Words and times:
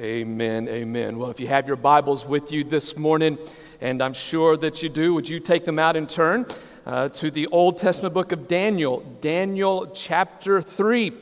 Amen, 0.00 0.66
amen. 0.66 1.18
Well, 1.18 1.28
if 1.28 1.40
you 1.40 1.48
have 1.48 1.66
your 1.66 1.76
Bibles 1.76 2.24
with 2.24 2.52
you 2.52 2.64
this 2.64 2.96
morning, 2.96 3.36
and 3.82 4.02
I'm 4.02 4.14
sure 4.14 4.56
that 4.56 4.82
you 4.82 4.88
do, 4.88 5.12
would 5.12 5.28
you 5.28 5.40
take 5.40 5.66
them 5.66 5.78
out 5.78 5.94
in 5.94 6.06
turn 6.06 6.46
uh, 6.86 7.10
to 7.10 7.30
the 7.30 7.48
Old 7.48 7.76
Testament 7.76 8.14
book 8.14 8.32
of 8.32 8.48
Daniel, 8.48 9.00
Daniel 9.20 9.90
chapter 9.92 10.62
3. 10.62 11.12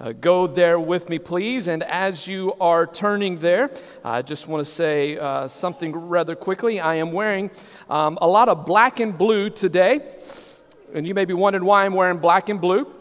Uh, 0.00 0.10
go 0.10 0.48
there 0.48 0.80
with 0.80 1.08
me, 1.08 1.20
please. 1.20 1.68
And 1.68 1.84
as 1.84 2.26
you 2.26 2.54
are 2.60 2.88
turning 2.88 3.38
there, 3.38 3.70
I 4.04 4.22
just 4.22 4.48
want 4.48 4.66
to 4.66 4.72
say 4.72 5.16
uh, 5.16 5.46
something 5.46 5.94
rather 5.94 6.34
quickly. 6.34 6.80
I 6.80 6.96
am 6.96 7.12
wearing 7.12 7.52
um, 7.88 8.18
a 8.20 8.26
lot 8.26 8.48
of 8.48 8.66
black 8.66 8.98
and 8.98 9.16
blue 9.16 9.48
today. 9.48 10.00
And 10.92 11.06
you 11.06 11.14
may 11.14 11.24
be 11.24 11.34
wondering 11.34 11.64
why 11.64 11.84
I'm 11.84 11.94
wearing 11.94 12.18
black 12.18 12.48
and 12.48 12.60
blue. 12.60 12.92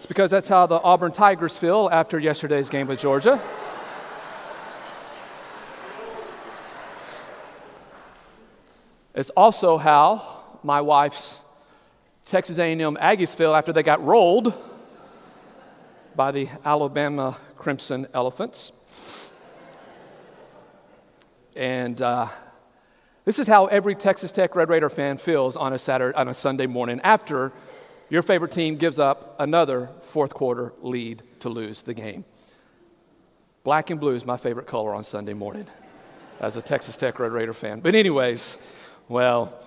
It's 0.00 0.06
because 0.06 0.30
that's 0.30 0.48
how 0.48 0.64
the 0.64 0.80
Auburn 0.80 1.12
Tigers 1.12 1.58
feel 1.58 1.90
after 1.92 2.18
yesterday's 2.18 2.70
game 2.70 2.86
with 2.86 2.98
Georgia. 3.00 3.38
It's 9.14 9.28
also 9.36 9.76
how 9.76 10.42
my 10.62 10.80
wife's 10.80 11.36
Texas 12.24 12.56
A&M 12.56 12.96
Aggies 12.96 13.34
feel 13.34 13.54
after 13.54 13.74
they 13.74 13.82
got 13.82 14.02
rolled 14.02 14.54
by 16.16 16.30
the 16.30 16.48
Alabama 16.64 17.36
Crimson 17.58 18.06
Elephants. 18.14 18.72
And 21.54 22.00
uh, 22.00 22.28
this 23.26 23.38
is 23.38 23.46
how 23.48 23.66
every 23.66 23.94
Texas 23.94 24.32
Tech 24.32 24.56
Red 24.56 24.70
Raider 24.70 24.88
fan 24.88 25.18
feels 25.18 25.58
on 25.58 25.74
a 25.74 25.78
Saturday, 25.78 26.16
on 26.16 26.26
a 26.26 26.32
Sunday 26.32 26.66
morning 26.66 27.02
after 27.04 27.52
your 28.10 28.22
favorite 28.22 28.50
team 28.50 28.76
gives 28.76 28.98
up 28.98 29.36
another 29.38 29.88
fourth 30.02 30.34
quarter 30.34 30.74
lead 30.82 31.22
to 31.38 31.48
lose 31.48 31.82
the 31.82 31.94
game. 31.94 32.24
Black 33.62 33.90
and 33.90 34.00
blue 34.00 34.14
is 34.14 34.26
my 34.26 34.36
favorite 34.36 34.66
color 34.66 34.94
on 34.94 35.04
Sunday 35.04 35.32
morning 35.32 35.66
as 36.40 36.56
a 36.56 36.62
Texas 36.62 36.96
Tech 36.96 37.18
Red 37.18 37.32
Raider 37.32 37.52
fan. 37.52 37.80
But, 37.80 37.94
anyways, 37.94 38.58
well, 39.08 39.58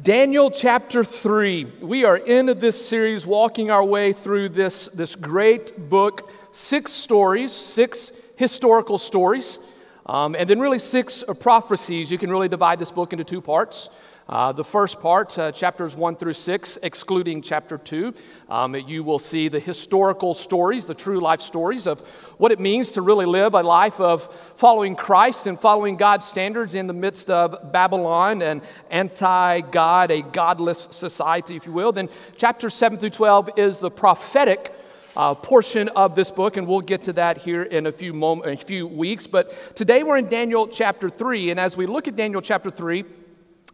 Daniel 0.00 0.50
chapter 0.50 1.02
3. 1.02 1.64
We 1.80 2.04
are 2.04 2.16
into 2.16 2.54
this 2.54 2.86
series, 2.86 3.26
walking 3.26 3.70
our 3.70 3.84
way 3.84 4.12
through 4.12 4.50
this, 4.50 4.86
this 4.88 5.14
great 5.14 5.88
book. 5.88 6.30
Six 6.52 6.92
stories, 6.92 7.52
six 7.52 8.12
historical 8.36 8.98
stories, 8.98 9.58
um, 10.06 10.36
and 10.36 10.48
then 10.48 10.60
really 10.60 10.78
six 10.78 11.24
prophecies. 11.40 12.10
You 12.10 12.18
can 12.18 12.30
really 12.30 12.48
divide 12.48 12.78
this 12.78 12.92
book 12.92 13.12
into 13.12 13.24
two 13.24 13.40
parts. 13.40 13.88
Uh, 14.28 14.52
the 14.52 14.64
first 14.64 15.00
part, 15.00 15.38
uh, 15.38 15.50
chapters 15.50 15.96
1 15.96 16.16
through 16.16 16.34
6, 16.34 16.76
excluding 16.82 17.40
chapter 17.40 17.78
2, 17.78 18.12
um, 18.50 18.74
you 18.74 19.02
will 19.02 19.18
see 19.18 19.48
the 19.48 19.58
historical 19.58 20.34
stories, 20.34 20.84
the 20.84 20.94
true 20.94 21.18
life 21.18 21.40
stories 21.40 21.86
of 21.86 22.00
what 22.36 22.52
it 22.52 22.60
means 22.60 22.92
to 22.92 23.00
really 23.00 23.24
live 23.24 23.54
a 23.54 23.62
life 23.62 23.98
of 23.98 24.30
following 24.54 24.94
Christ 24.94 25.46
and 25.46 25.58
following 25.58 25.96
God's 25.96 26.26
standards 26.26 26.74
in 26.74 26.86
the 26.86 26.92
midst 26.92 27.30
of 27.30 27.72
Babylon 27.72 28.42
and 28.42 28.60
anti 28.90 29.62
God, 29.62 30.10
a 30.10 30.20
godless 30.20 30.88
society, 30.90 31.56
if 31.56 31.64
you 31.64 31.72
will. 31.72 31.92
Then, 31.92 32.10
chapter 32.36 32.68
7 32.68 32.98
through 32.98 33.10
12 33.10 33.50
is 33.56 33.78
the 33.78 33.90
prophetic. 33.90 34.74
Uh, 35.16 35.34
portion 35.34 35.88
of 35.96 36.14
this 36.14 36.30
book, 36.30 36.56
and 36.56 36.68
we'll 36.68 36.80
get 36.80 37.02
to 37.02 37.12
that 37.12 37.38
here 37.38 37.64
in 37.64 37.86
a 37.86 37.90
few, 37.90 38.12
mom- 38.12 38.42
a 38.44 38.56
few 38.56 38.86
weeks. 38.86 39.26
But 39.26 39.74
today 39.74 40.04
we're 40.04 40.18
in 40.18 40.28
Daniel 40.28 40.68
chapter 40.68 41.10
3, 41.10 41.50
and 41.50 41.58
as 41.58 41.76
we 41.76 41.86
look 41.86 42.06
at 42.06 42.14
Daniel 42.14 42.40
chapter 42.40 42.70
3, 42.70 43.04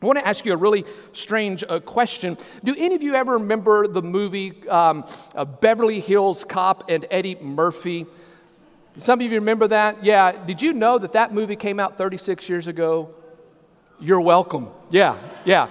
I 0.04 0.06
want 0.06 0.18
to 0.18 0.28
ask 0.28 0.44
you 0.44 0.52
a 0.52 0.56
really 0.58 0.84
strange 1.14 1.64
uh, 1.66 1.80
question. 1.80 2.36
Do 2.62 2.74
any 2.76 2.94
of 2.94 3.02
you 3.02 3.14
ever 3.14 3.38
remember 3.38 3.88
the 3.88 4.02
movie 4.02 4.68
um, 4.68 5.06
uh, 5.34 5.46
Beverly 5.46 5.98
Hills 5.98 6.44
Cop 6.44 6.90
and 6.90 7.06
Eddie 7.10 7.36
Murphy? 7.36 8.04
Some 8.98 9.20
of 9.20 9.22
you 9.24 9.30
remember 9.30 9.66
that? 9.68 10.04
Yeah. 10.04 10.32
Did 10.32 10.60
you 10.60 10.74
know 10.74 10.98
that 10.98 11.12
that 11.12 11.32
movie 11.32 11.56
came 11.56 11.80
out 11.80 11.96
36 11.96 12.50
years 12.50 12.66
ago? 12.66 13.14
You're 13.98 14.20
welcome. 14.20 14.68
Yeah, 14.90 15.16
yeah. 15.46 15.68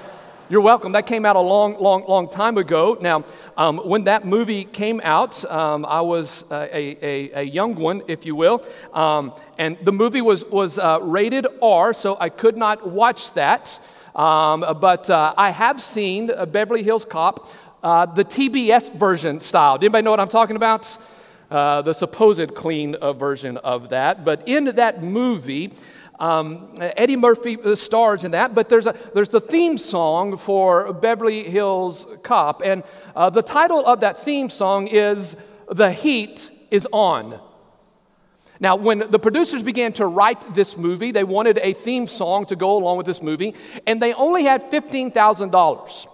You're 0.49 0.61
welcome. 0.61 0.91
That 0.91 1.07
came 1.07 1.25
out 1.25 1.35
a 1.35 1.39
long, 1.39 1.79
long, 1.79 2.05
long 2.07 2.27
time 2.27 2.57
ago. 2.57 2.97
Now, 2.99 3.23
um, 3.55 3.77
when 3.77 4.05
that 4.05 4.25
movie 4.25 4.65
came 4.65 4.99
out, 5.03 5.45
um, 5.45 5.85
I 5.85 6.01
was 6.01 6.43
uh, 6.51 6.67
a, 6.71 6.97
a, 7.01 7.41
a, 7.41 7.43
young 7.43 7.75
one, 7.75 8.01
if 8.07 8.25
you 8.25 8.35
will, 8.35 8.65
um, 8.93 9.33
and 9.57 9.77
the 9.83 9.93
movie 9.93 10.21
was, 10.21 10.43
was 10.45 10.77
uh, 10.77 10.99
rated 11.01 11.47
R, 11.61 11.93
so 11.93 12.17
I 12.19 12.29
could 12.29 12.57
not 12.57 12.87
watch 12.87 13.33
that. 13.33 13.79
Um, 14.15 14.65
but 14.79 15.09
uh, 15.09 15.33
I 15.37 15.49
have 15.49 15.81
seen 15.81 16.31
Beverly 16.51 16.83
Hills 16.83 17.05
Cop, 17.05 17.49
uh, 17.81 18.05
the 18.05 18.23
TBS 18.23 18.93
version 18.93 19.41
style. 19.41 19.77
Does 19.77 19.85
anybody 19.85 20.03
know 20.03 20.11
what 20.11 20.19
I'm 20.19 20.27
talking 20.27 20.55
about? 20.55 20.97
Uh, 21.49 21.81
the 21.81 21.93
supposed 21.93 22.55
clean 22.55 22.95
uh, 22.95 23.13
version 23.13 23.57
of 23.57 23.89
that. 23.89 24.23
But 24.25 24.47
in 24.47 24.65
that 24.65 25.03
movie, 25.03 25.73
um, 26.19 26.73
Eddie 26.79 27.15
Murphy 27.15 27.57
uh, 27.63 27.75
stars 27.75 28.23
in 28.23 28.31
that, 28.31 28.55
but 28.55 28.69
there's, 28.69 28.87
a, 28.87 28.95
there's 29.13 29.29
the 29.29 29.41
theme 29.41 29.77
song 29.77 30.37
for 30.37 30.93
Beverly 30.93 31.43
Hills 31.43 32.07
Cop. 32.23 32.61
And 32.63 32.83
uh, 33.15 33.29
the 33.29 33.41
title 33.41 33.85
of 33.85 33.99
that 33.99 34.17
theme 34.17 34.49
song 34.49 34.87
is 34.87 35.35
The 35.69 35.91
Heat 35.91 36.49
is 36.71 36.87
On. 36.91 37.39
Now, 38.63 38.77
when 38.77 38.99
the 39.11 39.19
producers 39.19 39.61
began 39.61 39.91
to 39.93 40.05
write 40.05 40.55
this 40.55 40.77
movie, 40.77 41.11
they 41.11 41.25
wanted 41.25 41.57
a 41.57 41.73
theme 41.73 42.07
song 42.07 42.45
to 42.45 42.55
go 42.55 42.77
along 42.77 42.95
with 42.95 43.05
this 43.05 43.21
movie, 43.21 43.55
and 43.85 44.01
they 44.01 44.13
only 44.13 44.45
had 44.45 44.71
$15,000. 44.71 46.07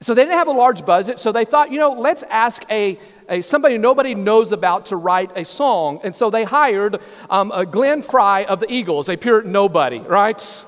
So 0.00 0.14
they 0.14 0.22
didn't 0.22 0.38
have 0.38 0.48
a 0.48 0.52
large 0.52 0.86
budget, 0.86 1.20
so 1.20 1.30
they 1.30 1.44
thought, 1.44 1.70
you 1.70 1.78
know, 1.78 1.90
let's 1.90 2.22
ask 2.22 2.64
a, 2.70 2.98
a 3.28 3.42
somebody 3.42 3.76
nobody 3.76 4.14
knows 4.14 4.50
about 4.50 4.86
to 4.86 4.96
write 4.96 5.30
a 5.36 5.44
song. 5.44 6.00
And 6.04 6.14
so 6.14 6.30
they 6.30 6.44
hired 6.44 7.02
um, 7.28 7.52
Glenn 7.70 8.00
Frey 8.00 8.46
of 8.46 8.60
the 8.60 8.72
Eagles, 8.72 9.10
a 9.10 9.18
pure 9.18 9.42
nobody, 9.42 9.98
right? 9.98 10.64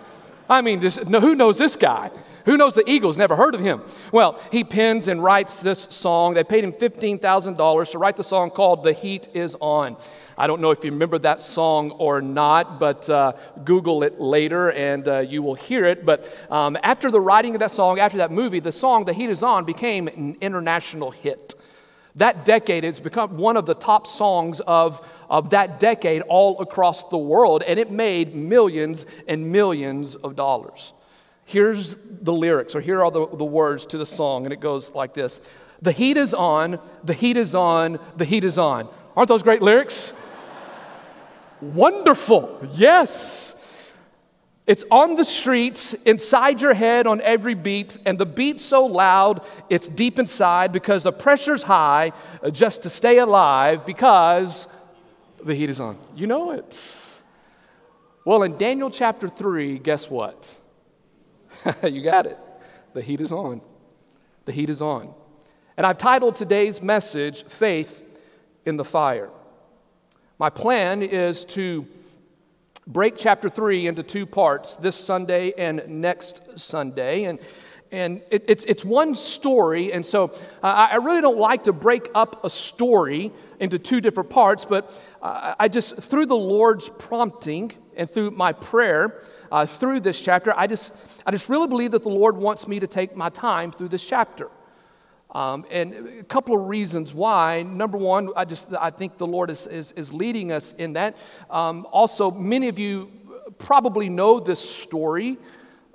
I 0.50 0.60
mean, 0.60 0.80
this, 0.80 0.98
who 0.98 1.34
knows 1.34 1.56
this 1.56 1.76
guy? 1.76 2.10
Who 2.44 2.56
knows 2.56 2.74
the 2.74 2.88
Eagles? 2.88 3.16
Never 3.16 3.36
heard 3.36 3.54
of 3.54 3.60
him. 3.60 3.82
Well, 4.10 4.40
he 4.50 4.64
pens 4.64 5.08
and 5.08 5.22
writes 5.22 5.60
this 5.60 5.86
song. 5.90 6.34
They 6.34 6.44
paid 6.44 6.64
him 6.64 6.72
$15,000 6.72 7.90
to 7.90 7.98
write 7.98 8.16
the 8.16 8.24
song 8.24 8.50
called 8.50 8.82
The 8.82 8.92
Heat 8.92 9.28
Is 9.32 9.56
On. 9.60 9.96
I 10.42 10.48
don't 10.48 10.60
know 10.60 10.72
if 10.72 10.84
you 10.84 10.90
remember 10.90 11.20
that 11.20 11.40
song 11.40 11.92
or 11.92 12.20
not, 12.20 12.80
but 12.80 13.08
uh, 13.08 13.34
Google 13.62 14.02
it 14.02 14.20
later 14.20 14.72
and 14.72 15.06
uh, 15.06 15.20
you 15.20 15.40
will 15.40 15.54
hear 15.54 15.84
it. 15.84 16.04
But 16.04 16.36
um, 16.50 16.76
after 16.82 17.12
the 17.12 17.20
writing 17.20 17.54
of 17.54 17.60
that 17.60 17.70
song, 17.70 18.00
after 18.00 18.18
that 18.18 18.32
movie, 18.32 18.58
the 18.58 18.72
song 18.72 19.04
The 19.04 19.12
Heat 19.12 19.30
Is 19.30 19.44
On 19.44 19.64
became 19.64 20.08
an 20.08 20.36
international 20.40 21.12
hit. 21.12 21.54
That 22.16 22.44
decade, 22.44 22.82
it's 22.82 22.98
become 22.98 23.36
one 23.36 23.56
of 23.56 23.66
the 23.66 23.74
top 23.76 24.08
songs 24.08 24.58
of, 24.58 25.06
of 25.30 25.50
that 25.50 25.78
decade 25.78 26.22
all 26.22 26.60
across 26.60 27.04
the 27.04 27.18
world, 27.18 27.62
and 27.62 27.78
it 27.78 27.92
made 27.92 28.34
millions 28.34 29.06
and 29.28 29.52
millions 29.52 30.16
of 30.16 30.34
dollars. 30.34 30.92
Here's 31.44 31.94
the 31.94 32.32
lyrics, 32.32 32.74
or 32.74 32.80
here 32.80 33.04
are 33.04 33.12
the, 33.12 33.28
the 33.28 33.44
words 33.44 33.86
to 33.86 33.96
the 33.96 34.06
song, 34.06 34.44
and 34.44 34.52
it 34.52 34.58
goes 34.58 34.90
like 34.90 35.14
this 35.14 35.40
The 35.82 35.92
heat 35.92 36.16
is 36.16 36.34
on, 36.34 36.80
the 37.04 37.14
heat 37.14 37.36
is 37.36 37.54
on, 37.54 38.00
the 38.16 38.24
heat 38.24 38.42
is 38.42 38.58
on. 38.58 38.88
Aren't 39.14 39.28
those 39.28 39.44
great 39.44 39.62
lyrics? 39.62 40.14
Wonderful, 41.62 42.68
yes. 42.74 43.56
It's 44.66 44.84
on 44.90 45.14
the 45.14 45.24
streets, 45.24 45.94
inside 45.94 46.60
your 46.60 46.74
head 46.74 47.06
on 47.06 47.20
every 47.20 47.54
beat, 47.54 47.98
and 48.04 48.18
the 48.18 48.26
beat's 48.26 48.64
so 48.64 48.84
loud, 48.84 49.46
it's 49.70 49.88
deep 49.88 50.18
inside 50.18 50.72
because 50.72 51.04
the 51.04 51.12
pressure's 51.12 51.62
high 51.62 52.12
just 52.50 52.82
to 52.82 52.90
stay 52.90 53.18
alive 53.18 53.86
because 53.86 54.66
the 55.44 55.54
heat 55.54 55.70
is 55.70 55.78
on. 55.78 55.96
You 56.16 56.26
know 56.26 56.50
it. 56.50 56.76
Well, 58.24 58.42
in 58.42 58.56
Daniel 58.56 58.90
chapter 58.90 59.28
3, 59.28 59.78
guess 59.78 60.10
what? 60.10 60.58
you 61.84 62.02
got 62.02 62.26
it. 62.26 62.38
The 62.92 63.02
heat 63.02 63.20
is 63.20 63.30
on. 63.30 63.60
The 64.46 64.52
heat 64.52 64.68
is 64.68 64.82
on. 64.82 65.14
And 65.76 65.86
I've 65.86 65.98
titled 65.98 66.34
today's 66.34 66.82
message, 66.82 67.44
Faith 67.44 68.02
in 68.66 68.76
the 68.76 68.84
Fire. 68.84 69.30
My 70.42 70.50
plan 70.50 71.02
is 71.02 71.44
to 71.54 71.86
break 72.84 73.14
chapter 73.16 73.48
3 73.48 73.86
into 73.86 74.02
two 74.02 74.26
parts 74.26 74.74
this 74.74 74.96
Sunday 74.96 75.52
and 75.56 75.86
next 75.86 76.58
Sunday. 76.58 77.26
And, 77.26 77.38
and 77.92 78.22
it, 78.28 78.46
it's, 78.48 78.64
it's 78.64 78.84
one 78.84 79.14
story, 79.14 79.92
and 79.92 80.04
so 80.04 80.34
uh, 80.60 80.88
I 80.90 80.96
really 80.96 81.20
don't 81.20 81.38
like 81.38 81.62
to 81.62 81.72
break 81.72 82.10
up 82.12 82.44
a 82.44 82.50
story 82.50 83.30
into 83.60 83.78
two 83.78 84.00
different 84.00 84.30
parts, 84.30 84.64
but 84.64 84.90
uh, 85.22 85.54
I 85.60 85.68
just, 85.68 85.94
through 85.98 86.26
the 86.26 86.34
Lord's 86.34 86.88
prompting 86.88 87.70
and 87.96 88.10
through 88.10 88.32
my 88.32 88.52
prayer, 88.52 89.22
uh, 89.52 89.64
through 89.64 90.00
this 90.00 90.20
chapter, 90.20 90.52
I 90.56 90.66
just, 90.66 90.92
I 91.24 91.30
just 91.30 91.48
really 91.48 91.68
believe 91.68 91.92
that 91.92 92.02
the 92.02 92.08
Lord 92.08 92.36
wants 92.36 92.66
me 92.66 92.80
to 92.80 92.88
take 92.88 93.14
my 93.14 93.28
time 93.28 93.70
through 93.70 93.90
this 93.90 94.04
chapter. 94.04 94.50
Um, 95.32 95.64
and 95.70 96.20
a 96.20 96.24
couple 96.24 96.54
of 96.54 96.68
reasons 96.68 97.14
why. 97.14 97.62
Number 97.62 97.96
one, 97.96 98.30
I 98.36 98.44
just 98.44 98.68
I 98.78 98.90
think 98.90 99.16
the 99.16 99.26
Lord 99.26 99.48
is, 99.48 99.66
is, 99.66 99.92
is 99.92 100.12
leading 100.12 100.52
us 100.52 100.72
in 100.74 100.92
that. 100.92 101.16
Um, 101.50 101.86
also, 101.90 102.30
many 102.30 102.68
of 102.68 102.78
you 102.78 103.10
probably 103.58 104.10
know 104.10 104.40
this 104.40 104.60
story. 104.60 105.38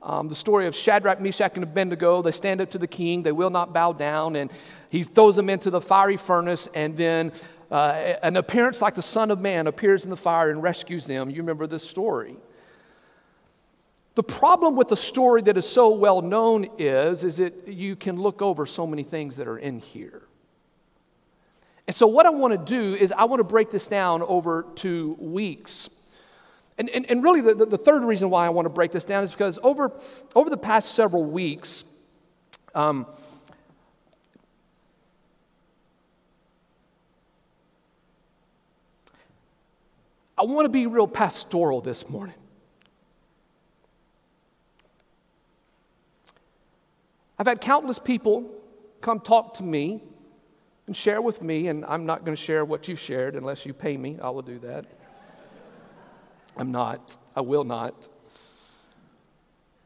Um, 0.02 0.28
the 0.28 0.36
story 0.36 0.68
of 0.68 0.76
Shadrach, 0.76 1.20
Meshach, 1.22 1.54
and 1.56 1.64
Abednego. 1.64 2.22
They 2.22 2.32
stand 2.32 2.62
up 2.62 2.72
to 2.72 2.78
the 2.78 2.88
king, 2.88 3.24
they 3.24 3.32
will 3.32 3.50
not 3.50 3.74
bow 3.74 3.94
down, 3.94 4.36
and 4.36 4.52
he 4.90 5.04
throws 5.04 5.36
them 5.36 5.50
into 5.50 5.70
the 5.70 5.82
fiery 5.82 6.18
furnace, 6.18 6.68
and 6.74 6.96
then 6.96 7.32
uh, 7.70 8.14
an 8.24 8.38
appearance 8.38 8.82
like 8.82 8.96
the 8.96 9.02
Son 9.02 9.32
of 9.32 9.42
Man 9.42 9.68
appears 9.68 10.04
in 10.04 10.10
the 10.10 10.18
fire 10.18 10.50
and 10.50 10.64
rescues 10.64 11.06
them. 11.06 11.30
You 11.30 11.38
remember 11.38 11.68
this 11.68 11.88
story. 11.88 12.38
The 14.18 14.24
problem 14.24 14.76
with 14.76 14.88
the 14.88 14.98
story 14.98 15.44
that 15.44 15.58
is 15.58 15.70
so 15.70 15.96
well 15.96 16.24
known 16.24 16.70
is, 16.80 17.24
is 17.24 17.38
that 17.38 17.68
you 17.68 17.96
can 17.96 18.20
look 18.20 18.42
over 18.42 18.66
so 18.66 18.88
many 18.88 19.04
things 19.04 19.38
that 19.38 19.48
are 19.48 19.60
in 19.60 19.78
here. 19.78 20.24
And 21.86 21.96
so, 21.96 22.08
what 22.08 22.26
I 22.26 22.32
want 22.32 22.52
to 22.52 22.58
do 22.58 22.96
is, 22.96 23.12
I 23.12 23.26
want 23.26 23.42
to 23.42 23.44
break 23.44 23.70
this 23.70 23.88
down 23.88 24.24
over 24.24 24.66
two 24.74 25.16
weeks. 25.20 25.92
And, 26.80 26.90
and, 26.90 27.06
and 27.06 27.24
really, 27.24 27.42
the, 27.42 27.64
the 27.64 27.78
third 27.78 28.04
reason 28.04 28.32
why 28.32 28.48
I 28.48 28.50
want 28.50 28.66
to 28.66 28.72
break 28.72 28.90
this 28.90 29.06
down 29.06 29.24
is 29.24 29.34
because 29.34 29.60
over, 29.62 29.92
over 30.34 30.50
the 30.50 30.58
past 30.58 30.94
several 30.94 31.24
weeks, 31.24 31.86
um, 32.74 33.06
I 40.36 40.42
want 40.42 40.66
to 40.66 40.70
be 40.70 40.88
real 40.88 41.08
pastoral 41.08 41.82
this 41.82 42.10
morning. 42.10 42.34
I've 47.40 47.48
had 47.48 47.62
countless 47.62 48.00
people 48.00 48.50
come 49.02 49.20
talk 49.20 49.56
to 49.56 49.64
me 49.64 50.02
and 50.88 50.96
share 50.96 51.22
with 51.22 51.42
me, 51.42 51.68
and 51.68 51.86
I'm 51.86 52.06
not 52.06 52.26
going 52.26 52.36
to 52.36 52.42
share 52.42 52.66
what 52.66 52.88
you 52.88 52.96
shared 52.96 53.36
unless 53.36 53.66
you 53.66 53.74
pay 53.74 53.96
me. 53.98 54.18
I 54.22 54.30
will 54.30 54.42
do 54.42 54.58
that. 54.60 54.86
I'm 56.56 56.72
not. 56.72 57.18
I 57.36 57.42
will 57.42 57.64
not. 57.64 58.08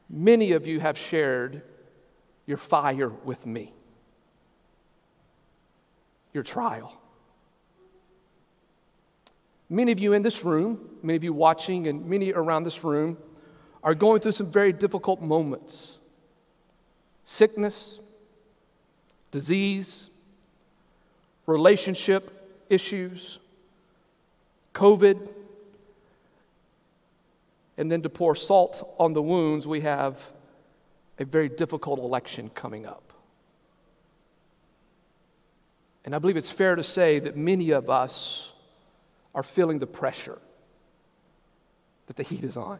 Many 0.09 0.53
of 0.53 0.67
you 0.67 0.79
have 0.79 0.97
shared 0.97 1.63
your 2.45 2.57
fire 2.57 3.09
with 3.09 3.45
me, 3.45 3.73
your 6.33 6.43
trial. 6.43 6.97
Many 9.69 9.91
of 9.91 9.99
you 9.99 10.13
in 10.13 10.21
this 10.21 10.43
room, 10.43 10.97
many 11.01 11.15
of 11.15 11.23
you 11.23 11.33
watching, 11.33 11.87
and 11.87 12.05
many 12.05 12.33
around 12.33 12.65
this 12.65 12.83
room 12.83 13.17
are 13.83 13.95
going 13.95 14.19
through 14.19 14.33
some 14.33 14.51
very 14.51 14.73
difficult 14.73 15.21
moments 15.21 15.90
sickness, 17.31 18.01
disease, 19.31 20.07
relationship 21.45 22.29
issues, 22.69 23.39
COVID. 24.73 25.29
And 27.77 27.89
then 27.89 28.01
to 28.01 28.09
pour 28.09 28.35
salt 28.35 28.95
on 28.99 29.13
the 29.13 29.21
wounds, 29.21 29.65
we 29.65 29.79
have 29.79 30.29
a 31.17 31.23
very 31.23 31.47
difficult 31.47 31.99
election 31.99 32.51
coming 32.53 32.85
up. 32.85 33.13
And 36.03 36.13
I 36.13 36.19
believe 36.19 36.35
it's 36.35 36.49
fair 36.49 36.75
to 36.75 36.83
say 36.83 37.19
that 37.19 37.37
many 37.37 37.71
of 37.71 37.89
us 37.89 38.51
are 39.33 39.43
feeling 39.43 39.79
the 39.79 39.87
pressure 39.87 40.39
that 42.07 42.17
the 42.17 42.23
heat 42.23 42.43
is 42.43 42.57
on. 42.57 42.79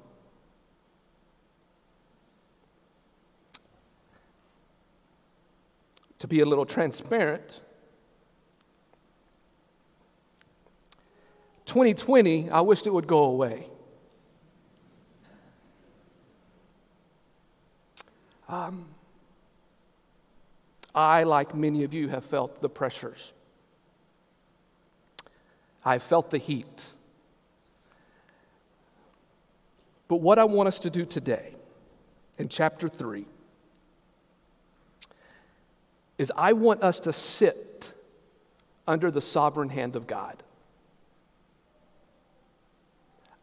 To 6.21 6.27
be 6.27 6.39
a 6.39 6.45
little 6.45 6.67
transparent, 6.67 7.61
2020, 11.65 12.51
I 12.51 12.61
wished 12.61 12.85
it 12.85 12.93
would 12.93 13.07
go 13.07 13.23
away. 13.23 13.65
Um, 18.47 18.85
I, 20.93 21.23
like 21.23 21.55
many 21.55 21.83
of 21.83 21.91
you, 21.91 22.09
have 22.09 22.23
felt 22.23 22.61
the 22.61 22.69
pressures. 22.69 23.33
I 25.83 25.97
felt 25.97 26.29
the 26.29 26.37
heat. 26.37 26.85
But 30.07 30.17
what 30.17 30.37
I 30.37 30.43
want 30.43 30.67
us 30.67 30.77
to 30.81 30.91
do 30.91 31.03
today 31.03 31.55
in 32.37 32.47
chapter 32.47 32.87
3 32.87 33.25
is 36.21 36.31
I 36.37 36.53
want 36.53 36.83
us 36.83 36.99
to 37.01 37.13
sit 37.13 37.93
under 38.87 39.09
the 39.09 39.21
sovereign 39.21 39.69
hand 39.69 39.95
of 39.95 40.05
God. 40.05 40.43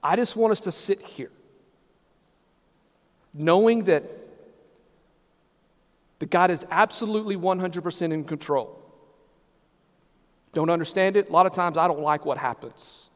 I 0.01 0.15
just 0.15 0.37
want 0.37 0.53
us 0.53 0.61
to 0.61 0.71
sit 0.71 1.01
here, 1.01 1.33
knowing 3.35 3.85
that, 3.85 4.05
that 6.21 6.31
God 6.31 6.53
is 6.53 6.65
absolutely 6.71 7.37
100% 7.37 8.13
in 8.13 8.23
control. 8.23 8.81
Don't 10.53 10.71
understand 10.71 11.17
it? 11.17 11.29
A 11.29 11.33
lot 11.33 11.47
of 11.47 11.53
times 11.53 11.77
I 11.77 11.89
don't 11.89 12.01
like 12.01 12.25
what 12.25 12.39
happens. 12.39 13.11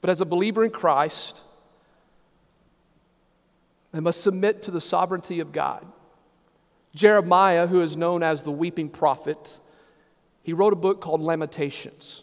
But 0.00 0.10
as 0.10 0.20
a 0.20 0.24
believer 0.24 0.64
in 0.64 0.70
Christ, 0.70 1.40
I 3.92 3.98
must 3.98 4.22
submit 4.22 4.62
to 4.62 4.70
the 4.70 4.80
sovereignty 4.80 5.40
of 5.40 5.50
God. 5.50 5.84
Jeremiah, 6.94 7.66
who 7.66 7.82
is 7.82 7.96
known 7.96 8.22
as 8.22 8.42
the 8.42 8.52
weeping 8.52 8.88
prophet, 8.88 9.58
he 10.42 10.52
wrote 10.52 10.72
a 10.72 10.76
book 10.76 11.00
called 11.00 11.20
Lamentations. 11.20 12.22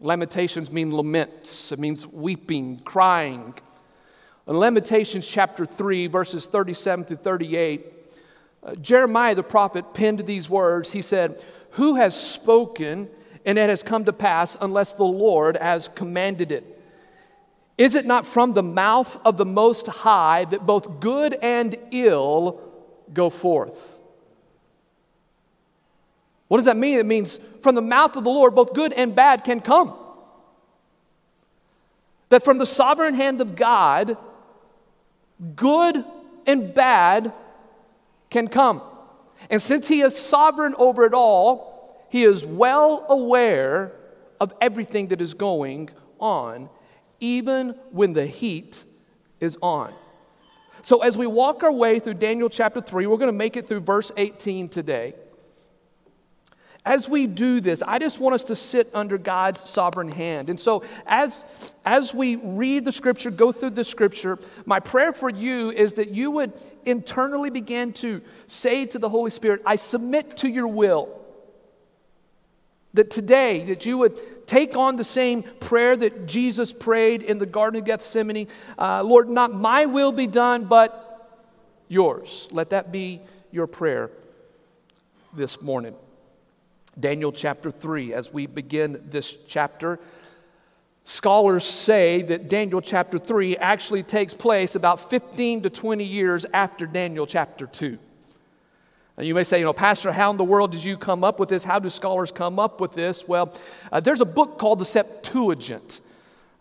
Lamentations 0.00 0.72
mean 0.72 0.90
laments, 0.90 1.70
it 1.70 1.78
means 1.78 2.06
weeping, 2.06 2.80
crying. 2.80 3.54
In 4.48 4.58
Lamentations 4.58 5.26
chapter 5.26 5.64
3, 5.64 6.08
verses 6.08 6.46
37 6.46 7.04
through 7.04 7.16
38, 7.18 7.94
uh, 8.64 8.74
Jeremiah 8.76 9.36
the 9.36 9.42
prophet 9.44 9.94
penned 9.94 10.26
these 10.26 10.50
words. 10.50 10.92
He 10.92 11.02
said, 11.02 11.44
Who 11.72 11.94
has 11.94 12.20
spoken 12.20 13.08
and 13.44 13.58
it 13.58 13.70
has 13.70 13.82
come 13.84 14.04
to 14.06 14.12
pass 14.12 14.56
unless 14.60 14.92
the 14.92 15.04
Lord 15.04 15.56
has 15.56 15.88
commanded 15.94 16.50
it? 16.50 16.80
Is 17.78 17.94
it 17.94 18.06
not 18.06 18.26
from 18.26 18.54
the 18.54 18.62
mouth 18.62 19.20
of 19.24 19.36
the 19.36 19.46
Most 19.46 19.86
High 19.86 20.44
that 20.46 20.66
both 20.66 21.00
good 21.00 21.34
and 21.34 21.76
ill 21.90 22.60
go 23.12 23.30
forth? 23.30 23.91
What 26.52 26.58
does 26.58 26.66
that 26.66 26.76
mean? 26.76 26.98
It 26.98 27.06
means 27.06 27.40
from 27.62 27.76
the 27.76 27.80
mouth 27.80 28.14
of 28.14 28.24
the 28.24 28.30
Lord, 28.30 28.54
both 28.54 28.74
good 28.74 28.92
and 28.92 29.14
bad 29.14 29.42
can 29.42 29.62
come. 29.62 29.94
That 32.28 32.44
from 32.44 32.58
the 32.58 32.66
sovereign 32.66 33.14
hand 33.14 33.40
of 33.40 33.56
God, 33.56 34.18
good 35.56 36.04
and 36.46 36.74
bad 36.74 37.32
can 38.28 38.48
come. 38.48 38.82
And 39.48 39.62
since 39.62 39.88
He 39.88 40.02
is 40.02 40.14
sovereign 40.14 40.74
over 40.76 41.06
it 41.06 41.14
all, 41.14 42.06
He 42.10 42.22
is 42.22 42.44
well 42.44 43.06
aware 43.08 43.92
of 44.38 44.52
everything 44.60 45.08
that 45.08 45.22
is 45.22 45.32
going 45.32 45.88
on, 46.20 46.68
even 47.18 47.70
when 47.92 48.12
the 48.12 48.26
heat 48.26 48.84
is 49.40 49.56
on. 49.62 49.94
So, 50.82 51.00
as 51.00 51.16
we 51.16 51.26
walk 51.26 51.62
our 51.62 51.72
way 51.72 51.98
through 51.98 52.14
Daniel 52.20 52.50
chapter 52.50 52.82
3, 52.82 53.06
we're 53.06 53.16
going 53.16 53.28
to 53.28 53.32
make 53.32 53.56
it 53.56 53.66
through 53.66 53.80
verse 53.80 54.12
18 54.18 54.68
today. 54.68 55.14
As 56.84 57.08
we 57.08 57.28
do 57.28 57.60
this, 57.60 57.80
I 57.86 58.00
just 58.00 58.18
want 58.18 58.34
us 58.34 58.44
to 58.44 58.56
sit 58.56 58.88
under 58.92 59.16
God's 59.16 59.68
sovereign 59.70 60.10
hand. 60.10 60.50
And 60.50 60.58
so, 60.58 60.82
as, 61.06 61.44
as 61.84 62.12
we 62.12 62.34
read 62.36 62.84
the 62.84 62.90
scripture, 62.90 63.30
go 63.30 63.52
through 63.52 63.70
the 63.70 63.84
scripture, 63.84 64.36
my 64.66 64.80
prayer 64.80 65.12
for 65.12 65.30
you 65.30 65.70
is 65.70 65.94
that 65.94 66.10
you 66.10 66.32
would 66.32 66.52
internally 66.84 67.50
begin 67.50 67.92
to 67.94 68.20
say 68.48 68.84
to 68.86 68.98
the 68.98 69.08
Holy 69.08 69.30
Spirit, 69.30 69.62
I 69.64 69.76
submit 69.76 70.38
to 70.38 70.48
your 70.48 70.66
will. 70.66 71.20
That 72.94 73.10
today, 73.10 73.64
that 73.66 73.86
you 73.86 73.98
would 73.98 74.46
take 74.48 74.76
on 74.76 74.96
the 74.96 75.04
same 75.04 75.44
prayer 75.60 75.96
that 75.96 76.26
Jesus 76.26 76.72
prayed 76.72 77.22
in 77.22 77.38
the 77.38 77.46
Garden 77.46 77.80
of 77.80 77.86
Gethsemane 77.86 78.48
uh, 78.76 79.02
Lord, 79.04 79.30
not 79.30 79.54
my 79.54 79.86
will 79.86 80.12
be 80.12 80.26
done, 80.26 80.64
but 80.64 81.48
yours. 81.88 82.48
Let 82.50 82.70
that 82.70 82.90
be 82.90 83.20
your 83.52 83.68
prayer 83.68 84.10
this 85.32 85.62
morning. 85.62 85.94
Daniel 86.98 87.32
chapter 87.32 87.70
3, 87.70 88.12
as 88.12 88.32
we 88.32 88.46
begin 88.46 89.00
this 89.10 89.34
chapter. 89.48 89.98
Scholars 91.04 91.64
say 91.64 92.22
that 92.22 92.48
Daniel 92.48 92.80
chapter 92.80 93.18
3 93.18 93.56
actually 93.56 94.02
takes 94.02 94.34
place 94.34 94.74
about 94.74 95.10
15 95.10 95.62
to 95.62 95.70
20 95.70 96.04
years 96.04 96.46
after 96.52 96.86
Daniel 96.86 97.26
chapter 97.26 97.66
2. 97.66 97.98
And 99.16 99.26
you 99.26 99.34
may 99.34 99.44
say, 99.44 99.58
you 99.58 99.64
know, 99.64 99.72
Pastor, 99.72 100.12
how 100.12 100.30
in 100.30 100.36
the 100.36 100.44
world 100.44 100.72
did 100.72 100.84
you 100.84 100.96
come 100.96 101.24
up 101.24 101.38
with 101.38 101.48
this? 101.48 101.64
How 101.64 101.78
do 101.78 101.90
scholars 101.90 102.30
come 102.30 102.58
up 102.58 102.80
with 102.80 102.92
this? 102.92 103.26
Well, 103.26 103.54
uh, 103.90 104.00
there's 104.00 104.20
a 104.20 104.26
book 104.26 104.58
called 104.58 104.78
the 104.78 104.86
Septuagint. 104.86 106.00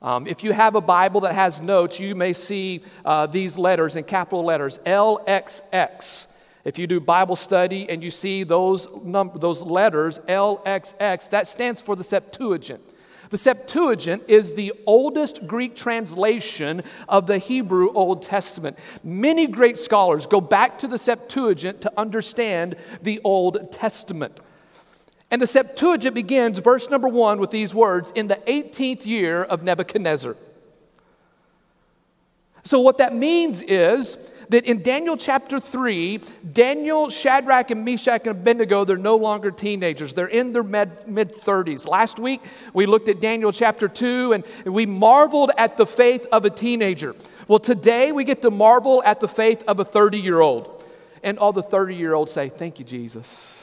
Um, 0.01 0.25
if 0.25 0.43
you 0.43 0.51
have 0.51 0.75
a 0.75 0.81
Bible 0.81 1.21
that 1.21 1.35
has 1.35 1.61
notes, 1.61 1.99
you 1.99 2.15
may 2.15 2.33
see 2.33 2.81
uh, 3.05 3.27
these 3.27 3.57
letters 3.57 3.95
in 3.95 4.03
capital 4.03 4.43
letters 4.43 4.79
LXX. 4.79 6.25
If 6.63 6.77
you 6.77 6.87
do 6.87 6.99
Bible 6.99 7.35
study 7.35 7.89
and 7.89 8.03
you 8.03 8.11
see 8.11 8.43
those, 8.43 8.87
num- 9.03 9.31
those 9.35 9.61
letters, 9.61 10.19
LXX, 10.19 11.29
that 11.31 11.47
stands 11.47 11.81
for 11.81 11.95
the 11.95 12.03
Septuagint. 12.03 12.81
The 13.31 13.37
Septuagint 13.37 14.23
is 14.27 14.55
the 14.55 14.73
oldest 14.85 15.47
Greek 15.47 15.75
translation 15.75 16.83
of 17.07 17.27
the 17.27 17.37
Hebrew 17.37 17.91
Old 17.93 18.23
Testament. 18.23 18.77
Many 19.03 19.47
great 19.47 19.77
scholars 19.77 20.27
go 20.27 20.41
back 20.41 20.77
to 20.79 20.87
the 20.87 20.97
Septuagint 20.97 21.81
to 21.81 21.93
understand 21.97 22.75
the 23.01 23.21
Old 23.23 23.71
Testament. 23.71 24.39
And 25.31 25.41
the 25.41 25.47
Septuagint 25.47 26.13
begins 26.13 26.59
verse 26.59 26.89
number 26.89 27.07
one 27.07 27.39
with 27.39 27.51
these 27.51 27.73
words 27.73 28.11
in 28.13 28.27
the 28.27 28.35
18th 28.35 29.05
year 29.05 29.43
of 29.43 29.63
Nebuchadnezzar. 29.63 30.35
So, 32.63 32.81
what 32.81 32.97
that 32.97 33.15
means 33.15 33.61
is 33.61 34.17
that 34.51 34.65
in 34.65 34.83
Daniel 34.83 35.15
chapter 35.15 35.59
3, 35.59 36.21
Daniel, 36.51 37.09
Shadrach, 37.09 37.71
and 37.71 37.85
Meshach, 37.85 38.27
and 38.27 38.31
Abednego, 38.31 38.83
they're 38.83 38.97
no 38.97 39.15
longer 39.15 39.49
teenagers. 39.49 40.13
They're 40.13 40.27
in 40.27 40.51
their 40.51 40.63
mid 40.63 40.97
30s. 41.07 41.87
Last 41.87 42.19
week, 42.19 42.41
we 42.73 42.85
looked 42.85 43.07
at 43.07 43.21
Daniel 43.21 43.53
chapter 43.53 43.87
2 43.87 44.33
and 44.33 44.45
we 44.65 44.85
marveled 44.85 45.51
at 45.57 45.77
the 45.77 45.85
faith 45.85 46.27
of 46.33 46.43
a 46.43 46.49
teenager. 46.49 47.15
Well, 47.47 47.59
today 47.59 48.11
we 48.11 48.25
get 48.25 48.41
to 48.41 48.51
marvel 48.51 49.01
at 49.05 49.21
the 49.21 49.27
faith 49.27 49.63
of 49.67 49.79
a 49.79 49.85
30 49.85 50.19
year 50.19 50.41
old. 50.41 50.83
And 51.23 51.39
all 51.39 51.53
the 51.53 51.63
30 51.63 51.95
year 51.95 52.13
olds 52.13 52.31
say, 52.31 52.49
Thank 52.49 52.79
you, 52.79 52.85
Jesus. 52.85 53.57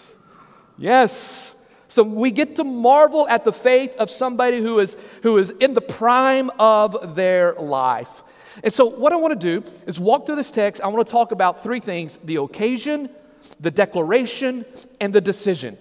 Yes. 0.79 1.55
So 1.89 2.03
we 2.03 2.31
get 2.31 2.57
to 2.57 2.65
marvel 2.65 3.27
at 3.29 3.45
the 3.45 3.53
faith 3.53 3.95
of 3.97 4.11
somebody 4.11 4.61
who 4.61 4.79
is, 4.79 4.97
who 5.23 5.37
is 5.39 5.51
in 5.51 5.75
the 5.75 5.81
prime 5.81 6.51
of 6.59 7.15
their 7.15 7.55
life. 7.55 8.23
And 8.63 8.73
so, 8.73 8.87
what 8.87 9.13
I 9.13 9.17
want 9.17 9.39
to 9.39 9.61
do 9.61 9.69
is 9.87 9.99
walk 10.01 10.27
through 10.27 10.37
this 10.37 10.51
text. 10.51 10.83
I 10.83 10.89
want 10.89 11.07
to 11.07 11.11
talk 11.11 11.33
about 11.33 11.63
three 11.63 11.81
things 11.81 12.19
the 12.25 12.37
occasion, 12.37 13.11
the 13.61 13.71
declaration, 13.71 14.65
and 15.01 15.13
the 15.13 15.21
decision. 15.21 15.77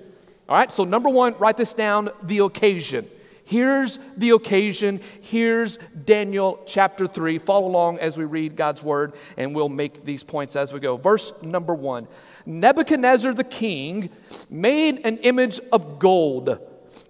All 0.50 0.56
right, 0.56 0.72
so 0.72 0.84
number 0.84 1.10
one, 1.10 1.36
write 1.40 1.58
this 1.58 1.74
down 1.74 2.10
the 2.24 2.40
occasion. 2.40 3.06
Here's 3.44 3.98
the 4.18 4.32
occasion. 4.32 5.00
Here's 5.22 5.78
Daniel 5.78 6.62
chapter 6.66 7.08
3. 7.08 7.38
Follow 7.38 7.68
along 7.68 8.00
as 8.00 8.18
we 8.18 8.26
read 8.26 8.58
God's 8.58 8.84
word, 8.84 9.14
and 9.38 9.56
we'll 9.56 9.70
make 9.70 10.04
these 10.04 10.24
points 10.24 10.58
as 10.58 10.74
we 10.74 10.82
go. 10.82 10.98
Verse 10.98 11.32
number 11.42 11.74
one 11.74 12.08
Nebuchadnezzar 12.46 13.34
the 13.34 13.46
king 13.46 14.10
made 14.50 15.06
an 15.06 15.18
image 15.20 15.60
of 15.72 15.98
gold 15.98 16.60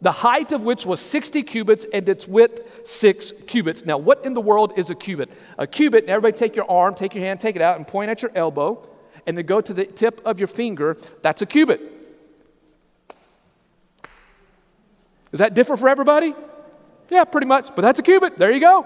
the 0.01 0.11
height 0.11 0.51
of 0.51 0.61
which 0.61 0.85
was 0.85 0.99
60 0.99 1.43
cubits 1.43 1.85
and 1.91 2.07
its 2.07 2.27
width 2.27 2.87
six 2.87 3.31
cubits. 3.31 3.85
Now, 3.85 3.97
what 3.97 4.25
in 4.25 4.33
the 4.33 4.41
world 4.41 4.73
is 4.77 4.89
a 4.89 4.95
cubit? 4.95 5.29
A 5.57 5.65
cubit, 5.65 6.05
everybody 6.05 6.37
take 6.37 6.55
your 6.55 6.69
arm, 6.69 6.93
take 6.93 7.15
your 7.15 7.23
hand, 7.23 7.39
take 7.39 7.55
it 7.55 7.61
out, 7.61 7.77
and 7.77 7.87
point 7.87 8.11
at 8.11 8.21
your 8.21 8.31
elbow, 8.35 8.87
and 9.25 9.37
then 9.37 9.45
go 9.45 9.59
to 9.59 9.73
the 9.73 9.85
tip 9.85 10.21
of 10.23 10.39
your 10.39 10.47
finger. 10.47 10.97
That's 11.21 11.41
a 11.41 11.45
cubit. 11.45 11.81
Is 15.31 15.39
that 15.39 15.53
different 15.53 15.81
for 15.81 15.89
everybody? 15.89 16.33
Yeah, 17.09 17.23
pretty 17.23 17.47
much, 17.47 17.75
but 17.75 17.81
that's 17.81 17.99
a 17.99 18.03
cubit. 18.03 18.37
There 18.37 18.51
you 18.51 18.59
go. 18.59 18.85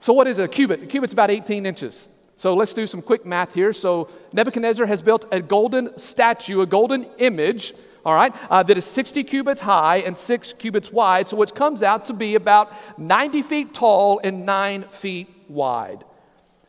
So, 0.00 0.12
what 0.12 0.26
is 0.26 0.38
a 0.38 0.46
cubit? 0.46 0.82
A 0.82 0.86
cubit's 0.86 1.12
about 1.12 1.30
18 1.30 1.66
inches. 1.66 2.08
So, 2.36 2.54
let's 2.54 2.72
do 2.72 2.86
some 2.86 3.02
quick 3.02 3.26
math 3.26 3.54
here. 3.54 3.72
So, 3.72 4.10
Nebuchadnezzar 4.32 4.86
has 4.86 5.02
built 5.02 5.26
a 5.32 5.40
golden 5.40 5.98
statue, 5.98 6.60
a 6.60 6.66
golden 6.66 7.04
image 7.18 7.72
all 8.08 8.14
right, 8.14 8.34
uh, 8.48 8.62
that 8.62 8.78
is 8.78 8.86
60 8.86 9.22
cubits 9.22 9.60
high 9.60 9.98
and 9.98 10.16
six 10.16 10.54
cubits 10.54 10.90
wide, 10.90 11.26
so 11.26 11.36
which 11.36 11.54
comes 11.54 11.82
out 11.82 12.06
to 12.06 12.14
be 12.14 12.36
about 12.36 12.72
90 12.98 13.42
feet 13.42 13.74
tall 13.74 14.18
and 14.24 14.46
nine 14.46 14.84
feet 14.84 15.28
wide. 15.46 16.04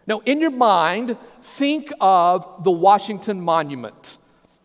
Now, 0.06 0.20
in 0.26 0.42
your 0.42 0.52
mind, 0.52 1.16
think 1.42 1.94
of 2.02 2.66
the 2.66 2.72
Washington 2.72 3.40
Monument. 3.40 4.18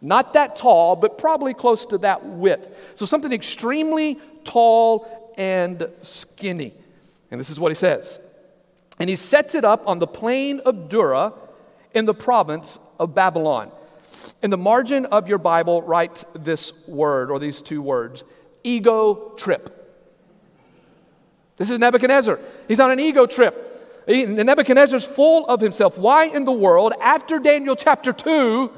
Not 0.03 0.33
that 0.33 0.57
tall, 0.57 0.97
but 0.97 1.17
probably 1.17 1.55
close 1.55 1.87
to 1.87 1.99
that 1.99 2.27
width. 2.27 2.77
So, 2.97 3.07
something 3.07 3.33
extremely 3.33 4.19
tall 4.43 5.33
and 5.39 5.89
skinny. 6.03 6.75
And 7.31 7.39
this 7.39 7.51
is 7.51 7.61
what 7.61 7.71
he 7.71 7.77
says. 7.77 8.19
And 8.99 9.09
he 9.09 9.15
sets 9.15 9.55
it 9.55 9.65
up 9.65 9.87
on 9.87 10.01
the 10.01 10.09
plain 10.09 10.59
of 10.67 10.89
Dura 10.89 11.35
in 11.95 12.05
the 12.05 12.15
province 12.15 12.81
of 12.99 13.15
Babylon. 13.15 13.71
In 14.45 14.51
the 14.51 14.59
margin 14.59 15.07
of 15.07 15.27
your 15.27 15.39
Bible, 15.39 15.81
write 15.81 16.23
this 16.35 16.87
word 16.87 17.31
or 17.31 17.39
these 17.39 17.63
two 17.63 17.81
words 17.81 18.25
ego 18.63 19.33
trip. 19.39 19.71
This 21.57 21.71
is 21.71 21.79
Nebuchadnezzar. 21.79 22.39
He's 22.69 22.79
on 22.79 22.91
an 22.91 23.01
ego 23.01 23.25
trip. 23.25 24.05
He, 24.07 24.27
Nebuchadnezzar's 24.27 25.07
full 25.07 25.47
of 25.47 25.63
himself. 25.63 25.97
Why 25.97 26.27
in 26.27 26.45
the 26.45 26.53
world, 26.53 26.93
after 27.01 27.39
Daniel 27.39 27.75
chapter 27.75 28.13
2, 28.13 28.71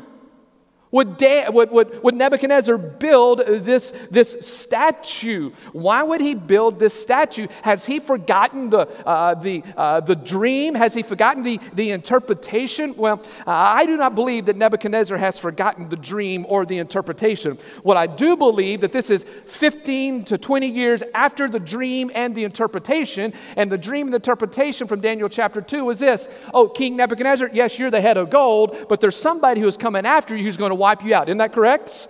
would, 0.96 1.18
da- 1.18 1.50
would, 1.50 1.70
would, 1.70 2.02
would, 2.02 2.14
Nebuchadnezzar 2.14 2.78
build 2.78 3.42
this, 3.46 3.90
this 4.10 4.48
statue? 4.48 5.50
Why 5.72 6.02
would 6.02 6.22
he 6.22 6.34
build 6.34 6.78
this 6.78 6.94
statue? 6.94 7.48
Has 7.60 7.84
he 7.84 8.00
forgotten 8.00 8.70
the, 8.70 8.88
uh, 9.06 9.34
the, 9.34 9.62
uh, 9.76 10.00
the 10.00 10.16
dream? 10.16 10.74
Has 10.74 10.94
he 10.94 11.02
forgotten 11.02 11.42
the, 11.42 11.60
the 11.74 11.90
interpretation? 11.90 12.96
Well, 12.96 13.22
I 13.46 13.84
do 13.84 13.98
not 13.98 14.14
believe 14.14 14.46
that 14.46 14.56
Nebuchadnezzar 14.56 15.18
has 15.18 15.38
forgotten 15.38 15.90
the 15.90 15.96
dream 15.96 16.46
or 16.48 16.64
the 16.64 16.78
interpretation. 16.78 17.58
What 17.82 17.98
I 17.98 18.06
do 18.06 18.34
believe 18.34 18.80
that 18.80 18.92
this 18.92 19.10
is 19.10 19.24
15 19.24 20.24
to 20.24 20.38
20 20.38 20.66
years 20.66 21.02
after 21.14 21.46
the 21.46 21.60
dream 21.60 22.10
and 22.14 22.34
the 22.34 22.44
interpretation. 22.44 23.34
And 23.56 23.70
the 23.70 23.76
dream 23.76 24.06
and 24.06 24.14
the 24.14 24.16
interpretation 24.24 24.86
from 24.86 25.00
Daniel 25.00 25.28
chapter 25.28 25.60
2 25.60 25.90
is 25.90 25.98
this 25.98 26.26
Oh, 26.54 26.70
King 26.70 26.96
Nebuchadnezzar, 26.96 27.50
yes, 27.52 27.78
you're 27.78 27.90
the 27.90 28.00
head 28.00 28.16
of 28.16 28.30
gold, 28.30 28.74
but 28.88 29.02
there's 29.02 29.16
somebody 29.16 29.60
who 29.60 29.68
is 29.68 29.76
coming 29.76 30.06
after 30.06 30.34
you 30.34 30.44
who's 30.44 30.56
going 30.56 30.70
to 30.70 30.85
wipe 30.86 31.04
you 31.04 31.12
out. 31.14 31.28
Isn't 31.28 31.38
that 31.38 31.52
correct? 31.52 32.06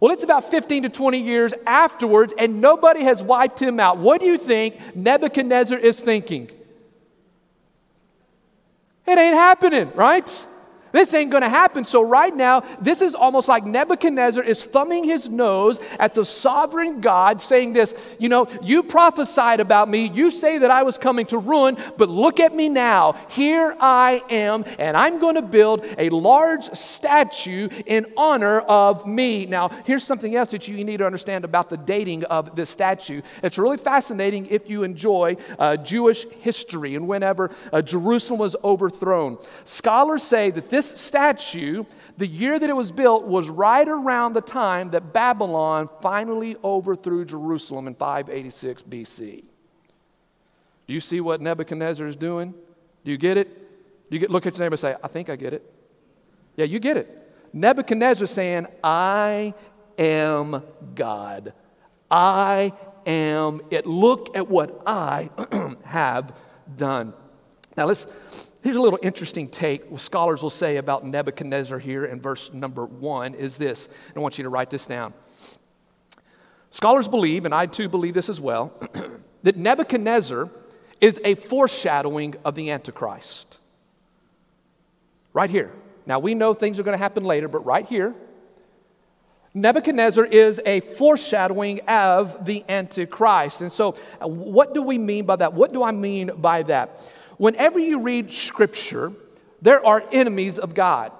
Well, 0.00 0.10
it's 0.10 0.24
about 0.24 0.50
15 0.50 0.84
to 0.84 0.88
20 0.88 1.20
years 1.20 1.52
afterwards, 1.66 2.32
and 2.38 2.62
nobody 2.62 3.02
has 3.02 3.22
wiped 3.22 3.60
him 3.60 3.78
out. 3.78 3.98
What 3.98 4.22
do 4.22 4.26
you 4.26 4.38
think 4.38 4.96
Nebuchadnezzar 4.96 5.76
is 5.76 6.00
thinking? 6.00 6.50
It 9.06 9.18
ain't 9.18 9.34
happening, 9.34 9.92
right? 9.94 10.46
This 10.96 11.12
ain't 11.12 11.30
going 11.30 11.42
to 11.42 11.50
happen. 11.50 11.84
So, 11.84 12.00
right 12.00 12.34
now, 12.34 12.62
this 12.80 13.02
is 13.02 13.14
almost 13.14 13.48
like 13.48 13.66
Nebuchadnezzar 13.66 14.42
is 14.42 14.64
thumbing 14.64 15.04
his 15.04 15.28
nose 15.28 15.78
at 15.98 16.14
the 16.14 16.24
sovereign 16.24 17.02
God, 17.02 17.42
saying 17.42 17.74
this 17.74 17.94
You 18.18 18.30
know, 18.30 18.46
you 18.62 18.82
prophesied 18.82 19.60
about 19.60 19.90
me. 19.90 20.08
You 20.08 20.30
say 20.30 20.56
that 20.56 20.70
I 20.70 20.84
was 20.84 20.96
coming 20.96 21.26
to 21.26 21.36
ruin, 21.36 21.76
but 21.98 22.08
look 22.08 22.40
at 22.40 22.54
me 22.54 22.70
now. 22.70 23.12
Here 23.28 23.76
I 23.78 24.22
am, 24.30 24.64
and 24.78 24.96
I'm 24.96 25.18
going 25.20 25.34
to 25.34 25.42
build 25.42 25.84
a 25.98 26.08
large 26.08 26.64
statue 26.72 27.68
in 27.84 28.06
honor 28.16 28.60
of 28.60 29.06
me. 29.06 29.44
Now, 29.44 29.68
here's 29.84 30.02
something 30.02 30.34
else 30.34 30.52
that 30.52 30.66
you 30.66 30.82
need 30.82 30.96
to 30.96 31.06
understand 31.06 31.44
about 31.44 31.68
the 31.68 31.76
dating 31.76 32.24
of 32.24 32.56
this 32.56 32.70
statue. 32.70 33.20
It's 33.42 33.58
really 33.58 33.76
fascinating 33.76 34.46
if 34.46 34.70
you 34.70 34.82
enjoy 34.82 35.36
uh, 35.58 35.76
Jewish 35.76 36.26
history 36.40 36.94
and 36.94 37.06
whenever 37.06 37.50
uh, 37.70 37.82
Jerusalem 37.82 38.40
was 38.40 38.56
overthrown. 38.64 39.36
Scholars 39.64 40.22
say 40.22 40.48
that 40.52 40.70
this 40.70 40.85
this 40.92 41.00
statue, 41.00 41.84
the 42.16 42.26
year 42.26 42.58
that 42.58 42.68
it 42.68 42.76
was 42.76 42.90
built, 42.90 43.26
was 43.26 43.48
right 43.48 43.86
around 43.86 44.34
the 44.34 44.40
time 44.40 44.90
that 44.90 45.12
Babylon 45.12 45.88
finally 46.00 46.56
overthrew 46.62 47.24
Jerusalem 47.24 47.86
in 47.86 47.94
586 47.94 48.82
BC. 48.82 49.44
Do 50.86 50.94
you 50.94 51.00
see 51.00 51.20
what 51.20 51.40
Nebuchadnezzar 51.40 52.06
is 52.06 52.16
doing? 52.16 52.54
Do 53.04 53.10
you 53.10 53.18
get 53.18 53.36
it? 53.36 53.48
Do 54.10 54.16
you 54.16 54.20
get, 54.20 54.30
look 54.30 54.46
at 54.46 54.56
your 54.56 54.64
neighbor 54.64 54.74
and 54.74 54.80
say, 54.80 54.94
I 55.02 55.08
think 55.08 55.28
I 55.28 55.36
get 55.36 55.52
it. 55.52 55.68
Yeah, 56.56 56.64
you 56.64 56.78
get 56.78 56.96
it. 56.96 57.22
Nebuchadnezzar 57.52 58.26
saying, 58.26 58.66
I 58.82 59.54
am 59.98 60.62
God. 60.94 61.52
I 62.10 62.72
am 63.04 63.60
it. 63.70 63.86
Look 63.86 64.36
at 64.36 64.48
what 64.48 64.82
I 64.86 65.30
have 65.84 66.32
done. 66.76 67.14
Now 67.76 67.86
let's 67.86 68.06
Here's 68.66 68.74
a 68.74 68.80
little 68.82 68.98
interesting 69.00 69.46
take 69.46 69.88
what 69.92 70.00
scholars 70.00 70.42
will 70.42 70.50
say 70.50 70.78
about 70.78 71.06
Nebuchadnezzar 71.06 71.78
here 71.78 72.04
in 72.04 72.20
verse 72.20 72.52
number 72.52 72.84
one 72.84 73.34
is 73.34 73.58
this. 73.58 73.88
I 74.16 74.18
want 74.18 74.38
you 74.38 74.42
to 74.42 74.50
write 74.50 74.70
this 74.70 74.88
down. 74.88 75.14
Scholars 76.72 77.06
believe, 77.06 77.44
and 77.44 77.54
I 77.54 77.66
too 77.66 77.88
believe 77.88 78.14
this 78.14 78.28
as 78.28 78.40
well, 78.40 78.72
that 79.44 79.56
Nebuchadnezzar 79.56 80.50
is 81.00 81.20
a 81.24 81.36
foreshadowing 81.36 82.34
of 82.44 82.56
the 82.56 82.72
Antichrist. 82.72 83.60
Right 85.32 85.48
here. 85.48 85.70
Now 86.04 86.18
we 86.18 86.34
know 86.34 86.52
things 86.52 86.80
are 86.80 86.82
going 86.82 86.98
to 86.98 86.98
happen 86.98 87.22
later, 87.22 87.46
but 87.46 87.64
right 87.64 87.86
here, 87.86 88.16
Nebuchadnezzar 89.54 90.24
is 90.24 90.60
a 90.66 90.80
foreshadowing 90.80 91.82
of 91.86 92.44
the 92.44 92.64
Antichrist. 92.68 93.60
And 93.60 93.70
so, 93.70 93.96
uh, 94.20 94.26
what 94.26 94.74
do 94.74 94.82
we 94.82 94.98
mean 94.98 95.24
by 95.24 95.36
that? 95.36 95.54
What 95.54 95.72
do 95.72 95.84
I 95.84 95.92
mean 95.92 96.32
by 96.36 96.64
that? 96.64 97.00
Whenever 97.36 97.78
you 97.78 98.00
read 98.00 98.32
scripture, 98.32 99.12
there 99.60 99.84
are 99.84 100.02
enemies 100.12 100.58
of 100.58 100.74
God. 100.74 101.12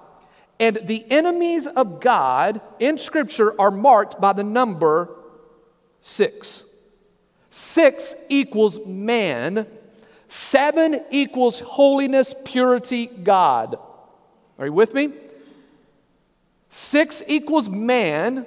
And 0.59 0.79
the 0.85 1.05
enemies 1.11 1.67
of 1.67 2.01
God 2.01 2.61
in 2.79 2.97
scripture 2.97 3.59
are 3.61 3.71
marked 3.71 4.21
by 4.21 4.33
the 4.33 4.45
number 4.45 5.11
six. 6.01 6.65
Six 7.51 8.15
equals 8.29 8.85
man, 8.87 9.67
seven 10.29 11.03
equals 11.11 11.61
holiness, 11.61 12.35
purity, 12.45 13.07
God. 13.07 13.79
Are 14.59 14.67
you 14.67 14.73
with 14.73 14.95
me? 14.95 15.13
Six 16.69 17.23
equals 17.27 17.69
man, 17.69 18.47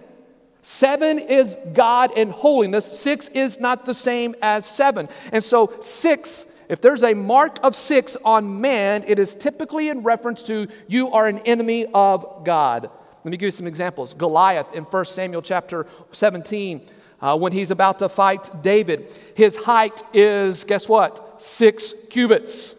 seven 0.62 1.20
is 1.20 1.56
God 1.74 2.12
and 2.16 2.32
holiness, 2.32 2.86
six 2.86 3.28
is 3.30 3.60
not 3.60 3.86
the 3.86 3.94
same 3.94 4.36
as 4.42 4.66
seven. 4.66 5.10
And 5.32 5.44
so, 5.44 5.74
six 5.82 6.49
if 6.70 6.82
there's 6.82 7.04
a 7.04 7.16
mark 7.16 7.58
of 7.64 7.76
six 7.76 8.16
on 8.24 8.62
man, 8.62 9.04
it 9.08 9.18
is 9.18 9.34
typically 9.34 9.90
in 9.90 10.04
reference 10.04 10.44
to 10.44 10.68
you 10.88 11.12
are 11.12 11.28
an 11.28 11.40
enemy 11.40 11.88
of 11.94 12.44
God. 12.46 12.92
Let 13.24 13.32
me 13.32 13.38
give 13.38 13.48
you 13.48 13.52
some 13.52 13.68
examples. 13.68 14.14
Goliath 14.14 14.74
in 14.74 14.84
1 14.84 15.06
Samuel 15.06 15.42
chapter 15.42 15.88
17, 16.12 16.82
uh, 17.22 17.38
when 17.38 17.52
he's 17.52 17.72
about 17.72 18.00
to 18.00 18.08
fight 18.08 18.50
David, 18.62 19.12
his 19.36 19.58
height 19.58 20.04
is, 20.14 20.64
guess 20.64 20.88
what? 20.88 21.42
Six 21.42 21.94
cubits. 22.10 22.76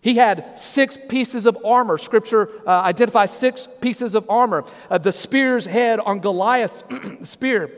He 0.00 0.14
had 0.14 0.58
six 0.58 0.96
pieces 0.96 1.46
of 1.46 1.58
armor. 1.64 1.98
Scripture 1.98 2.48
uh, 2.66 2.80
identifies 2.80 3.30
six 3.30 3.68
pieces 3.80 4.14
of 4.14 4.28
armor. 4.30 4.64
Uh, 4.88 4.98
the 4.98 5.12
spear's 5.12 5.66
head 5.66 6.00
on 6.00 6.20
Goliath's 6.20 6.82
spear 7.28 7.70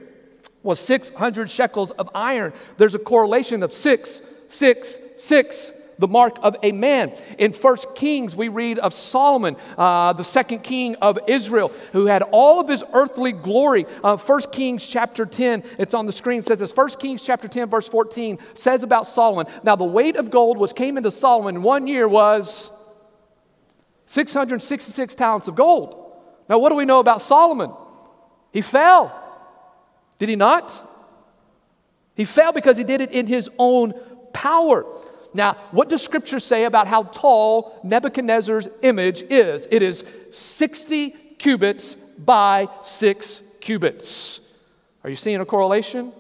was 0.63 0.79
600 0.79 1.51
shekels 1.51 1.91
of 1.93 2.09
iron. 2.15 2.53
There's 2.77 2.95
a 2.95 2.99
correlation 2.99 3.63
of 3.63 3.73
six, 3.73 4.23
six, 4.49 4.97
six 5.19 5.73
the 5.99 6.09
mark 6.09 6.39
of 6.43 6.57
a 6.63 6.73
man. 6.73 7.13
In 7.39 7.53
First 7.53 7.95
Kings, 7.95 8.35
we 8.35 8.49
read 8.49 8.79
of 8.79 8.95
Solomon, 8.95 9.57
uh, 9.77 10.13
the 10.13 10.25
second 10.25 10.61
king 10.61 10.95
of 10.97 11.19
Israel, 11.27 11.73
who 11.93 12.07
had 12.07 12.23
all 12.23 12.61
of 12.61 12.69
his 12.69 12.85
earthly 12.93 13.33
glory. 13.33 13.85
Uh, 14.03 14.17
Kings 14.53 14.87
chapter 14.87 15.27
10, 15.27 15.65
it's 15.79 15.95
on 15.95 16.07
the 16.07 16.13
screen, 16.13 16.43
says 16.43 16.61
this. 16.61 16.73
First 16.73 17.01
Kings 17.01 17.23
chapter 17.23 17.49
10, 17.49 17.69
verse 17.69 17.89
14 17.89 18.39
says 18.55 18.83
about 18.83 19.07
Solomon, 19.07 19.53
Now 19.65 19.77
the 19.77 19.85
weight 19.85 20.17
of 20.17 20.31
gold 20.31 20.57
was 20.57 20.73
came 20.73 20.97
into 20.97 21.11
Solomon 21.11 21.57
in 21.57 21.63
one 21.63 21.87
year 21.87 22.07
was 22.07 22.71
666 24.07 25.15
talents 25.15 25.49
of 25.49 25.55
gold. 25.55 26.05
Now, 26.49 26.59
what 26.59 26.71
do 26.71 26.77
we 26.77 26.87
know 26.87 27.01
about 27.01 27.21
Solomon? 27.21 27.73
He 28.53 28.63
fell. 28.63 29.13
Did 30.19 30.31
he 30.31 30.37
not? 30.37 30.73
He 32.15 32.25
fell 32.25 32.53
because 32.53 32.79
he 32.79 32.85
did 32.85 33.03
it 33.03 33.13
in 33.13 33.27
his 33.27 33.51
own 33.59 33.93
power. 34.39 34.87
Now, 35.35 35.55
what 35.73 35.89
does 35.89 36.01
scripture 36.01 36.39
say 36.39 36.65
about 36.65 36.87
how 36.87 37.03
tall 37.03 37.81
Nebuchadnezzar's 37.83 38.69
image 38.83 39.23
is? 39.23 39.67
It 39.69 39.83
is 39.83 40.05
60 40.33 41.11
cubits 41.39 41.97
by 41.97 42.69
6 42.83 43.43
cubits. 43.61 44.41
Are 45.03 45.11
you 45.11 45.17
seeing 45.17 45.41
a 45.41 45.45
correlation? 45.45 46.13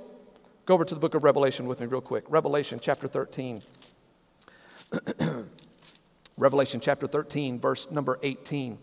Go 0.66 0.74
over 0.74 0.84
to 0.84 0.94
the 0.94 1.00
book 1.00 1.14
of 1.14 1.22
Revelation 1.22 1.68
with 1.68 1.78
me, 1.78 1.86
real 1.86 2.00
quick. 2.00 2.24
Revelation 2.28 2.80
chapter 2.82 3.06
13. 3.06 3.62
Revelation 6.36 6.80
chapter 6.80 7.06
13, 7.06 7.60
verse 7.60 7.88
number 7.90 8.18
18. 8.24 8.78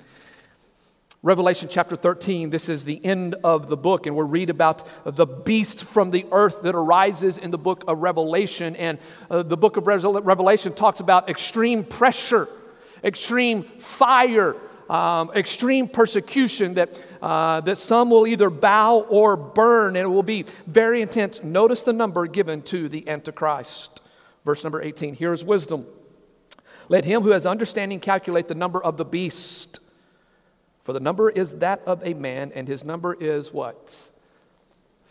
Revelation 1.25 1.69
chapter 1.71 1.95
13, 1.95 2.51
this 2.51 2.69
is 2.69 2.83
the 2.83 3.03
end 3.03 3.33
of 3.43 3.67
the 3.67 3.75
book, 3.75 4.05
and 4.05 4.15
we'll 4.15 4.27
read 4.27 4.51
about 4.51 4.87
the 5.05 5.25
beast 5.25 5.83
from 5.83 6.11
the 6.11 6.23
earth 6.31 6.61
that 6.61 6.75
arises 6.75 7.39
in 7.39 7.49
the 7.49 7.57
book 7.57 7.83
of 7.87 7.97
Revelation. 8.03 8.75
And 8.75 8.99
uh, 9.31 9.41
the 9.41 9.57
book 9.57 9.75
of 9.75 9.87
Revelation 9.87 10.73
talks 10.73 10.99
about 10.99 11.27
extreme 11.27 11.83
pressure, 11.83 12.47
extreme 13.03 13.63
fire, 13.63 14.55
um, 14.87 15.31
extreme 15.33 15.87
persecution 15.87 16.75
that, 16.75 16.91
uh, 17.23 17.59
that 17.61 17.79
some 17.79 18.11
will 18.11 18.27
either 18.27 18.51
bow 18.51 18.99
or 19.09 19.35
burn, 19.35 19.95
and 19.95 20.05
it 20.05 20.09
will 20.11 20.21
be 20.21 20.45
very 20.67 21.01
intense. 21.01 21.43
Notice 21.43 21.81
the 21.81 21.93
number 21.93 22.27
given 22.27 22.61
to 22.61 22.87
the 22.87 23.09
Antichrist. 23.09 23.99
Verse 24.45 24.63
number 24.63 24.79
18 24.79 25.15
Here 25.15 25.33
is 25.33 25.43
wisdom. 25.43 25.87
Let 26.87 27.03
him 27.03 27.23
who 27.23 27.31
has 27.31 27.47
understanding 27.47 27.99
calculate 27.99 28.47
the 28.47 28.53
number 28.53 28.79
of 28.79 28.97
the 28.97 29.05
beast 29.05 29.79
for 30.85 30.93
the 30.93 31.01
number 31.01 31.29
is 31.31 31.55
that 31.55 31.81
of 31.87 32.05
a 32.05 32.13
man, 32.13 32.51
and 32.53 32.67
his 32.67 32.85
number 32.85 33.15
is 33.15 33.51
what? 33.51 33.95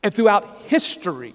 And 0.03 0.13
throughout 0.13 0.61
history, 0.67 1.33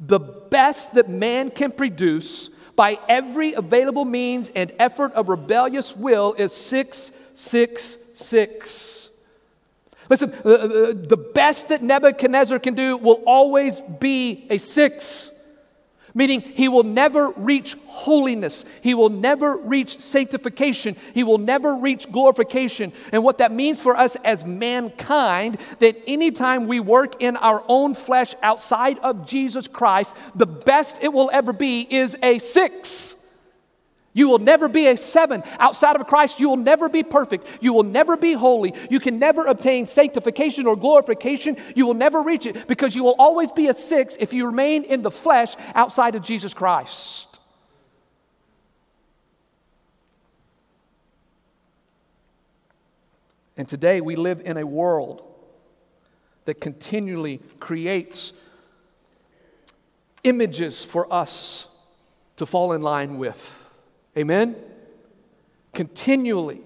the 0.00 0.18
best 0.18 0.94
that 0.94 1.08
man 1.08 1.52
can 1.52 1.70
produce 1.70 2.50
by 2.74 2.98
every 3.08 3.52
available 3.52 4.04
means 4.04 4.50
and 4.50 4.72
effort 4.78 5.12
of 5.12 5.28
rebellious 5.28 5.96
will 5.96 6.34
is 6.34 6.52
six 6.52 7.12
6 7.34 7.96
6. 8.14 8.92
Listen, 10.08 10.32
uh, 10.44 10.48
uh, 10.48 10.52
uh, 10.52 10.92
the 10.94 11.16
best 11.16 11.68
that 11.68 11.82
Nebuchadnezzar 11.82 12.58
can 12.58 12.74
do 12.74 12.96
will 12.96 13.22
always 13.26 13.80
be 13.80 14.46
a 14.50 14.58
six, 14.58 15.30
meaning 16.12 16.40
he 16.40 16.68
will 16.68 16.82
never 16.82 17.30
reach 17.30 17.76
holiness. 17.86 18.64
He 18.82 18.92
will 18.94 19.08
never 19.08 19.56
reach 19.56 20.00
sanctification. 20.00 20.96
He 21.14 21.22
will 21.22 21.38
never 21.38 21.76
reach 21.76 22.10
glorification. 22.12 22.92
And 23.10 23.24
what 23.24 23.38
that 23.38 23.52
means 23.52 23.80
for 23.80 23.96
us 23.96 24.16
as 24.16 24.44
mankind, 24.44 25.58
that 25.78 25.96
anytime 26.06 26.66
we 26.66 26.80
work 26.80 27.22
in 27.22 27.36
our 27.38 27.64
own 27.68 27.94
flesh 27.94 28.34
outside 28.42 28.98
of 28.98 29.26
Jesus 29.26 29.68
Christ, 29.68 30.14
the 30.34 30.46
best 30.46 30.98
it 31.00 31.12
will 31.12 31.30
ever 31.32 31.54
be 31.54 31.86
is 31.88 32.16
a 32.22 32.38
six. 32.38 33.11
You 34.14 34.28
will 34.28 34.38
never 34.38 34.68
be 34.68 34.88
a 34.88 34.96
seven. 34.96 35.42
Outside 35.58 35.96
of 35.96 36.06
Christ, 36.06 36.38
you 36.38 36.48
will 36.50 36.58
never 36.58 36.88
be 36.88 37.02
perfect. 37.02 37.46
You 37.60 37.72
will 37.72 37.82
never 37.82 38.16
be 38.16 38.34
holy. 38.34 38.74
You 38.90 39.00
can 39.00 39.18
never 39.18 39.46
obtain 39.46 39.86
sanctification 39.86 40.66
or 40.66 40.76
glorification. 40.76 41.56
You 41.74 41.86
will 41.86 41.94
never 41.94 42.20
reach 42.20 42.44
it 42.44 42.68
because 42.68 42.94
you 42.94 43.04
will 43.04 43.16
always 43.18 43.50
be 43.50 43.68
a 43.68 43.74
six 43.74 44.16
if 44.20 44.34
you 44.34 44.46
remain 44.46 44.84
in 44.84 45.00
the 45.02 45.10
flesh 45.10 45.54
outside 45.74 46.14
of 46.14 46.22
Jesus 46.22 46.52
Christ. 46.52 47.40
And 53.56 53.66
today 53.66 54.00
we 54.00 54.16
live 54.16 54.42
in 54.44 54.56
a 54.56 54.66
world 54.66 55.22
that 56.44 56.60
continually 56.60 57.40
creates 57.60 58.32
images 60.24 60.84
for 60.84 61.10
us 61.12 61.66
to 62.36 62.44
fall 62.44 62.72
in 62.72 62.82
line 62.82 63.16
with. 63.18 63.61
Amen? 64.16 64.56
Continually. 65.72 66.60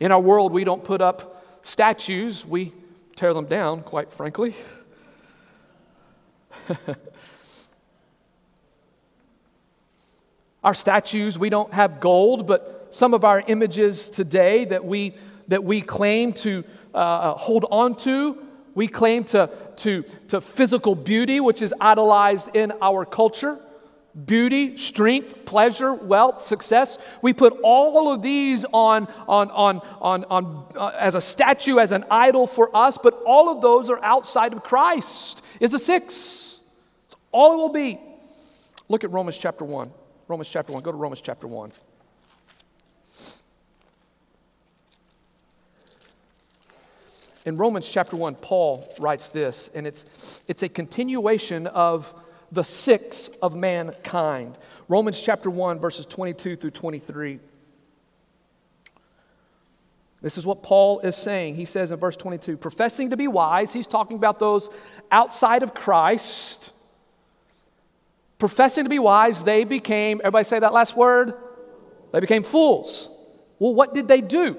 In 0.00 0.10
our 0.10 0.20
world, 0.20 0.52
we 0.52 0.64
don't 0.64 0.82
put 0.82 1.00
up 1.00 1.44
statues, 1.62 2.44
we 2.44 2.72
tear 3.14 3.32
them 3.34 3.46
down, 3.46 3.82
quite 3.82 4.12
frankly. 4.12 4.56
our 10.64 10.74
statues, 10.74 11.38
we 11.38 11.50
don't 11.50 11.72
have 11.72 12.00
gold, 12.00 12.48
but 12.48 12.88
some 12.90 13.14
of 13.14 13.24
our 13.24 13.44
images 13.46 14.08
today 14.08 14.64
that 14.64 14.84
we, 14.84 15.14
that 15.46 15.62
we 15.62 15.80
claim 15.80 16.32
to 16.32 16.64
uh, 16.92 16.96
uh 16.96 17.36
hold 17.36 17.64
on 17.70 17.94
to, 17.94 18.36
we 18.74 18.88
claim 18.88 19.22
to, 19.22 19.48
to, 19.76 20.02
to 20.28 20.40
physical 20.40 20.96
beauty, 20.96 21.38
which 21.38 21.62
is 21.62 21.72
idolized 21.80 22.56
in 22.56 22.72
our 22.82 23.04
culture 23.04 23.56
beauty, 24.26 24.76
strength, 24.76 25.44
pleasure, 25.44 25.94
wealth, 25.94 26.40
success. 26.40 26.98
We 27.22 27.32
put 27.32 27.58
all 27.62 28.12
of 28.12 28.22
these 28.22 28.64
on, 28.72 29.06
on, 29.28 29.50
on, 29.50 29.80
on, 30.00 30.24
on 30.24 30.66
uh, 30.76 30.88
as 30.98 31.14
a 31.14 31.20
statue, 31.20 31.78
as 31.78 31.92
an 31.92 32.04
idol 32.10 32.46
for 32.46 32.74
us, 32.76 32.98
but 32.98 33.20
all 33.24 33.48
of 33.48 33.60
those 33.60 33.90
are 33.90 34.02
outside 34.04 34.52
of 34.52 34.62
Christ. 34.62 35.42
Is 35.60 35.74
a 35.74 35.78
six. 35.78 36.58
It's 37.06 37.16
all 37.32 37.52
it 37.52 37.56
will 37.56 37.68
be. 37.68 38.00
Look 38.88 39.04
at 39.04 39.12
Romans 39.12 39.38
chapter 39.38 39.64
1. 39.64 39.90
Romans 40.26 40.48
chapter 40.48 40.72
1. 40.72 40.82
Go 40.82 40.90
to 40.90 40.96
Romans 40.96 41.20
chapter 41.20 41.46
1. 41.46 41.72
In 47.46 47.56
Romans 47.56 47.88
chapter 47.88 48.16
1, 48.16 48.34
Paul 48.36 48.92
writes 48.98 49.28
this, 49.28 49.70
and 49.74 49.86
it's, 49.86 50.04
it's 50.46 50.62
a 50.62 50.68
continuation 50.68 51.66
of 51.68 52.14
the 52.52 52.64
six 52.64 53.28
of 53.42 53.54
mankind. 53.54 54.56
Romans 54.88 55.20
chapter 55.20 55.48
1, 55.50 55.78
verses 55.78 56.06
22 56.06 56.56
through 56.56 56.70
23. 56.70 57.38
This 60.22 60.36
is 60.36 60.44
what 60.44 60.62
Paul 60.62 61.00
is 61.00 61.16
saying. 61.16 61.54
He 61.54 61.64
says 61.64 61.90
in 61.90 61.98
verse 61.98 62.16
22 62.16 62.56
professing 62.56 63.10
to 63.10 63.16
be 63.16 63.28
wise, 63.28 63.72
he's 63.72 63.86
talking 63.86 64.16
about 64.16 64.38
those 64.38 64.68
outside 65.10 65.62
of 65.62 65.74
Christ. 65.74 66.72
Professing 68.38 68.84
to 68.84 68.90
be 68.90 68.98
wise, 68.98 69.44
they 69.44 69.64
became, 69.64 70.20
everybody 70.20 70.44
say 70.44 70.58
that 70.58 70.72
last 70.72 70.96
word? 70.96 71.34
They 72.12 72.20
became 72.20 72.42
fools. 72.42 73.08
Well, 73.58 73.74
what 73.74 73.94
did 73.94 74.08
they 74.08 74.20
do? 74.20 74.56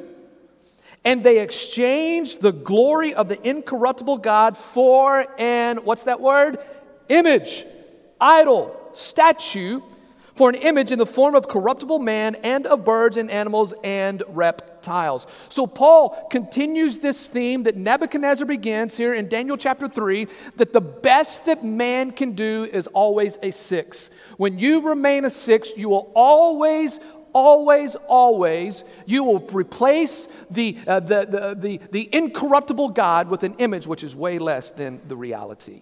And 1.03 1.23
they 1.23 1.39
exchanged 1.39 2.41
the 2.41 2.51
glory 2.51 3.13
of 3.15 3.27
the 3.27 3.41
incorruptible 3.47 4.19
God 4.19 4.55
for 4.55 5.25
an, 5.39 5.77
what's 5.77 6.03
that 6.03 6.21
word? 6.21 6.59
Image 7.09 7.65
idol, 8.21 8.79
statue, 8.93 9.81
for 10.35 10.49
an 10.49 10.55
image 10.55 10.91
in 10.91 10.99
the 10.99 11.05
form 11.05 11.35
of 11.35 11.47
corruptible 11.47 11.99
man 11.99 12.35
and 12.35 12.65
of 12.65 12.85
birds 12.85 13.17
and 13.17 13.29
animals 13.29 13.73
and 13.83 14.23
reptiles. 14.29 15.27
So 15.49 15.67
Paul 15.67 16.27
continues 16.31 16.99
this 16.99 17.27
theme 17.27 17.63
that 17.63 17.75
Nebuchadnezzar 17.75 18.45
begins 18.45 18.95
here 18.95 19.13
in 19.13 19.27
Daniel 19.27 19.57
chapter 19.57 19.87
3 19.87 20.27
that 20.55 20.73
the 20.73 20.81
best 20.81 21.45
that 21.45 21.63
man 21.63 22.11
can 22.11 22.31
do 22.31 22.67
is 22.71 22.87
always 22.87 23.37
a 23.43 23.51
six. 23.51 24.09
When 24.37 24.57
you 24.57 24.81
remain 24.81 25.25
a 25.25 25.29
six, 25.29 25.69
you 25.77 25.89
will 25.89 26.11
always 26.15 26.99
always, 27.33 27.95
always, 28.07 28.83
you 29.05 29.23
will 29.23 29.39
replace 29.53 30.25
the, 30.49 30.77
uh, 30.85 30.99
the, 30.99 31.25
the, 31.25 31.55
the, 31.57 31.81
the 31.89 32.09
incorruptible 32.13 32.89
God 32.89 33.29
with 33.29 33.43
an 33.43 33.53
image 33.53 33.87
which 33.87 34.03
is 34.03 34.13
way 34.13 34.37
less 34.37 34.71
than 34.71 34.99
the 35.07 35.15
reality. 35.15 35.81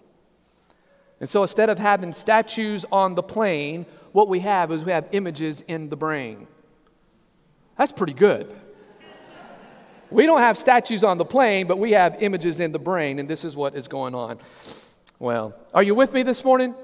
And 1.20 1.28
so 1.28 1.42
instead 1.42 1.68
of 1.68 1.78
having 1.78 2.12
statues 2.12 2.86
on 2.90 3.14
the 3.14 3.22
plain, 3.22 3.84
what 4.12 4.28
we 4.28 4.40
have 4.40 4.72
is 4.72 4.84
we 4.84 4.92
have 4.92 5.06
images 5.12 5.62
in 5.68 5.90
the 5.90 5.96
brain. 5.96 6.46
That's 7.76 7.92
pretty 7.92 8.14
good. 8.14 8.54
We 10.10 10.26
don't 10.26 10.40
have 10.40 10.58
statues 10.58 11.04
on 11.04 11.18
the 11.18 11.24
plain, 11.24 11.68
but 11.68 11.78
we 11.78 11.92
have 11.92 12.20
images 12.20 12.58
in 12.58 12.72
the 12.72 12.78
brain, 12.78 13.20
and 13.20 13.28
this 13.28 13.44
is 13.44 13.54
what 13.54 13.76
is 13.76 13.86
going 13.86 14.14
on. 14.14 14.38
Well, 15.20 15.54
are 15.72 15.82
you 15.82 15.94
with 15.94 16.12
me 16.12 16.22
this 16.24 16.44
morning? 16.44 16.74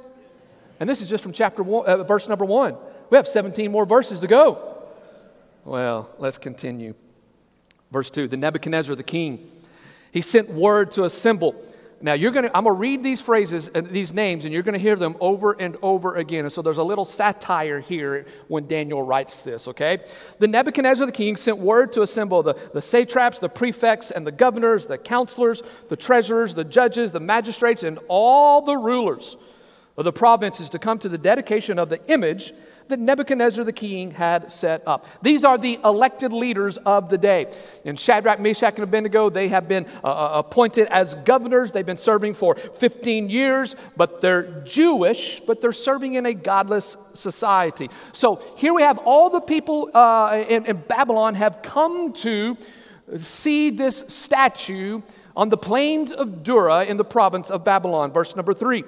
And 0.78 0.88
this 0.88 1.00
is 1.00 1.08
just 1.08 1.22
from 1.22 1.32
chapter 1.32 1.62
one, 1.62 1.86
uh, 1.86 2.04
verse 2.04 2.28
number 2.28 2.44
one. 2.44 2.76
We 3.10 3.16
have 3.16 3.26
17 3.26 3.70
more 3.70 3.86
verses 3.86 4.20
to 4.20 4.26
go. 4.26 4.76
Well, 5.64 6.14
let's 6.18 6.38
continue. 6.38 6.94
Verse 7.90 8.10
2 8.10 8.28
The 8.28 8.36
Nebuchadnezzar, 8.36 8.94
the 8.94 9.02
king, 9.02 9.50
he 10.12 10.20
sent 10.20 10.50
word 10.50 10.92
to 10.92 11.04
assemble 11.04 11.54
now 12.00 12.12
you're 12.12 12.30
going 12.30 12.44
to 12.44 12.56
I'm 12.56 12.64
going 12.64 12.76
to 12.76 12.78
read 12.78 13.02
these 13.02 13.20
phrases 13.20 13.68
and 13.68 13.86
these 13.88 14.12
names 14.12 14.44
and 14.44 14.52
you're 14.52 14.62
going 14.62 14.74
to 14.74 14.78
hear 14.78 14.96
them 14.96 15.16
over 15.18 15.52
and 15.52 15.76
over 15.82 16.16
again. 16.16 16.44
And 16.44 16.52
so 16.52 16.60
there's 16.60 16.78
a 16.78 16.82
little 16.82 17.04
satire 17.04 17.80
here 17.80 18.26
when 18.48 18.66
Daniel 18.66 19.02
writes 19.02 19.42
this, 19.42 19.66
okay? 19.68 20.00
The 20.38 20.46
Nebuchadnezzar 20.46 21.06
the 21.06 21.12
king 21.12 21.36
sent 21.36 21.58
word 21.58 21.92
to 21.92 22.02
assemble 22.02 22.42
the, 22.42 22.54
the 22.74 22.82
satraps, 22.82 23.38
the 23.38 23.48
prefects 23.48 24.10
and 24.10 24.26
the 24.26 24.32
governors, 24.32 24.86
the 24.86 24.98
counselors, 24.98 25.62
the 25.88 25.96
treasurers, 25.96 26.54
the 26.54 26.64
judges, 26.64 27.12
the 27.12 27.20
magistrates 27.20 27.82
and 27.82 27.98
all 28.08 28.60
the 28.60 28.76
rulers 28.76 29.36
of 29.96 30.04
the 30.04 30.12
provinces 30.12 30.68
to 30.70 30.78
come 30.78 30.98
to 30.98 31.08
the 31.08 31.18
dedication 31.18 31.78
of 31.78 31.88
the 31.88 32.04
image 32.08 32.52
that 32.88 33.00
Nebuchadnezzar 33.00 33.64
the 33.64 33.72
king 33.72 34.12
had 34.12 34.50
set 34.50 34.86
up. 34.86 35.06
These 35.22 35.44
are 35.44 35.58
the 35.58 35.78
elected 35.84 36.32
leaders 36.32 36.76
of 36.78 37.08
the 37.08 37.18
day. 37.18 37.52
In 37.84 37.96
Shadrach, 37.96 38.40
Meshach, 38.40 38.74
and 38.74 38.84
Abednego, 38.84 39.30
they 39.30 39.48
have 39.48 39.68
been 39.68 39.86
uh, 40.04 40.06
uh, 40.06 40.32
appointed 40.36 40.88
as 40.88 41.14
governors. 41.14 41.72
They've 41.72 41.84
been 41.84 41.96
serving 41.96 42.34
for 42.34 42.54
15 42.54 43.28
years, 43.28 43.76
but 43.96 44.20
they're 44.20 44.60
Jewish, 44.64 45.40
but 45.40 45.60
they're 45.60 45.72
serving 45.72 46.14
in 46.14 46.26
a 46.26 46.34
godless 46.34 46.96
society. 47.14 47.90
So 48.12 48.42
here 48.56 48.72
we 48.72 48.82
have 48.82 48.98
all 48.98 49.30
the 49.30 49.40
people 49.40 49.90
uh, 49.94 50.44
in, 50.48 50.66
in 50.66 50.76
Babylon 50.76 51.34
have 51.34 51.62
come 51.62 52.12
to 52.14 52.56
see 53.16 53.70
this 53.70 54.04
statue 54.08 55.02
on 55.36 55.50
the 55.50 55.56
plains 55.56 56.12
of 56.12 56.42
Dura 56.42 56.84
in 56.84 56.96
the 56.96 57.04
province 57.04 57.50
of 57.50 57.64
Babylon. 57.64 58.12
Verse 58.12 58.34
number 58.34 58.54
three. 58.54 58.84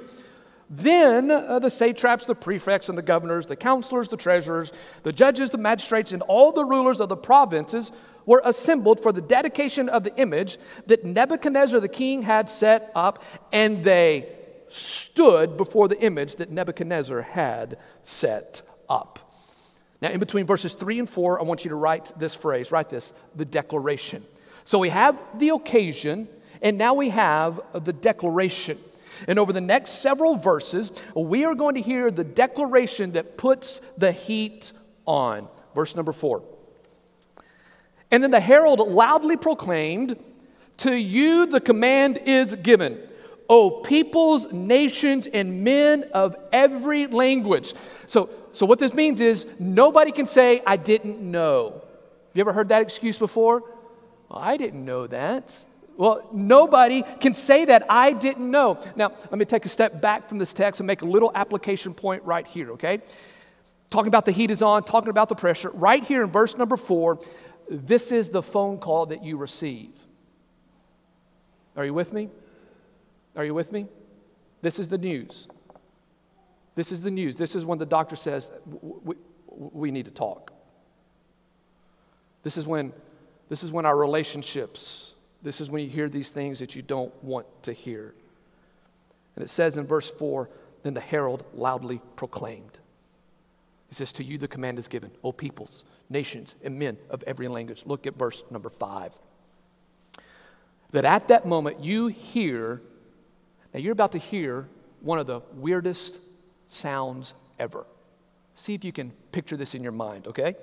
Then 0.71 1.31
uh, 1.31 1.59
the 1.59 1.71
satraps, 1.71 2.27
the 2.27 2.35
prefects, 2.35 2.89
and 2.89 2.99
the 2.99 3.03
governors, 3.03 3.47
the 3.47 3.57
counselors, 3.57 4.09
the 4.09 4.17
treasurers, 4.17 4.73
the 5.03 5.13
judges, 5.13 5.51
the 5.51 5.59
magistrates, 5.59 6.13
and 6.13 6.23
all 6.23 6.53
the 6.53 6.65
rulers 6.65 7.01
of 7.01 7.09
the 7.09 7.17
provinces 7.17 7.91
were 8.27 8.43
assembled 8.45 9.01
for 9.01 9.11
the 9.11 9.23
dedication 9.23 9.89
of 9.89 10.05
the 10.05 10.15
image 10.17 10.59
that 10.87 11.05
Nebuchadnezzar 11.05 11.81
the 11.81 11.89
king 11.89 12.23
had 12.23 12.51
set 12.51 12.93
up, 12.95 13.23
and 13.51 13.83
they 13.83 14.29
stood 14.69 15.57
before 15.57 15.89
the 15.89 15.99
image 16.03 16.37
that 16.37 16.51
Nebuchadnezzar 16.51 17.23
had 17.23 17.79
set 18.03 18.61
up. 18.91 19.19
Now, 20.03 20.11
in 20.11 20.21
between 20.21 20.45
verses 20.45 20.75
3 20.75 20.99
and 21.01 21.11
4, 21.11 21.41
I 21.41 21.45
want 21.45 21.65
you 21.65 21.71
to 21.71 21.77
write 21.77 22.13
this 22.19 22.35
phrase 22.35 22.71
write 22.71 22.91
this 22.91 23.15
the 23.35 23.47
declaration. 23.47 24.23
So 24.65 24.79
we 24.79 24.91
have 24.91 25.19
the 25.39 25.49
occasion, 25.51 26.29
and 26.61 26.77
now 26.77 26.93
we 26.93 27.09
have 27.09 27.61
the 27.73 27.95
declaration. 27.95 28.77
And 29.27 29.39
over 29.39 29.53
the 29.53 29.61
next 29.61 30.03
several 30.03 30.37
verses, 30.37 30.93
we 31.15 31.45
are 31.45 31.55
going 31.55 31.75
to 31.75 31.81
hear 31.81 32.11
the 32.11 32.25
declaration 32.25 33.13
that 33.13 33.37
puts 33.37 33.79
the 33.97 34.13
heat 34.13 34.73
on. 35.07 35.49
Verse 35.75 35.97
number 35.97 36.13
four. 36.13 36.43
And 38.11 38.23
then 38.23 38.31
the 38.31 38.41
herald 38.41 38.81
loudly 38.81 39.37
proclaimed, 39.37 40.17
To 40.79 40.93
you 40.95 41.47
the 41.47 41.61
command 41.61 42.19
is 42.25 42.55
given, 42.55 42.99
O 43.49 43.71
peoples, 43.71 44.53
nations, 44.53 45.27
and 45.27 45.65
men 45.65 46.05
of 46.15 46.37
every 46.53 47.07
language. 47.07 47.75
So, 48.07 48.31
so 48.53 48.67
what 48.67 48.79
this 48.79 48.95
means 48.95 49.21
is 49.21 49.47
nobody 49.59 50.13
can 50.13 50.27
say, 50.27 50.63
I 50.67 50.77
didn't 50.77 51.21
know. 51.21 51.73
Have 51.73 52.37
you 52.37 52.41
ever 52.41 52.53
heard 52.53 52.69
that 52.69 52.83
excuse 52.83 53.19
before? 53.19 53.63
Well, 54.29 54.39
I 54.39 54.57
didn't 54.57 54.85
know 54.85 55.07
that. 55.07 55.53
Well, 55.99 56.29
nobody 56.33 57.03
can 57.19 57.35
say 57.35 57.65
that. 57.65 57.85
I 57.91 58.13
didn't 58.13 58.49
know. 58.49 58.81
Now, 58.95 59.11
let 59.31 59.37
me 59.37 59.45
take 59.45 59.67
a 59.67 59.69
step 59.69 60.01
back 60.01 60.29
from 60.29 60.39
this 60.39 60.55
text 60.55 60.81
and 60.81 60.87
make 60.87 61.03
a 61.03 61.05
little 61.05 61.33
application 61.35 61.93
point 61.93 62.23
right 62.23 62.47
here, 62.47 62.71
okay? 62.73 63.01
Talking 63.91 64.07
about 64.07 64.25
the 64.25 64.31
heat 64.31 64.53
is 64.53 64.63
on, 64.63 64.85
talking 64.85 65.11
about 65.11 65.29
the 65.29 65.35
pressure. 65.35 65.71
Right 65.71 66.05
here 66.05 66.23
in 66.23 66.31
verse 66.31 66.57
number 66.57 66.77
four, 66.77 67.19
this 67.69 68.13
is 68.13 68.31
the 68.31 68.45
phone 68.45 68.79
call 68.79 69.07
that 69.07 69.25
you 69.25 69.37
receive. 69.37 69.91
Are 71.77 71.85
you 71.85 71.93
with 71.93 72.13
me? 72.13 72.29
Are 73.35 73.45
you 73.45 73.53
with 73.53 73.73
me? 73.73 73.87
This 74.63 74.79
is 74.79 74.87
the 74.87 74.99
news. 74.99 75.49
This 76.77 76.93
is 76.93 77.01
the 77.01 77.11
news. 77.11 77.35
This 77.35 77.57
is 77.57 77.67
when 77.67 77.79
the 77.79 77.87
doctor 77.87 78.15
says, 78.15 78.53
we, 78.65 79.17
we 79.49 79.91
need 79.91 80.05
to 80.05 80.13
talk. 80.13 80.53
This 82.45 82.57
is 82.57 82.69
when, 82.69 82.93
this 83.49 83.65
is 83.65 83.73
when 83.73 83.85
our 83.85 83.97
relationships 83.97 85.08
this 85.43 85.61
is 85.61 85.71
when 85.71 85.83
you 85.83 85.89
hear 85.89 86.09
these 86.09 86.31
things 86.31 86.59
that 86.59 86.75
you 86.75 86.83
don't 86.83 87.13
want 87.23 87.47
to 87.65 87.73
hear. 87.73 88.15
And 89.37 89.45
it 89.45 89.49
says 89.49 89.77
in 89.77 89.87
verse 89.87 90.11
4 90.11 90.49
Then 90.83 90.95
the 90.95 91.01
herald 91.01 91.45
loudly 91.55 92.01
proclaimed. 92.17 92.79
He 93.89 93.95
says, 93.95 94.13
To 94.15 94.25
you 94.25 94.39
the 94.39 94.49
command 94.49 94.79
is 94.79 94.89
given, 94.89 95.11
O 95.23 95.33
peoples, 95.33 95.85
nations, 96.11 96.55
and 96.63 96.79
men 96.79 96.99
of 97.09 97.23
every 97.27 97.49
language. 97.49 97.85
Look 97.87 98.07
at 98.07 98.17
verse 98.17 98.43
number 98.51 98.69
5. 98.69 99.19
That 100.91 101.05
at 101.05 101.29
that 101.29 101.47
moment 101.47 101.81
you 101.81 102.09
hear, 102.09 102.83
now 103.73 103.81
you're 103.81 103.93
about 103.93 104.13
to 104.13 104.19
hear 104.19 104.69
one 105.01 105.19
of 105.19 105.27
the 105.27 105.43
weirdest 105.55 106.19
sounds 106.69 107.35
ever. 107.59 107.87
See 108.55 108.75
if 108.75 108.85
you 108.85 108.93
can 108.93 109.13
picture 109.33 109.57
this 109.57 109.75
in 109.75 109.83
your 109.83 109.93
mind, 109.93 110.27
okay? 110.27 110.57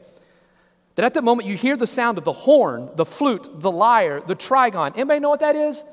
That 0.96 1.06
at 1.06 1.14
that 1.14 1.24
moment 1.24 1.48
you 1.48 1.58
hear 1.58 1.76
the 1.78 1.88
sound 1.88 2.18
of 2.18 2.24
the 2.24 2.34
horn, 2.34 2.90
the 2.96 3.06
flute, 3.06 3.50
the 3.54 3.72
lyre, 3.72 4.22
the 4.22 4.36
trigon. 4.36 4.94
Anybody 4.96 5.20
know 5.20 5.30
what 5.30 5.42
that 5.42 5.56
is? 5.56 5.84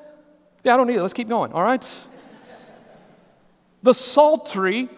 Yeah, 0.62 0.74
I 0.74 0.76
don't 0.76 0.88
either. 0.90 1.02
Let's 1.02 1.14
keep 1.14 1.28
going, 1.28 1.52
all 1.52 1.62
right? 1.62 1.84
the 3.82 3.92
psaltery 3.92 4.88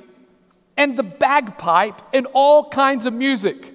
and 0.76 0.96
the 0.96 1.02
bagpipe 1.02 2.02
and 2.12 2.26
all 2.32 2.68
kinds 2.68 3.06
of 3.06 3.14
music. 3.14 3.72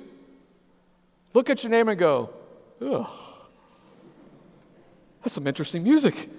Look 1.34 1.50
at 1.50 1.64
your 1.64 1.72
name 1.72 1.90
and 1.90 2.00
go, 2.00 2.30
ugh, 2.82 3.08
that's 5.24 5.34
some 5.34 5.48
interesting 5.48 5.84
music. 5.84 6.30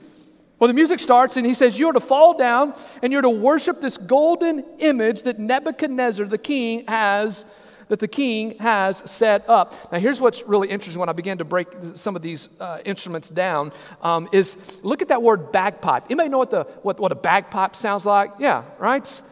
Well, 0.58 0.68
the 0.68 0.74
music 0.74 1.00
starts 1.00 1.36
and 1.36 1.46
he 1.46 1.54
says, 1.54 1.78
You're 1.78 1.92
to 1.92 2.00
fall 2.00 2.36
down 2.36 2.74
and 3.02 3.12
you're 3.12 3.22
to 3.22 3.30
worship 3.30 3.80
this 3.80 3.96
golden 3.96 4.64
image 4.78 5.22
that 5.22 5.38
Nebuchadnezzar, 5.38 6.26
the 6.26 6.38
king, 6.38 6.84
has 6.86 7.44
that 7.90 7.98
the 7.98 8.08
king 8.08 8.56
has 8.58 8.98
set 9.04 9.46
up. 9.48 9.74
Now, 9.90 9.98
here's 9.98 10.20
what's 10.20 10.42
really 10.44 10.68
interesting 10.68 11.00
when 11.00 11.08
I 11.08 11.12
began 11.12 11.38
to 11.38 11.44
break 11.44 11.68
some 11.94 12.14
of 12.14 12.22
these 12.22 12.48
uh, 12.60 12.78
instruments 12.84 13.28
down 13.28 13.72
um, 14.00 14.28
is 14.30 14.56
look 14.82 15.02
at 15.02 15.08
that 15.08 15.22
word 15.22 15.50
bagpipe. 15.50 16.04
Anybody 16.06 16.28
know 16.28 16.38
what, 16.38 16.50
the, 16.50 16.62
what, 16.82 17.00
what 17.00 17.10
a 17.10 17.16
bagpipe 17.16 17.74
sounds 17.74 18.06
like? 18.06 18.30
Yeah, 18.38 18.62
right? 18.78 19.22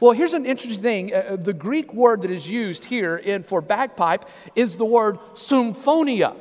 Well, 0.00 0.10
here's 0.10 0.34
an 0.34 0.44
interesting 0.44 0.82
thing. 0.82 1.14
Uh, 1.14 1.18
uh, 1.18 1.36
the 1.36 1.52
Greek 1.52 1.94
word 1.94 2.22
that 2.22 2.32
is 2.32 2.50
used 2.50 2.84
here 2.84 3.16
in, 3.16 3.44
for 3.44 3.60
bagpipe 3.60 4.24
is 4.56 4.76
the 4.76 4.84
word 4.84 5.20
symphonia, 5.34 6.34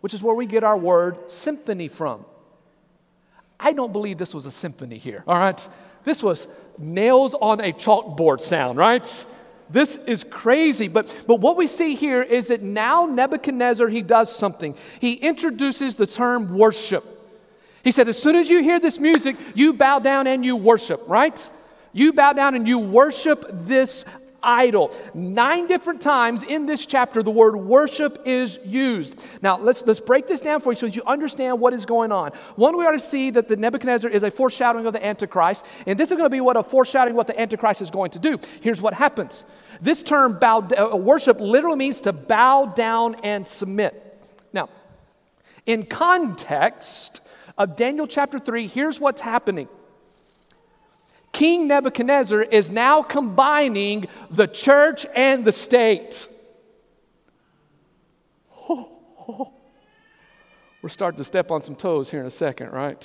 which 0.00 0.14
is 0.14 0.22
where 0.22 0.36
we 0.36 0.46
get 0.46 0.62
our 0.62 0.78
word 0.78 1.28
symphony 1.28 1.88
from. 1.88 2.24
I 3.58 3.72
don't 3.72 3.92
believe 3.92 4.18
this 4.18 4.32
was 4.32 4.46
a 4.46 4.52
symphony 4.52 4.98
here, 4.98 5.24
all 5.26 5.38
right? 5.38 5.68
This 6.04 6.22
was 6.22 6.46
nails 6.78 7.34
on 7.34 7.60
a 7.60 7.72
chalkboard 7.72 8.40
sound, 8.40 8.78
right? 8.78 9.26
This 9.70 9.96
is 9.96 10.24
crazy. 10.24 10.88
But, 10.88 11.24
but 11.26 11.40
what 11.40 11.56
we 11.56 11.66
see 11.66 11.94
here 11.94 12.22
is 12.22 12.48
that 12.48 12.62
now 12.62 13.06
Nebuchadnezzar, 13.06 13.88
he 13.88 14.02
does 14.02 14.34
something. 14.34 14.74
He 15.00 15.14
introduces 15.14 15.94
the 15.94 16.06
term 16.06 16.56
worship. 16.56 17.04
He 17.82 17.92
said, 17.92 18.08
as 18.08 18.20
soon 18.20 18.36
as 18.36 18.48
you 18.48 18.62
hear 18.62 18.80
this 18.80 18.98
music, 18.98 19.36
you 19.54 19.74
bow 19.74 19.98
down 19.98 20.26
and 20.26 20.44
you 20.44 20.56
worship, 20.56 21.02
right? 21.06 21.50
You 21.92 22.12
bow 22.12 22.32
down 22.32 22.54
and 22.54 22.66
you 22.66 22.78
worship 22.78 23.44
this 23.50 24.04
idol. 24.44 24.92
Nine 25.14 25.66
different 25.66 26.00
times 26.00 26.42
in 26.42 26.66
this 26.66 26.86
chapter, 26.86 27.22
the 27.22 27.30
word 27.30 27.56
worship 27.56 28.18
is 28.24 28.58
used. 28.64 29.24
Now, 29.42 29.58
let's, 29.58 29.82
let's 29.86 30.00
break 30.00 30.26
this 30.26 30.40
down 30.40 30.60
for 30.60 30.72
you 30.72 30.78
so 30.78 30.86
you 30.86 31.02
understand 31.06 31.60
what 31.60 31.72
is 31.72 31.86
going 31.86 32.12
on. 32.12 32.30
One, 32.56 32.76
we 32.76 32.84
to 32.84 32.98
see 32.98 33.30
that 33.30 33.48
the 33.48 33.56
Nebuchadnezzar 33.56 34.10
is 34.10 34.22
a 34.22 34.30
foreshadowing 34.30 34.86
of 34.86 34.92
the 34.92 35.04
Antichrist, 35.04 35.66
and 35.86 35.98
this 35.98 36.10
is 36.10 36.16
going 36.16 36.26
to 36.26 36.34
be 36.34 36.40
what 36.40 36.56
a 36.56 36.62
foreshadowing 36.62 37.16
what 37.16 37.26
the 37.26 37.38
Antichrist 37.38 37.82
is 37.82 37.90
going 37.90 38.10
to 38.12 38.18
do. 38.18 38.38
Here's 38.60 38.80
what 38.80 38.94
happens. 38.94 39.44
This 39.80 40.02
term 40.02 40.38
bow, 40.38 40.60
uh, 40.60 40.96
worship 40.96 41.40
literally 41.40 41.76
means 41.76 42.02
to 42.02 42.12
bow 42.12 42.66
down 42.66 43.16
and 43.22 43.46
submit. 43.46 44.00
Now, 44.52 44.68
in 45.66 45.86
context 45.86 47.26
of 47.56 47.76
Daniel 47.76 48.06
chapter 48.06 48.38
3, 48.38 48.66
here's 48.66 49.00
what's 49.00 49.20
happening. 49.20 49.68
King 51.34 51.66
Nebuchadnezzar 51.66 52.42
is 52.42 52.70
now 52.70 53.02
combining 53.02 54.06
the 54.30 54.46
church 54.46 55.04
and 55.14 55.44
the 55.44 55.52
state. 55.52 56.28
Oh, 58.70 58.88
oh. 59.28 59.52
We're 60.80 60.88
starting 60.88 61.18
to 61.18 61.24
step 61.24 61.50
on 61.50 61.60
some 61.60 61.74
toes 61.74 62.10
here 62.10 62.20
in 62.20 62.26
a 62.26 62.30
second, 62.30 62.70
right? 62.70 63.04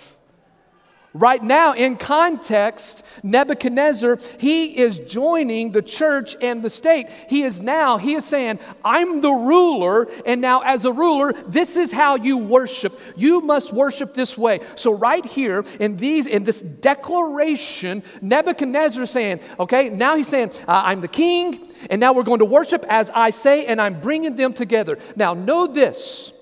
Right 1.13 1.43
now, 1.43 1.73
in 1.73 1.97
context, 1.97 3.03
Nebuchadnezzar, 3.23 4.19
he 4.37 4.77
is 4.77 4.99
joining 4.99 5.71
the 5.71 5.81
church 5.81 6.35
and 6.39 6.61
the 6.61 6.69
state. 6.69 7.07
He 7.27 7.41
is 7.41 7.59
now, 7.59 7.97
he 7.97 8.13
is 8.13 8.25
saying, 8.25 8.59
I'm 8.85 9.21
the 9.21 9.31
ruler, 9.31 10.07
and 10.27 10.39
now 10.39 10.59
as 10.61 10.85
a 10.85 10.91
ruler, 10.91 11.33
this 11.47 11.77
is 11.77 11.91
how 11.91 12.15
you 12.15 12.37
worship. 12.37 12.99
You 13.15 13.41
must 13.41 13.73
worship 13.73 14.13
this 14.13 14.37
way. 14.37 14.59
So, 14.75 14.93
right 14.93 15.25
here 15.25 15.65
in 15.79 15.97
these, 15.97 16.27
in 16.27 16.43
this 16.43 16.61
declaration, 16.61 18.03
Nebuchadnezzar 18.21 19.01
is 19.01 19.09
saying, 19.09 19.39
okay, 19.59 19.89
now 19.89 20.15
he's 20.15 20.27
saying, 20.27 20.51
uh, 20.67 20.83
I'm 20.85 21.01
the 21.01 21.07
king, 21.07 21.59
and 21.89 21.99
now 21.99 22.13
we're 22.13 22.21
going 22.21 22.39
to 22.39 22.45
worship 22.45 22.85
as 22.87 23.09
I 23.09 23.31
say, 23.31 23.65
and 23.65 23.81
I'm 23.81 23.99
bringing 23.99 24.35
them 24.35 24.53
together. 24.53 24.99
Now, 25.15 25.33
know 25.33 25.65
this 25.65 26.33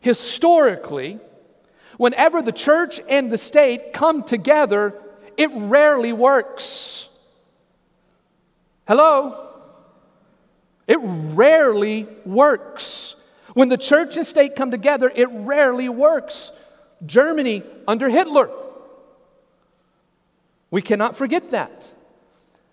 historically, 0.00 1.18
Whenever 1.96 2.42
the 2.42 2.52
church 2.52 3.00
and 3.08 3.30
the 3.32 3.38
state 3.38 3.92
come 3.92 4.22
together, 4.22 4.94
it 5.36 5.50
rarely 5.52 6.12
works. 6.12 7.08
Hello? 8.86 9.54
It 10.86 10.98
rarely 11.00 12.06
works. 12.24 13.14
When 13.54 13.68
the 13.68 13.78
church 13.78 14.16
and 14.16 14.26
state 14.26 14.54
come 14.54 14.70
together, 14.70 15.10
it 15.14 15.28
rarely 15.30 15.88
works. 15.88 16.52
Germany 17.04 17.62
under 17.88 18.08
Hitler. 18.08 18.50
We 20.70 20.82
cannot 20.82 21.16
forget 21.16 21.50
that. 21.50 21.90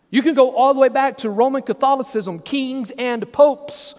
You 0.09 0.21
can 0.21 0.35
go 0.35 0.55
all 0.55 0.73
the 0.73 0.79
way 0.79 0.89
back 0.89 1.17
to 1.19 1.29
Roman 1.29 1.63
Catholicism, 1.63 2.39
kings 2.39 2.91
and 2.91 3.31
popes. 3.31 3.95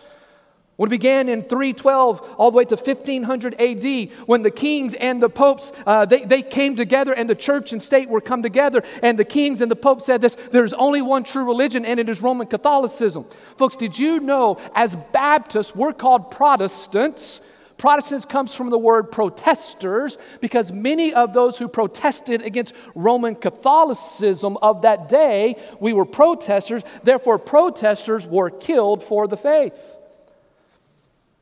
When 0.76 0.88
it 0.88 0.90
began 0.90 1.28
in 1.28 1.42
312 1.42 2.34
all 2.36 2.50
the 2.50 2.56
way 2.56 2.64
to 2.64 2.74
1500 2.74 3.60
AD, 3.60 4.10
when 4.26 4.42
the 4.42 4.50
kings 4.50 4.94
and 4.94 5.22
the 5.22 5.28
popes, 5.28 5.72
uh, 5.86 6.04
they, 6.04 6.24
they 6.24 6.42
came 6.42 6.74
together 6.74 7.12
and 7.12 7.30
the 7.30 7.36
church 7.36 7.72
and 7.72 7.80
state 7.80 8.08
were 8.08 8.20
come 8.20 8.42
together, 8.42 8.82
and 9.00 9.16
the 9.16 9.24
kings 9.24 9.60
and 9.60 9.70
the 9.70 9.76
popes 9.76 10.04
said 10.04 10.20
this, 10.20 10.36
there's 10.50 10.72
only 10.72 11.00
one 11.00 11.22
true 11.22 11.44
religion 11.44 11.84
and 11.84 12.00
it 12.00 12.08
is 12.08 12.20
Roman 12.20 12.48
Catholicism. 12.48 13.24
Folks, 13.56 13.76
did 13.76 13.96
you 13.96 14.18
know 14.18 14.58
as 14.74 14.96
Baptists, 15.12 15.76
we're 15.76 15.92
called 15.92 16.32
Protestants? 16.32 17.40
Protestants 17.76 18.24
comes 18.24 18.52
from 18.54 18.70
the 18.70 18.78
word 18.78 19.12
protesters 19.12 20.18
because 20.40 20.72
many 20.72 21.12
of 21.14 21.34
those 21.34 21.56
who 21.56 21.68
protested 21.68 22.42
against 22.42 22.74
Roman 22.96 23.36
Catholicism 23.36 24.56
of 24.62 24.82
that 24.82 25.08
day, 25.08 25.56
we 25.78 25.92
were 25.92 26.04
protesters, 26.04 26.82
therefore 27.04 27.38
protesters 27.38 28.26
were 28.26 28.50
killed 28.50 29.02
for 29.02 29.28
the 29.28 29.36
faith. 29.36 29.98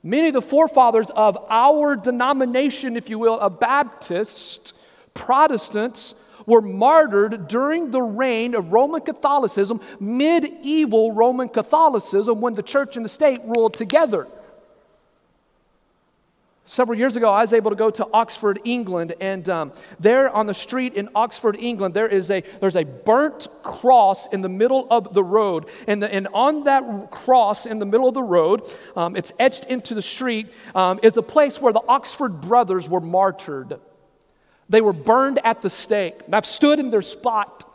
Many 0.02 0.28
of 0.28 0.34
the 0.34 0.42
forefathers 0.42 1.10
of 1.10 1.38
our 1.48 1.94
denomination, 1.94 2.96
if 2.96 3.08
you 3.08 3.18
will, 3.18 3.38
of 3.38 3.60
Baptists, 3.60 4.72
Protestants, 5.14 6.14
were 6.44 6.60
martyred 6.60 7.46
during 7.46 7.90
the 7.90 8.02
reign 8.02 8.54
of 8.54 8.72
Roman 8.72 9.00
Catholicism, 9.00 9.80
medieval 10.00 11.12
Roman 11.12 11.48
Catholicism, 11.48 12.40
when 12.40 12.54
the 12.54 12.62
church 12.62 12.96
and 12.96 13.04
the 13.04 13.08
state 13.08 13.40
ruled 13.44 13.74
together. 13.74 14.26
Several 16.64 16.96
years 16.96 17.16
ago, 17.16 17.28
I 17.28 17.40
was 17.40 17.52
able 17.52 17.70
to 17.70 17.76
go 17.76 17.90
to 17.90 18.06
Oxford, 18.12 18.60
England, 18.64 19.14
and 19.20 19.46
um, 19.48 19.72
there 19.98 20.30
on 20.30 20.46
the 20.46 20.54
street 20.54 20.94
in 20.94 21.08
Oxford, 21.14 21.56
England, 21.56 21.92
there 21.92 22.06
is 22.06 22.30
a 22.30 22.42
there's 22.60 22.76
a 22.76 22.84
burnt 22.84 23.48
cross 23.64 24.28
in 24.28 24.42
the 24.42 24.48
middle 24.48 24.86
of 24.88 25.12
the 25.12 25.24
road, 25.24 25.68
and, 25.88 26.02
the, 26.02 26.12
and 26.12 26.28
on 26.32 26.64
that 26.64 27.10
cross 27.10 27.66
in 27.66 27.80
the 27.80 27.84
middle 27.84 28.06
of 28.06 28.14
the 28.14 28.22
road, 28.22 28.62
um, 28.96 29.16
it's 29.16 29.32
etched 29.40 29.64
into 29.64 29.94
the 29.94 30.02
street, 30.02 30.46
um, 30.74 31.00
is 31.02 31.14
the 31.14 31.22
place 31.22 31.60
where 31.60 31.72
the 31.72 31.82
Oxford 31.88 32.40
brothers 32.40 32.88
were 32.88 33.00
martyred. 33.00 33.80
They 34.68 34.80
were 34.80 34.94
burned 34.94 35.40
at 35.44 35.60
the 35.60 35.68
stake. 35.68 36.14
And 36.24 36.34
I've 36.34 36.46
stood 36.46 36.78
in 36.78 36.90
their 36.90 37.02
spot. 37.02 37.68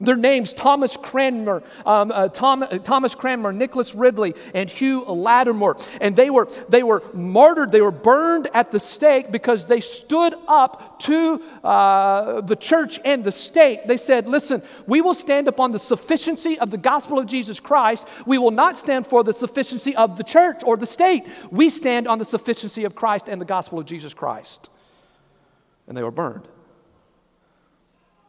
Their 0.00 0.16
names 0.16 0.54
Thomas 0.54 0.96
Cranmer, 0.96 1.62
um, 1.84 2.10
uh, 2.10 2.28
Tom, 2.28 2.62
uh, 2.62 2.78
Thomas 2.78 3.14
Cranmer, 3.14 3.52
Nicholas 3.52 3.94
Ridley, 3.94 4.34
and 4.54 4.70
Hugh 4.70 5.04
Latimer. 5.04 5.76
And 6.00 6.16
they 6.16 6.30
were, 6.30 6.48
they 6.70 6.82
were 6.82 7.02
martyred, 7.12 7.70
they 7.70 7.82
were 7.82 7.90
burned 7.90 8.48
at 8.54 8.70
the 8.70 8.80
stake 8.80 9.30
because 9.30 9.66
they 9.66 9.80
stood 9.80 10.34
up 10.48 11.00
to 11.00 11.42
uh, 11.62 12.40
the 12.40 12.56
church 12.56 12.98
and 13.04 13.22
the 13.22 13.32
state. 13.32 13.86
They 13.86 13.98
said, 13.98 14.26
Listen, 14.26 14.62
we 14.86 15.02
will 15.02 15.12
stand 15.12 15.48
upon 15.48 15.72
the 15.72 15.78
sufficiency 15.78 16.58
of 16.58 16.70
the 16.70 16.78
gospel 16.78 17.18
of 17.18 17.26
Jesus 17.26 17.60
Christ. 17.60 18.08
We 18.24 18.38
will 18.38 18.52
not 18.52 18.78
stand 18.78 19.06
for 19.06 19.22
the 19.22 19.34
sufficiency 19.34 19.94
of 19.94 20.16
the 20.16 20.24
church 20.24 20.62
or 20.64 20.78
the 20.78 20.86
state. 20.86 21.24
We 21.50 21.68
stand 21.68 22.08
on 22.08 22.18
the 22.18 22.24
sufficiency 22.24 22.84
of 22.84 22.94
Christ 22.94 23.28
and 23.28 23.38
the 23.38 23.44
gospel 23.44 23.78
of 23.78 23.84
Jesus 23.84 24.14
Christ. 24.14 24.70
And 25.86 25.94
they 25.94 26.02
were 26.02 26.10
burned. 26.10 26.48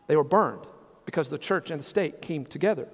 They 0.07 0.17
were 0.17 0.25
burned 0.25 0.67
because 1.05 1.29
the 1.29 1.37
church 1.37 1.71
and 1.71 1.79
the 1.79 1.83
state 1.83 2.21
came 2.21 2.45
together. 2.45 2.87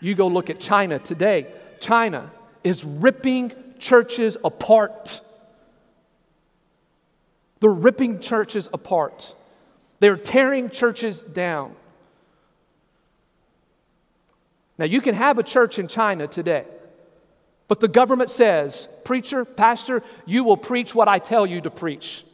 You 0.00 0.14
go 0.14 0.28
look 0.28 0.50
at 0.50 0.60
China 0.60 0.98
today. 0.98 1.46
China 1.80 2.30
is 2.62 2.84
ripping 2.84 3.52
churches 3.78 4.36
apart. 4.44 5.20
They're 7.60 7.70
ripping 7.70 8.20
churches 8.20 8.68
apart. 8.72 9.34
They're 10.00 10.16
tearing 10.16 10.70
churches 10.70 11.22
down. 11.22 11.74
Now, 14.78 14.84
you 14.84 15.00
can 15.00 15.14
have 15.14 15.38
a 15.38 15.42
church 15.42 15.78
in 15.78 15.88
China 15.88 16.26
today, 16.26 16.66
but 17.66 17.80
the 17.80 17.88
government 17.88 18.28
says, 18.28 18.88
Preacher, 19.04 19.46
pastor, 19.46 20.02
you 20.26 20.44
will 20.44 20.58
preach 20.58 20.94
what 20.94 21.08
I 21.08 21.18
tell 21.18 21.46
you 21.46 21.62
to 21.62 21.70
preach. 21.70 22.25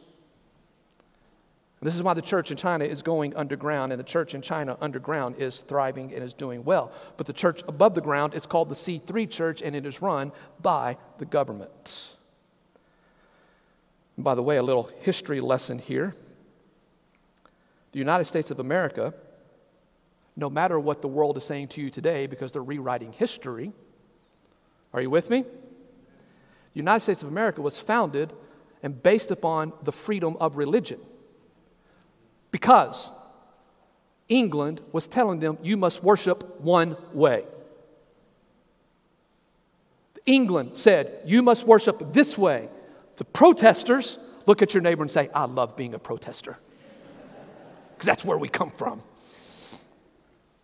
This 1.83 1.95
is 1.95 2.03
why 2.03 2.13
the 2.13 2.21
church 2.21 2.49
in 2.49 2.55
China 2.55 2.85
is 2.85 3.01
going 3.01 3.35
underground, 3.35 3.91
and 3.91 3.99
the 3.99 4.05
church 4.05 4.33
in 4.33 4.41
China 4.41 4.77
underground 4.79 5.35
is 5.37 5.57
thriving 5.57 6.13
and 6.13 6.23
is 6.23 6.33
doing 6.33 6.63
well. 6.63 6.91
But 7.17 7.27
the 7.27 7.33
church 7.33 7.61
above 7.67 7.93
the 7.93 8.01
ground 8.01 8.33
is 8.33 8.45
called 8.45 8.69
the 8.69 8.75
C3 8.75 9.29
church, 9.29 9.61
and 9.61 9.75
it 9.75 9.85
is 9.85 10.01
run 10.01 10.31
by 10.61 10.97
the 11.17 11.25
government. 11.25 12.15
And 14.15 14.23
by 14.23 14.35
the 14.35 14.43
way, 14.43 14.57
a 14.57 14.63
little 14.63 14.89
history 15.01 15.41
lesson 15.41 15.77
here. 15.79 16.15
The 17.91 17.99
United 17.99 18.25
States 18.25 18.49
of 18.49 18.59
America, 18.59 19.13
no 20.35 20.49
matter 20.49 20.79
what 20.79 21.01
the 21.01 21.07
world 21.07 21.37
is 21.37 21.43
saying 21.43 21.67
to 21.69 21.81
you 21.81 21.89
today, 21.89 22.27
because 22.27 22.51
they're 22.51 22.63
rewriting 22.63 23.11
history, 23.11 23.73
are 24.93 25.01
you 25.01 25.09
with 25.09 25.29
me? 25.29 25.41
The 25.41 25.49
United 26.73 27.01
States 27.01 27.23
of 27.23 27.27
America 27.27 27.61
was 27.61 27.77
founded 27.77 28.31
and 28.81 29.01
based 29.01 29.31
upon 29.31 29.73
the 29.83 29.91
freedom 29.91 30.37
of 30.39 30.55
religion. 30.55 30.99
Because 32.53 33.09
England 34.29 34.79
was 34.91 35.07
telling 35.07 35.39
them, 35.39 35.57
you 35.63 35.75
must 35.75 36.03
worship 36.03 36.61
one 36.61 36.95
way. 37.11 37.45
England 40.27 40.77
said, 40.77 41.11
you 41.25 41.41
must 41.41 41.65
worship 41.65 42.13
this 42.13 42.37
way. 42.37 42.69
The 43.15 43.25
protesters 43.25 44.19
look 44.45 44.61
at 44.61 44.75
your 44.75 44.83
neighbor 44.83 45.01
and 45.01 45.11
say, 45.11 45.31
I 45.33 45.45
love 45.45 45.75
being 45.75 45.95
a 45.95 45.99
protester. 45.99 46.57
Because 47.95 48.05
that's 48.05 48.23
where 48.23 48.37
we 48.37 48.49
come 48.49 48.69
from. 48.77 49.01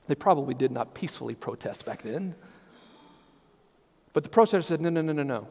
They 0.07 0.15
probably 0.15 0.53
did 0.53 0.71
not 0.71 0.93
peacefully 0.93 1.33
protest 1.33 1.85
back 1.85 2.03
then. 2.03 2.35
But 4.13 4.21
the 4.21 4.29
protesters 4.29 4.67
said, 4.67 4.79
no, 4.79 4.89
no, 4.89 5.01
no, 5.01 5.11
no, 5.11 5.23
no 5.23 5.47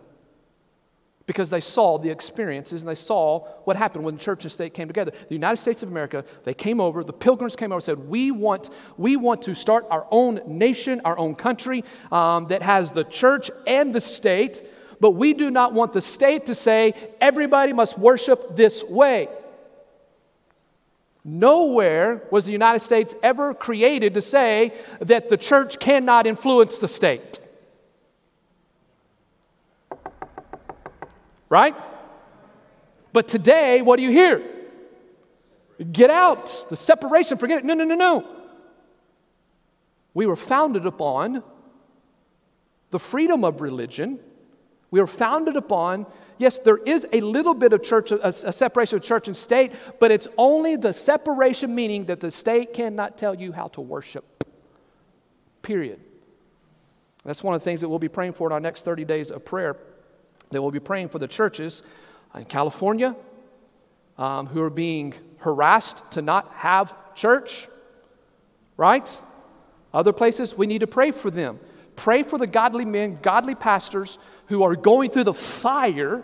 because 1.28 1.50
they 1.50 1.60
saw 1.60 1.98
the 1.98 2.08
experiences 2.08 2.80
and 2.80 2.88
they 2.88 2.94
saw 2.94 3.40
what 3.64 3.76
happened 3.76 4.02
when 4.02 4.16
church 4.16 4.44
and 4.44 4.50
state 4.50 4.72
came 4.72 4.88
together. 4.88 5.12
The 5.28 5.34
United 5.34 5.58
States 5.58 5.82
of 5.82 5.90
America, 5.90 6.24
they 6.44 6.54
came 6.54 6.80
over, 6.80 7.04
the 7.04 7.12
pilgrims 7.12 7.54
came 7.54 7.70
over 7.70 7.76
and 7.76 7.84
said, 7.84 7.98
We 7.98 8.30
want, 8.30 8.70
we 8.96 9.14
want 9.16 9.42
to 9.42 9.54
start 9.54 9.86
our 9.90 10.06
own 10.10 10.40
nation, 10.46 11.02
our 11.04 11.18
own 11.18 11.34
country 11.34 11.84
um, 12.10 12.46
that 12.46 12.62
has 12.62 12.92
the 12.92 13.04
church 13.04 13.50
and 13.66 13.94
the 13.94 14.00
state, 14.00 14.64
but 15.00 15.10
we 15.10 15.34
do 15.34 15.50
not 15.50 15.74
want 15.74 15.92
the 15.92 16.00
state 16.00 16.46
to 16.46 16.54
say, 16.54 16.94
Everybody 17.20 17.74
must 17.74 17.98
worship 17.98 18.56
this 18.56 18.82
way. 18.82 19.28
Nowhere 21.24 22.22
was 22.30 22.46
the 22.46 22.52
United 22.52 22.80
States 22.80 23.14
ever 23.22 23.52
created 23.52 24.14
to 24.14 24.22
say 24.22 24.72
that 25.00 25.28
the 25.28 25.36
church 25.36 25.78
cannot 25.78 26.26
influence 26.26 26.78
the 26.78 26.88
state. 26.88 27.38
Right? 31.48 31.74
But 33.12 33.28
today, 33.28 33.82
what 33.82 33.96
do 33.96 34.02
you 34.02 34.10
hear? 34.10 34.42
Get 35.92 36.10
out, 36.10 36.66
the 36.68 36.76
separation, 36.76 37.38
forget 37.38 37.58
it. 37.58 37.64
No, 37.64 37.74
no, 37.74 37.84
no, 37.84 37.94
no. 37.94 38.26
We 40.14 40.26
were 40.26 40.36
founded 40.36 40.86
upon 40.86 41.42
the 42.90 42.98
freedom 42.98 43.44
of 43.44 43.60
religion. 43.60 44.18
We 44.90 45.00
were 45.00 45.06
founded 45.06 45.56
upon, 45.56 46.06
yes, 46.38 46.58
there 46.58 46.78
is 46.78 47.06
a 47.12 47.20
little 47.20 47.54
bit 47.54 47.72
of 47.72 47.82
church, 47.82 48.10
a, 48.10 48.26
a 48.26 48.52
separation 48.52 48.98
of 48.98 49.04
church 49.04 49.28
and 49.28 49.36
state, 49.36 49.72
but 50.00 50.10
it's 50.10 50.26
only 50.36 50.76
the 50.76 50.92
separation, 50.92 51.74
meaning 51.74 52.06
that 52.06 52.20
the 52.20 52.30
state 52.30 52.74
cannot 52.74 53.16
tell 53.16 53.34
you 53.34 53.52
how 53.52 53.68
to 53.68 53.80
worship. 53.80 54.44
Period. 55.62 56.00
That's 57.24 57.44
one 57.44 57.54
of 57.54 57.60
the 57.60 57.64
things 57.64 57.82
that 57.82 57.88
we'll 57.88 57.98
be 57.98 58.08
praying 58.08 58.32
for 58.32 58.48
in 58.48 58.52
our 58.52 58.60
next 58.60 58.84
30 58.84 59.04
days 59.04 59.30
of 59.30 59.44
prayer 59.44 59.76
that 60.50 60.62
we'll 60.62 60.70
be 60.70 60.80
praying 60.80 61.08
for 61.08 61.18
the 61.18 61.28
churches 61.28 61.82
in 62.34 62.44
California 62.44 63.14
um, 64.16 64.46
who 64.46 64.62
are 64.62 64.70
being 64.70 65.14
harassed 65.38 66.02
to 66.12 66.22
not 66.22 66.50
have 66.54 66.94
church, 67.14 67.68
right? 68.76 69.08
Other 69.92 70.12
places, 70.12 70.56
we 70.56 70.66
need 70.66 70.80
to 70.80 70.86
pray 70.86 71.10
for 71.10 71.30
them. 71.30 71.58
Pray 71.96 72.22
for 72.22 72.38
the 72.38 72.46
godly 72.46 72.84
men, 72.84 73.18
godly 73.22 73.54
pastors 73.54 74.18
who 74.46 74.62
are 74.62 74.76
going 74.76 75.10
through 75.10 75.24
the 75.24 75.34
fire 75.34 76.22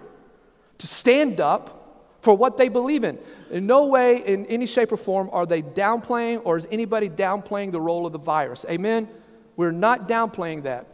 to 0.78 0.86
stand 0.86 1.40
up 1.40 1.80
for 2.20 2.34
what 2.34 2.56
they 2.56 2.68
believe 2.68 3.04
in. 3.04 3.18
In 3.50 3.66
no 3.66 3.86
way, 3.86 4.24
in 4.24 4.46
any 4.46 4.66
shape 4.66 4.92
or 4.92 4.96
form, 4.96 5.28
are 5.32 5.46
they 5.46 5.62
downplaying 5.62 6.40
or 6.44 6.56
is 6.56 6.66
anybody 6.70 7.08
downplaying 7.08 7.70
the 7.70 7.80
role 7.80 8.06
of 8.06 8.12
the 8.12 8.18
virus. 8.18 8.64
Amen? 8.68 9.08
We're 9.56 9.72
not 9.72 10.08
downplaying 10.08 10.62
that. 10.62 10.86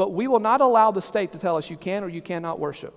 But 0.00 0.14
we 0.14 0.28
will 0.28 0.40
not 0.40 0.62
allow 0.62 0.90
the 0.92 1.02
state 1.02 1.32
to 1.32 1.38
tell 1.38 1.58
us 1.58 1.68
you 1.68 1.76
can 1.76 2.02
or 2.02 2.08
you 2.08 2.22
cannot 2.22 2.58
worship. 2.58 2.94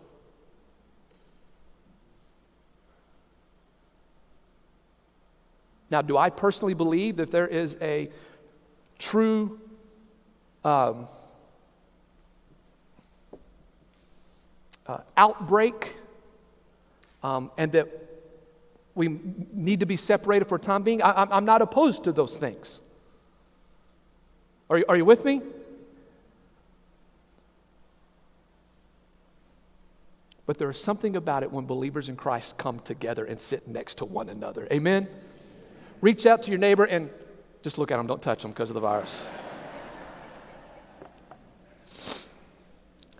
Now, 5.89 6.01
do 6.01 6.17
I 6.17 6.29
personally 6.29 6.75
believe 6.75 7.17
that 7.17 7.29
there 7.29 7.45
is 7.45 7.75
a 7.81 8.09
true 8.99 9.59
um, 10.63 11.09
uh, 14.87 14.99
outbreak 15.17 15.97
um, 17.21 17.51
and 17.57 17.73
that 17.73 17.89
we 18.95 19.19
need 19.51 19.81
to 19.81 19.85
be 19.85 19.97
separated 19.97 20.45
for 20.45 20.57
time 20.57 20.83
being? 20.83 21.01
I, 21.01 21.35
am 21.35 21.43
not 21.43 21.61
opposed 21.61 22.05
to 22.05 22.13
those 22.13 22.37
things. 22.37 22.79
Are 24.69 24.77
you, 24.77 24.85
are 24.87 24.95
you 24.95 25.03
with 25.03 25.25
me? 25.25 25.41
But 30.45 30.57
there 30.57 30.69
is 30.69 30.79
something 30.79 31.15
about 31.15 31.43
it 31.43 31.51
when 31.51 31.65
believers 31.65 32.09
in 32.09 32.15
Christ 32.15 32.57
come 32.57 32.79
together 32.79 33.23
and 33.23 33.39
sit 33.39 33.67
next 33.67 33.99
to 33.99 34.05
one 34.05 34.29
another. 34.29 34.67
Amen? 34.71 35.07
Reach 36.01 36.25
out 36.25 36.43
to 36.43 36.51
your 36.51 36.59
neighbor 36.59 36.83
and 36.83 37.09
just 37.61 37.77
look 37.77 37.91
at 37.91 37.97
them. 37.97 38.07
Don't 38.07 38.21
touch 38.21 38.41
them 38.41 38.51
because 38.51 38.69
of 38.69 38.73
the 38.73 38.81
virus. 38.81 39.25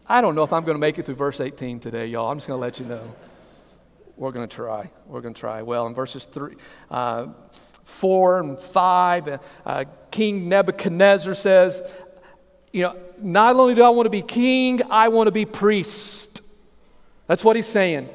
I 0.05 0.19
don't 0.19 0.36
know 0.36 0.43
if 0.43 0.51
I'm 0.51 0.65
going 0.65 0.75
to 0.75 0.79
make 0.79 0.99
it 0.99 1.05
through 1.05 1.15
verse 1.15 1.39
18 1.39 1.79
today, 1.79 2.07
y'all. 2.07 2.29
I'm 2.29 2.38
just 2.38 2.47
going 2.47 2.57
to 2.57 2.62
let 2.62 2.77
you 2.79 2.86
know. 2.86 3.15
We're 4.17 4.31
going 4.31 4.47
to 4.47 4.53
try. 4.53 4.91
We're 5.07 5.21
going 5.21 5.33
to 5.33 5.39
try. 5.39 5.62
Well, 5.62 5.88
in 5.88 5.95
verses 5.95 6.25
three, 6.25 6.55
uh, 6.91 7.27
4 7.86 8.39
and 8.39 8.59
5, 8.59 9.39
uh, 9.65 9.86
King 10.12 10.49
Nebuchadnezzar 10.49 11.33
says, 11.33 11.81
You 12.73 12.83
know, 12.83 12.97
not 13.21 13.55
only 13.55 13.75
do 13.75 13.83
I 13.83 13.89
want 13.89 14.07
to 14.07 14.12
be 14.12 14.21
king, 14.21 14.81
I 14.89 15.07
want 15.07 15.27
to 15.27 15.31
be 15.31 15.45
priest. 15.45 16.22
That's 17.27 17.43
what 17.43 17.55
he's 17.55 17.67
saying. 17.67 18.09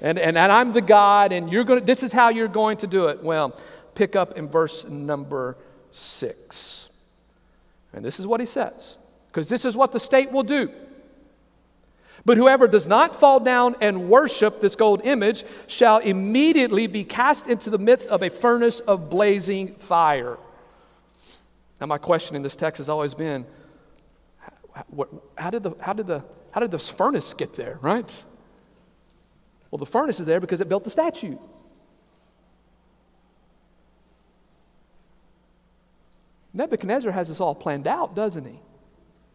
And, 0.00 0.18
and, 0.18 0.36
and 0.36 0.52
I'm 0.52 0.72
the 0.72 0.82
God, 0.82 1.32
and 1.32 1.50
you're 1.50 1.64
going 1.64 1.80
to, 1.80 1.84
this 1.84 2.02
is 2.02 2.12
how 2.12 2.28
you're 2.28 2.48
going 2.48 2.76
to 2.78 2.86
do 2.86 3.06
it. 3.06 3.22
Well, 3.22 3.58
pick 3.94 4.14
up 4.14 4.36
in 4.36 4.48
verse 4.48 4.84
number 4.84 5.56
6. 5.92 6.90
And 7.92 8.04
this 8.04 8.20
is 8.20 8.26
what 8.26 8.40
he 8.40 8.46
says, 8.46 8.98
because 9.28 9.48
this 9.48 9.64
is 9.64 9.74
what 9.74 9.92
the 9.92 10.00
state 10.00 10.30
will 10.30 10.42
do. 10.42 10.70
But 12.26 12.36
whoever 12.36 12.66
does 12.66 12.88
not 12.88 13.14
fall 13.14 13.38
down 13.38 13.76
and 13.80 14.10
worship 14.10 14.60
this 14.60 14.74
gold 14.74 15.00
image 15.04 15.44
shall 15.68 15.98
immediately 15.98 16.88
be 16.88 17.04
cast 17.04 17.46
into 17.46 17.70
the 17.70 17.78
midst 17.78 18.08
of 18.08 18.22
a 18.22 18.28
furnace 18.28 18.80
of 18.80 19.08
blazing 19.08 19.74
fire. 19.74 20.36
Now, 21.80 21.86
my 21.86 21.98
question 21.98 22.34
in 22.36 22.42
this 22.42 22.56
text 22.56 22.78
has 22.78 22.88
always 22.88 23.14
been 23.14 23.46
how 25.38 25.50
did, 25.50 25.62
the, 25.62 25.72
how, 25.80 25.92
did, 25.92 26.06
the, 26.06 26.22
how 26.56 26.60
did 26.60 26.70
this 26.70 26.88
furnace 26.88 27.34
get 27.34 27.52
there, 27.52 27.78
right? 27.82 28.24
Well, 29.70 29.76
the 29.76 29.84
furnace 29.84 30.20
is 30.20 30.24
there 30.24 30.40
because 30.40 30.62
it 30.62 30.70
built 30.70 30.84
the 30.84 30.90
statue. 30.90 31.36
Nebuchadnezzar 36.54 37.12
has 37.12 37.28
this 37.28 37.40
all 37.40 37.54
planned 37.54 37.86
out, 37.86 38.16
doesn't 38.16 38.46
he? 38.46 38.58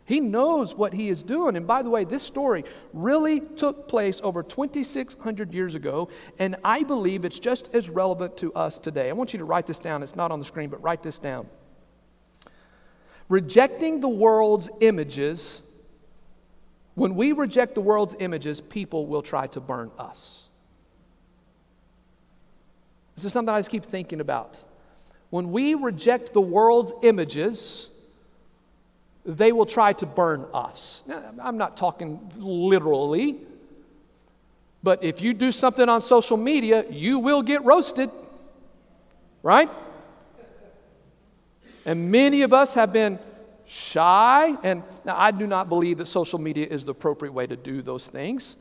He 0.05 0.19
knows 0.19 0.73
what 0.73 0.93
he 0.93 1.10
is 1.10 1.21
doing. 1.21 1.55
And 1.55 1.67
by 1.67 1.84
the 1.84 1.91
way, 1.91 2.05
this 2.05 2.23
story 2.23 2.65
really 2.91 3.39
took 3.39 3.88
place 3.88 4.19
over 4.23 4.41
2,600 4.41 5.53
years 5.53 5.75
ago, 5.75 6.10
and 6.39 6.55
I 6.63 6.81
believe 6.81 7.23
it's 7.23 7.38
just 7.38 7.69
as 7.75 7.88
relevant 7.88 8.36
to 8.38 8.51
us 8.55 8.79
today. 8.79 9.10
I 9.10 9.13
want 9.13 9.31
you 9.31 9.38
to 9.38 9.45
write 9.45 9.67
this 9.67 9.77
down. 9.77 10.01
It's 10.01 10.15
not 10.15 10.31
on 10.31 10.39
the 10.39 10.45
screen, 10.45 10.71
but 10.71 10.81
write 10.81 11.03
this 11.03 11.19
down. 11.19 11.47
Rejecting 13.29 13.99
the 13.99 14.10
world's 14.10 14.69
images, 14.79 15.62
when 16.95 17.15
we 17.15 17.32
reject 17.32 17.75
the 17.75 17.82
world's 17.82 18.15
images, 18.19 18.62
people 18.62 19.06
will 19.08 19.21
try 19.21 19.47
to 19.47 19.60
burn 19.60 19.91
us. 19.97 20.47
This 23.15 23.25
is 23.25 23.34
something 23.34 23.54
I 23.54 23.60
just 23.60 23.69
keep 23.69 23.86
thinking 23.86 24.19
about. 24.19 24.58
When 25.30 25.51
we 25.51 25.75
reject 25.75 26.34
the 26.34 26.41
world's 26.41 26.91
images, 27.04 27.89
they 29.25 29.51
will 29.51 29.65
try 29.65 29.93
to 29.93 30.06
burn 30.06 30.45
us. 30.54 31.04
Now, 31.08 31.34
I'm 31.41 31.58
not 31.58 31.77
talking 31.77 32.19
literally, 32.38 33.38
but 34.84 35.04
if 35.04 35.21
you 35.21 35.34
do 35.34 35.51
something 35.51 35.88
on 35.88 36.01
social 36.01 36.38
media, 36.38 36.86
you 36.89 37.19
will 37.19 37.41
get 37.41 37.63
roasted, 37.63 38.10
right? 39.43 39.69
And 41.86 42.12
many 42.12 42.41
of 42.41 42.51
us 42.51 42.73
have 42.73 42.91
been 42.91 43.19
shy, 43.71 44.53
and 44.63 44.84
now 45.05 45.15
I 45.17 45.31
do 45.31 45.47
not 45.47 45.69
believe 45.69 45.99
that 45.99 46.07
social 46.07 46.39
media 46.39 46.67
is 46.67 46.84
the 46.84 46.91
appropriate 46.91 47.31
way 47.31 47.47
to 47.47 47.55
do 47.55 47.81
those 47.81 48.05
things, 48.05 48.57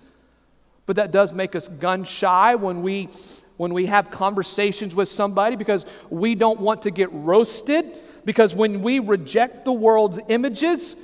but 0.86 0.96
that 0.96 1.10
does 1.10 1.32
make 1.32 1.56
us 1.56 1.66
gun 1.66 2.04
shy 2.04 2.54
when 2.54 2.82
we 2.82 3.08
when 3.56 3.74
we 3.74 3.86
have 3.86 4.10
conversations 4.10 4.94
with 4.94 5.08
somebody 5.08 5.54
because 5.54 5.84
we 6.08 6.34
don't 6.34 6.60
want 6.60 6.82
to 6.82 6.90
get 6.90 7.12
roasted 7.12 7.84
because 8.24 8.54
when 8.54 8.80
we 8.80 9.00
reject 9.00 9.66
the 9.66 9.72
world's 9.72 10.18
images, 10.28 10.96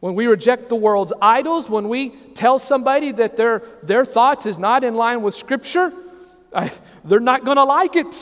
when 0.00 0.14
we 0.14 0.26
reject 0.26 0.68
the 0.68 0.76
world's 0.76 1.14
idols, 1.22 1.70
when 1.70 1.88
we 1.88 2.10
tell 2.34 2.58
somebody 2.58 3.12
that 3.12 3.38
their, 3.38 3.62
their 3.82 4.04
thoughts 4.04 4.44
is 4.44 4.58
not 4.58 4.84
in 4.84 4.96
line 4.96 5.22
with 5.22 5.34
Scripture, 5.34 5.90
I, 6.54 6.70
they're 7.04 7.20
not 7.20 7.44
going 7.44 7.56
to 7.56 7.64
like 7.64 7.96
it. 7.96 8.14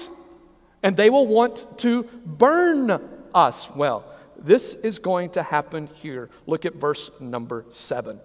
And 0.82 0.96
they 0.96 1.10
will 1.10 1.26
want 1.26 1.66
to 1.78 2.04
burn 2.24 3.00
us. 3.34 3.68
Well, 3.74 4.04
this 4.38 4.74
is 4.74 4.98
going 4.98 5.30
to 5.30 5.42
happen 5.42 5.88
here. 5.94 6.30
Look 6.46 6.64
at 6.64 6.74
verse 6.74 7.10
number 7.20 7.64
seven. 7.70 8.20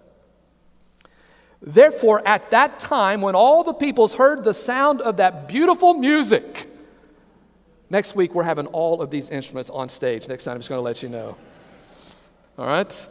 Therefore, 1.60 2.26
at 2.26 2.50
that 2.50 2.80
time, 2.80 3.20
when 3.20 3.34
all 3.34 3.62
the 3.62 3.72
peoples 3.72 4.14
heard 4.14 4.42
the 4.42 4.54
sound 4.54 5.00
of 5.00 5.18
that 5.18 5.48
beautiful 5.48 5.94
music, 5.94 6.68
Next 7.92 8.16
week, 8.16 8.34
we're 8.34 8.42
having 8.42 8.64
all 8.68 9.02
of 9.02 9.10
these 9.10 9.28
instruments 9.28 9.68
on 9.68 9.90
stage. 9.90 10.26
Next 10.26 10.44
time, 10.44 10.54
I'm 10.54 10.60
just 10.60 10.70
going 10.70 10.78
to 10.78 10.82
let 10.82 11.02
you 11.02 11.10
know. 11.10 11.36
All 12.56 12.64
right? 12.64 13.08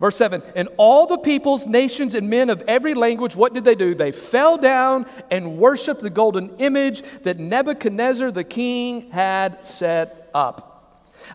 Verse 0.00 0.16
7 0.16 0.42
And 0.56 0.70
all 0.78 1.06
the 1.06 1.18
peoples, 1.18 1.66
nations, 1.66 2.14
and 2.14 2.30
men 2.30 2.48
of 2.48 2.62
every 2.66 2.94
language, 2.94 3.36
what 3.36 3.52
did 3.52 3.64
they 3.64 3.74
do? 3.74 3.94
They 3.94 4.10
fell 4.10 4.56
down 4.56 5.04
and 5.30 5.58
worshiped 5.58 6.00
the 6.00 6.08
golden 6.08 6.56
image 6.56 7.02
that 7.24 7.38
Nebuchadnezzar 7.38 8.32
the 8.32 8.42
king 8.42 9.10
had 9.10 9.66
set 9.66 10.30
up. 10.32 10.73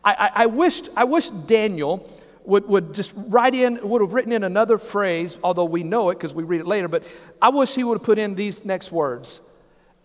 I, 0.03 0.13
I, 0.13 0.43
I 0.43 0.45
wished, 0.45 0.89
I 0.95 1.03
wish 1.03 1.29
Daniel 1.29 2.09
would, 2.45 2.67
would 2.67 2.93
just 2.93 3.13
write 3.15 3.55
in, 3.55 3.79
would 3.87 4.01
have 4.01 4.13
written 4.13 4.31
in 4.31 4.43
another 4.43 4.77
phrase, 4.77 5.37
although 5.43 5.65
we 5.65 5.83
know 5.83 6.09
it 6.09 6.15
because 6.15 6.33
we 6.33 6.43
read 6.43 6.61
it 6.61 6.67
later, 6.67 6.87
but 6.87 7.03
I 7.41 7.49
wish 7.49 7.75
he 7.75 7.83
would 7.83 7.99
have 7.99 8.05
put 8.05 8.17
in 8.17 8.35
these 8.35 8.65
next 8.65 8.91
words 8.91 9.41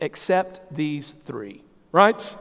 except 0.01 0.75
these 0.75 1.11
three 1.11 1.65
right? 1.95 2.37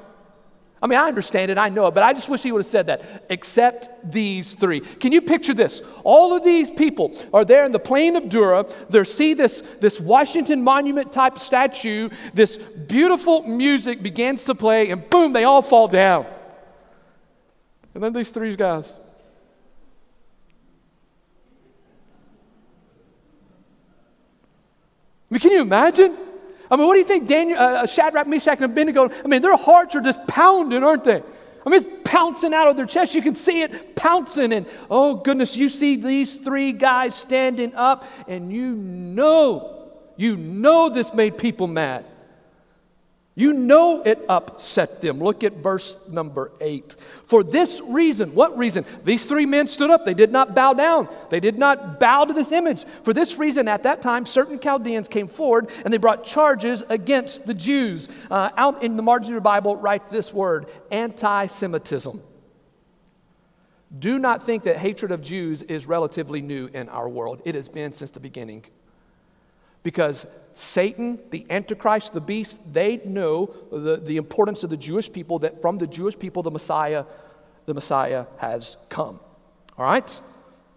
I 0.82 0.88
mean, 0.88 0.98
I 0.98 1.08
understand 1.08 1.52
it, 1.52 1.60
I 1.60 1.70
know 1.70 1.86
it, 1.86 1.94
but 1.94 2.02
I 2.02 2.12
just 2.12 2.28
wish 2.28 2.42
he 2.42 2.52
would 2.52 2.60
have 2.60 2.66
said 2.66 2.88
that, 2.88 3.26
except 3.30 4.12
these 4.12 4.56
three. 4.56 4.80
Can 4.80 5.12
you 5.12 5.22
picture 5.22 5.54
this? 5.54 5.84
All 6.04 6.36
of 6.36 6.44
these 6.44 6.72
people 6.72 7.16
are 7.32 7.46
there 7.46 7.64
in 7.64 7.72
the 7.72 7.80
plain 7.80 8.16
of 8.16 8.30
Dura. 8.30 8.66
They 8.90 9.04
see 9.04 9.36
this, 9.36 9.62
this 9.80 10.00
Washington 10.00 10.64
Monument 10.64 11.12
type 11.12 11.38
statue. 11.38 12.10
This 12.34 12.58
beautiful 12.58 13.44
music 13.44 14.02
begins 14.02 14.44
to 14.46 14.56
play, 14.56 14.90
and 14.90 15.08
boom, 15.08 15.34
they 15.34 15.44
all 15.44 15.62
fall 15.62 15.88
down. 15.88 16.26
And 17.94 18.04
then 18.04 18.14
these 18.14 18.32
three 18.32 18.56
guys. 18.56 18.92
I 25.30 25.34
mean, 25.34 25.40
can 25.40 25.52
you 25.52 25.62
imagine? 25.62 26.16
I 26.70 26.76
mean, 26.76 26.88
what 26.88 26.94
do 26.94 27.00
you 27.00 27.06
think 27.06 27.28
Daniel, 27.28 27.60
uh, 27.60 27.84
uh, 27.84 27.86
Shadrach, 27.86 28.28
Meshach, 28.28 28.60
and 28.62 28.72
Abednego, 28.72 29.10
I 29.10 29.28
mean, 29.28 29.42
their 29.42 29.58
hearts 29.58 29.96
are 29.96 30.02
just 30.02 30.26
pounding, 30.28 30.84
aren't 30.84 31.04
they? 31.04 31.22
I 31.66 31.70
mean, 31.70 31.82
it's 31.82 32.02
pouncing 32.04 32.54
out 32.54 32.68
of 32.68 32.76
their 32.76 32.86
chest. 32.86 33.16
You 33.16 33.22
can 33.22 33.36
see 33.36 33.62
it 33.62 33.96
pouncing. 33.96 34.52
And 34.52 34.66
oh, 34.90 35.16
goodness, 35.16 35.56
you 35.56 35.70
see 35.70 35.96
these 35.96 36.36
three 36.36 36.72
guys 36.72 37.16
standing 37.16 37.74
up, 37.76 38.06
and 38.28 38.52
you 38.52 38.76
know, 38.76 39.92
you 40.18 40.36
know 40.36 40.90
this 40.90 41.14
made 41.14 41.38
people 41.38 41.68
mad. 41.68 42.06
You 43.36 43.52
know 43.54 44.04
it 44.04 44.24
upset 44.30 45.02
them. 45.02 45.20
Look 45.20 45.44
at 45.44 45.54
verse 45.54 45.98
number 46.08 46.52
eight. 46.62 46.96
For 47.26 47.44
this 47.44 47.82
reason, 47.82 48.36
what 48.36 48.56
reason? 48.56 48.86
These 49.04 49.26
three 49.26 49.48
men 49.48 49.68
stood 49.68 49.90
up. 49.90 50.06
They 50.06 50.14
did 50.14 50.32
not 50.32 50.54
bow 50.54 50.74
down, 50.74 51.08
they 51.32 51.40
did 51.40 51.58
not 51.58 52.00
bow 52.00 52.26
to 52.26 52.34
this 52.34 52.52
image. 52.52 52.86
For 53.04 53.14
this 53.14 53.38
reason, 53.38 53.68
at 53.68 53.84
that 53.84 54.04
time, 54.04 54.28
certain 54.28 54.60
Chaldeans 54.60 55.08
came 55.08 55.28
forward 55.28 55.72
and 55.84 55.92
they 55.92 55.98
brought 55.98 56.24
charges 56.24 56.84
against 56.90 57.48
the 57.48 57.56
Jews. 57.56 58.08
Uh, 58.30 58.52
out 58.56 58.84
in 58.84 58.98
the 58.98 59.04
margin 59.04 59.30
of 59.30 59.32
your 59.32 59.42
Bible, 59.42 59.78
write 59.78 60.10
this 60.10 60.32
word 60.32 60.68
anti 60.92 61.48
Semitism. 61.48 62.22
Do 63.98 64.20
not 64.20 64.44
think 64.44 64.64
that 64.64 64.78
hatred 64.78 65.12
of 65.12 65.22
Jews 65.22 65.62
is 65.64 65.88
relatively 65.88 66.42
new 66.42 66.68
in 66.68 66.88
our 66.90 67.10
world, 67.10 67.42
it 67.46 67.56
has 67.56 67.68
been 67.68 67.94
since 67.94 68.12
the 68.12 68.20
beginning. 68.20 68.66
Because 69.84 70.26
Satan, 70.54 71.20
the 71.30 71.46
Antichrist, 71.50 72.14
the 72.14 72.22
beast, 72.22 72.74
they 72.74 72.98
know 73.06 73.54
the, 73.72 73.98
the 73.98 74.18
importance 74.18 74.64
of 74.64 74.70
the 74.70 74.78
Jewish 74.78 75.12
people, 75.12 75.40
that 75.40 75.62
from 75.62 75.78
the 75.78 75.88
Jewish 75.88 76.18
people 76.18 76.44
the 76.44 76.52
Messiah, 76.52 77.06
the 77.66 77.74
Messiah 77.74 78.26
has 78.38 78.78
come. 78.90 79.20
All 79.78 79.86
right? 79.86 80.22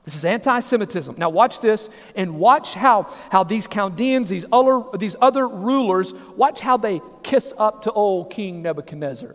This 0.05 0.15
is 0.15 0.25
anti 0.25 0.61
Semitism. 0.61 1.17
Now, 1.19 1.31
watch 1.31 1.61
this 1.61 1.91
and 2.15 2.39
watch 2.39 2.75
how, 2.75 3.13
how 3.31 3.43
these 3.43 3.67
Chaldeans, 3.67 4.29
these 4.29 4.47
other, 4.53 4.85
these 4.97 5.17
other 5.21 5.47
rulers, 5.49 6.15
watch 6.37 6.61
how 6.61 6.77
they 6.77 7.01
kiss 7.23 7.53
up 7.59 7.83
to 7.83 7.93
old 7.93 8.31
King 8.31 8.63
Nebuchadnezzar. 8.63 9.35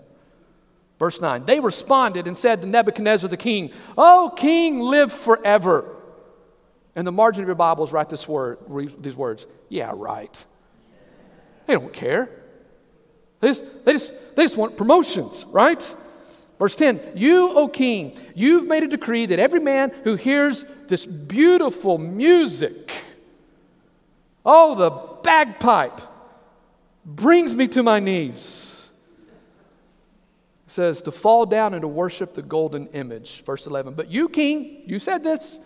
Verse 0.97 1.19
9 1.19 1.45
They 1.45 1.59
responded 1.59 2.25
and 2.25 2.37
said 2.37 2.61
to 2.61 2.67
Nebuchadnezzar 2.67 3.29
the 3.29 3.37
king, 3.37 3.71
Oh, 3.97 4.33
king, 4.35 4.79
live 4.79 5.11
forever. 5.11 5.97
In 6.95 7.05
the 7.05 7.11
margin 7.11 7.43
of 7.43 7.47
your 7.47 7.55
Bibles, 7.55 7.91
write 7.91 8.09
this 8.09 8.27
word, 8.27 8.57
these 8.99 9.15
words. 9.15 9.45
Yeah, 9.69 9.91
right. 9.95 10.45
They 11.65 11.73
don't 11.73 11.93
care. 11.93 12.29
They 13.39 13.47
just, 13.47 13.85
they, 13.85 13.93
just, 13.93 14.35
they 14.35 14.43
just 14.43 14.57
want 14.57 14.77
promotions, 14.77 15.45
right? 15.45 15.95
Verse 16.59 16.75
10 16.75 17.13
You, 17.15 17.51
O 17.57 17.67
king, 17.67 18.17
you've 18.35 18.67
made 18.67 18.83
a 18.83 18.87
decree 18.87 19.25
that 19.25 19.39
every 19.39 19.59
man 19.59 19.91
who 20.03 20.15
hears 20.15 20.63
this 20.87 21.05
beautiful 21.05 21.97
music, 21.97 22.91
oh, 24.45 24.75
the 24.75 24.89
bagpipe, 25.23 26.01
brings 27.05 27.55
me 27.55 27.67
to 27.69 27.81
my 27.81 27.99
knees. 27.99 28.89
It 30.67 30.71
says 30.71 31.01
to 31.03 31.11
fall 31.11 31.45
down 31.45 31.73
and 31.73 31.81
to 31.81 31.87
worship 31.87 32.33
the 32.33 32.41
golden 32.41 32.87
image. 32.87 33.43
Verse 33.43 33.65
11. 33.65 33.93
But 33.95 34.11
you, 34.11 34.29
king, 34.29 34.83
you 34.85 34.99
said 34.99 35.23
this. 35.23 35.57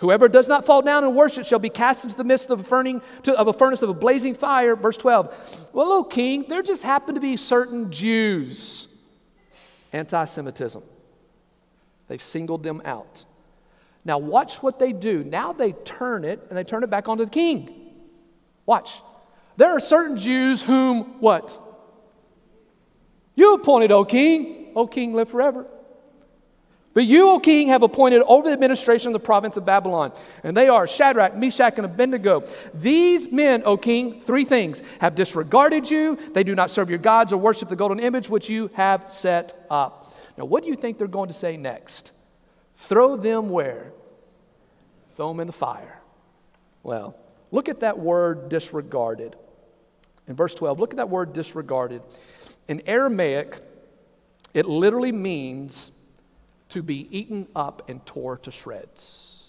Whoever 0.00 0.28
does 0.28 0.48
not 0.48 0.66
fall 0.66 0.82
down 0.82 1.04
and 1.04 1.14
worship 1.14 1.46
shall 1.46 1.58
be 1.58 1.70
cast 1.70 2.04
into 2.04 2.16
the 2.16 2.24
midst 2.24 2.50
of 2.50 2.60
a, 2.60 2.64
furning, 2.64 3.00
to, 3.22 3.38
of 3.38 3.46
a 3.46 3.52
furnace 3.52 3.82
of 3.82 3.88
a 3.88 3.94
blazing 3.94 4.34
fire. 4.34 4.76
Verse 4.76 4.96
12. 4.96 5.70
Well, 5.72 5.92
O 5.92 6.04
king, 6.04 6.46
there 6.48 6.62
just 6.62 6.82
happen 6.82 7.14
to 7.14 7.20
be 7.20 7.36
certain 7.36 7.90
Jews. 7.90 8.88
Anti 9.92 10.24
Semitism. 10.24 10.82
They've 12.08 12.22
singled 12.22 12.62
them 12.62 12.82
out. 12.84 13.24
Now, 14.04 14.18
watch 14.18 14.62
what 14.62 14.78
they 14.78 14.92
do. 14.92 15.24
Now 15.24 15.52
they 15.52 15.72
turn 15.72 16.24
it 16.24 16.44
and 16.48 16.58
they 16.58 16.64
turn 16.64 16.82
it 16.82 16.90
back 16.90 17.08
onto 17.08 17.24
the 17.24 17.30
king. 17.30 17.92
Watch. 18.66 19.00
There 19.56 19.70
are 19.70 19.80
certain 19.80 20.18
Jews 20.18 20.62
whom 20.62 21.20
what? 21.20 21.58
You 23.34 23.54
appointed, 23.54 23.92
O 23.92 24.04
king. 24.04 24.72
O 24.76 24.86
king, 24.86 25.14
live 25.14 25.28
forever. 25.28 25.66
But 26.94 27.06
you, 27.06 27.30
O 27.30 27.40
king, 27.40 27.68
have 27.68 27.82
appointed 27.82 28.22
over 28.22 28.46
the 28.46 28.52
administration 28.52 29.08
of 29.08 29.14
the 29.14 29.26
province 29.26 29.56
of 29.56 29.66
Babylon. 29.66 30.12
And 30.44 30.56
they 30.56 30.68
are 30.68 30.86
Shadrach, 30.86 31.36
Meshach, 31.36 31.74
and 31.76 31.84
Abednego. 31.84 32.44
These 32.72 33.32
men, 33.32 33.64
O 33.66 33.76
king, 33.76 34.20
three 34.20 34.44
things 34.44 34.80
have 35.00 35.16
disregarded 35.16 35.90
you. 35.90 36.16
They 36.32 36.44
do 36.44 36.54
not 36.54 36.70
serve 36.70 36.88
your 36.88 37.00
gods 37.00 37.32
or 37.32 37.36
worship 37.36 37.68
the 37.68 37.76
golden 37.76 37.98
image 37.98 38.30
which 38.30 38.48
you 38.48 38.70
have 38.74 39.10
set 39.10 39.66
up. 39.68 40.14
Now, 40.38 40.44
what 40.44 40.62
do 40.62 40.68
you 40.68 40.76
think 40.76 40.98
they're 40.98 41.08
going 41.08 41.28
to 41.28 41.34
say 41.34 41.56
next? 41.56 42.12
Throw 42.76 43.16
them 43.16 43.50
where? 43.50 43.92
Throw 45.16 45.28
them 45.28 45.40
in 45.40 45.48
the 45.48 45.52
fire. 45.52 46.00
Well, 46.84 47.16
look 47.50 47.68
at 47.68 47.80
that 47.80 47.98
word 47.98 48.48
disregarded. 48.48 49.34
In 50.28 50.36
verse 50.36 50.54
12, 50.54 50.78
look 50.78 50.92
at 50.92 50.98
that 50.98 51.10
word 51.10 51.32
disregarded. 51.32 52.02
In 52.68 52.82
Aramaic, 52.86 53.58
it 54.54 54.66
literally 54.66 55.12
means 55.12 55.90
to 56.74 56.82
be 56.82 57.06
eaten 57.16 57.46
up 57.54 57.88
and 57.88 58.04
tore 58.04 58.36
to 58.36 58.50
shreds. 58.50 59.44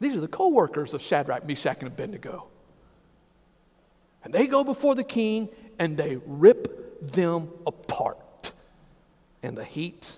These 0.00 0.16
are 0.16 0.20
the 0.20 0.28
co 0.28 0.48
workers 0.48 0.94
of 0.94 1.02
Shadrach, 1.02 1.46
Meshach, 1.46 1.80
and 1.80 1.88
Abednego. 1.88 2.46
And 4.24 4.32
they 4.32 4.46
go 4.46 4.64
before 4.64 4.94
the 4.94 5.04
king 5.04 5.50
and 5.78 5.98
they 5.98 6.18
rip 6.24 7.12
them 7.12 7.50
apart. 7.66 8.52
And 9.42 9.58
the 9.58 9.64
heat 9.64 10.16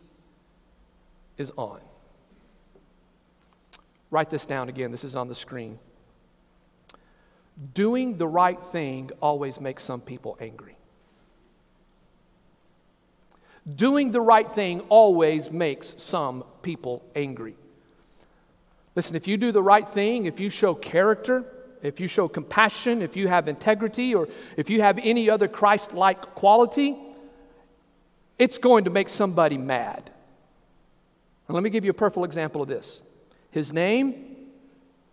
is 1.36 1.50
on. 1.56 1.80
Write 4.12 4.30
this 4.30 4.46
down 4.46 4.68
again. 4.68 4.92
This 4.92 5.02
is 5.02 5.16
on 5.16 5.26
the 5.26 5.34
screen. 5.34 5.80
Doing 7.74 8.18
the 8.18 8.28
right 8.28 8.62
thing 8.62 9.10
always 9.20 9.60
makes 9.60 9.82
some 9.82 10.00
people 10.00 10.36
angry. 10.40 10.76
Doing 13.72 14.10
the 14.10 14.20
right 14.20 14.50
thing 14.50 14.80
always 14.88 15.50
makes 15.50 15.94
some 15.96 16.44
people 16.62 17.02
angry. 17.16 17.54
Listen, 18.94 19.16
if 19.16 19.26
you 19.26 19.36
do 19.36 19.52
the 19.52 19.62
right 19.62 19.88
thing, 19.88 20.26
if 20.26 20.38
you 20.38 20.50
show 20.50 20.74
character, 20.74 21.44
if 21.82 21.98
you 21.98 22.06
show 22.06 22.28
compassion, 22.28 23.02
if 23.02 23.16
you 23.16 23.28
have 23.28 23.48
integrity, 23.48 24.14
or 24.14 24.28
if 24.56 24.70
you 24.70 24.80
have 24.82 24.98
any 25.02 25.28
other 25.30 25.48
Christ 25.48 25.94
like 25.94 26.34
quality, 26.34 26.96
it's 28.38 28.58
going 28.58 28.84
to 28.84 28.90
make 28.90 29.08
somebody 29.08 29.58
mad. 29.58 30.10
And 31.46 31.54
let 31.54 31.62
me 31.62 31.70
give 31.70 31.84
you 31.84 31.90
a 31.90 31.94
perfect 31.94 32.24
example 32.24 32.62
of 32.62 32.68
this. 32.68 33.02
His 33.50 33.72
name, 33.72 34.14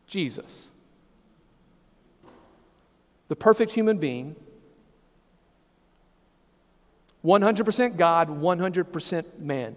Jesus. 0.07 0.67
The 3.27 3.35
perfect 3.35 3.71
human 3.71 3.97
being 3.97 4.35
100% 7.23 7.97
God, 7.97 8.29
100% 8.29 9.39
man. 9.39 9.75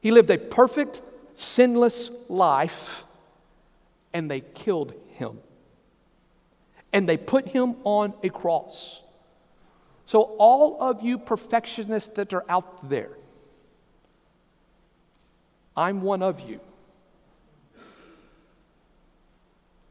He 0.00 0.10
lived 0.10 0.30
a 0.30 0.38
perfect, 0.38 1.00
sinless 1.34 2.10
life, 2.28 3.04
and 4.12 4.30
they 4.30 4.40
killed 4.40 4.94
him. 5.14 5.38
And 6.92 7.08
they 7.08 7.16
put 7.16 7.48
him 7.48 7.76
on 7.84 8.12
a 8.22 8.28
cross. 8.28 9.02
So, 10.06 10.20
all 10.38 10.82
of 10.82 11.02
you 11.02 11.18
perfectionists 11.18 12.14
that 12.14 12.34
are 12.34 12.44
out 12.48 12.88
there, 12.90 13.10
I'm 15.74 16.02
one 16.02 16.22
of 16.22 16.40
you. 16.40 16.60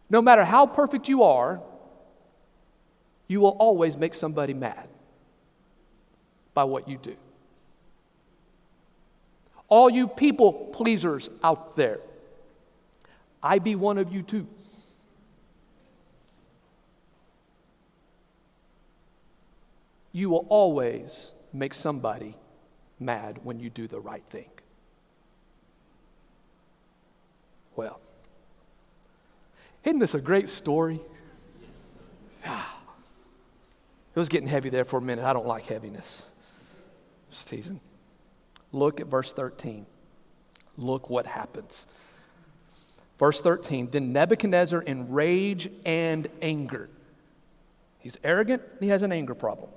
No 0.09 0.21
matter 0.21 0.45
how 0.45 0.67
perfect 0.67 1.09
you 1.09 1.23
are, 1.23 1.59
you 3.27 3.41
will 3.41 3.57
always 3.59 3.97
make 3.97 4.13
somebody 4.13 4.53
mad 4.53 4.87
by 6.53 6.63
what 6.63 6.87
you 6.87 6.97
do. 6.97 7.15
All 9.69 9.89
you 9.89 10.07
people 10.07 10.53
pleasers 10.53 11.29
out 11.43 11.75
there, 11.75 11.99
I 13.41 13.59
be 13.59 13.75
one 13.75 13.97
of 13.97 14.11
you 14.11 14.21
too. 14.21 14.47
You 20.11 20.29
will 20.29 20.45
always 20.49 21.31
make 21.51 21.73
somebody 21.73 22.35
mad 22.99 23.39
when 23.43 23.59
you 23.59 23.69
do 23.69 23.87
the 23.87 23.99
right 23.99 24.23
thing. 24.29 24.49
Well, 27.75 27.99
isn't 29.83 29.99
this 29.99 30.13
a 30.13 30.21
great 30.21 30.49
story? 30.49 30.99
It 34.15 34.19
was 34.19 34.29
getting 34.29 34.47
heavy 34.47 34.69
there 34.69 34.83
for 34.83 34.97
a 34.97 35.01
minute. 35.01 35.25
I 35.25 35.33
don't 35.33 35.47
like 35.47 35.65
heaviness. 35.65 36.21
Just 37.33 37.47
teasing. 37.47 37.79
Look 38.71 39.01
at 39.01 39.07
verse 39.07 39.33
13. 39.33 39.87
Look 40.77 41.09
what 41.09 41.25
happens. 41.25 41.87
Verse 43.17 43.41
13 43.41 43.89
Then 43.89 44.13
Nebuchadnezzar, 44.13 44.83
in 44.83 45.11
rage 45.11 45.67
and 45.83 46.27
anger, 46.43 46.89
he's 47.97 48.17
arrogant, 48.23 48.61
he 48.79 48.89
has 48.89 49.01
an 49.01 49.11
anger 49.11 49.33
problem. 49.33 49.71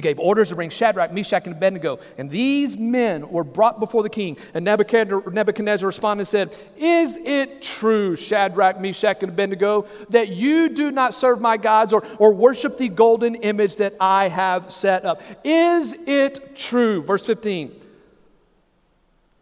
He 0.00 0.02
gave 0.02 0.18
orders 0.18 0.48
to 0.48 0.54
bring 0.54 0.70
Shadrach, 0.70 1.12
Meshach, 1.12 1.44
and 1.44 1.54
Abednego. 1.54 2.00
And 2.16 2.30
these 2.30 2.74
men 2.74 3.28
were 3.28 3.44
brought 3.44 3.78
before 3.78 4.02
the 4.02 4.08
king. 4.08 4.38
And 4.54 4.64
Nebuchadnezzar, 4.64 5.30
Nebuchadnezzar 5.30 5.86
responded 5.86 6.22
and 6.22 6.28
said, 6.28 6.56
Is 6.78 7.18
it 7.18 7.60
true, 7.60 8.16
Shadrach, 8.16 8.80
Meshach, 8.80 9.18
and 9.20 9.30
Abednego, 9.30 9.86
that 10.08 10.28
you 10.28 10.70
do 10.70 10.90
not 10.90 11.12
serve 11.12 11.42
my 11.42 11.58
gods 11.58 11.92
or, 11.92 12.02
or 12.16 12.32
worship 12.32 12.78
the 12.78 12.88
golden 12.88 13.34
image 13.34 13.76
that 13.76 13.94
I 14.00 14.28
have 14.28 14.72
set 14.72 15.04
up? 15.04 15.20
Is 15.44 15.92
it 16.06 16.56
true? 16.56 17.02
Verse 17.02 17.26
15. 17.26 17.70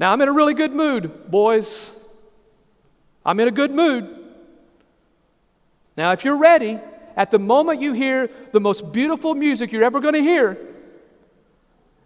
Now 0.01 0.13
I'm 0.13 0.21
in 0.21 0.29
a 0.29 0.33
really 0.33 0.55
good 0.55 0.73
mood, 0.73 1.31
boys. 1.31 1.89
I'm 3.25 3.39
in 3.39 3.47
a 3.47 3.53
good 3.53 3.71
mood. 3.71 4.13
Now, 5.97 6.11
if 6.11 6.25
you're 6.25 6.37
ready, 6.37 6.81
at 7.19 7.33
the 7.33 7.39
moment 7.39 7.81
you 7.81 7.93
hear 7.93 8.31
the 8.53 8.61
most 8.61 8.93
beautiful 8.93 9.35
music 9.35 9.73
you're 9.73 9.83
ever 9.83 9.99
going 9.99 10.15
to 10.15 10.23
hear, 10.23 10.57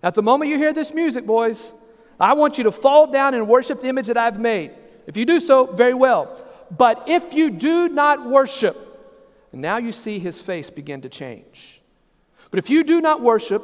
at 0.02 0.14
the 0.14 0.22
moment 0.22 0.50
you 0.50 0.56
hear 0.56 0.72
this 0.72 0.94
music, 0.94 1.26
boys, 1.26 1.70
I 2.18 2.32
want 2.32 2.56
you 2.56 2.64
to 2.64 2.72
fall 2.72 3.06
down 3.12 3.34
and 3.34 3.46
worship 3.46 3.82
the 3.82 3.88
image 3.88 4.06
that 4.06 4.16
I've 4.16 4.40
made. 4.40 4.70
If 5.06 5.18
you 5.18 5.26
do 5.26 5.38
so, 5.38 5.66
very 5.66 5.92
well. 5.92 6.42
But 6.70 7.04
if 7.08 7.34
you 7.34 7.50
do 7.50 7.90
not 7.90 8.26
worship, 8.26 8.74
now 9.52 9.76
you 9.76 9.92
see 9.92 10.18
his 10.18 10.40
face 10.40 10.70
begin 10.70 11.02
to 11.02 11.10
change. 11.10 11.82
But 12.50 12.58
if 12.58 12.70
you 12.70 12.82
do 12.82 13.02
not 13.02 13.20
worship, 13.20 13.62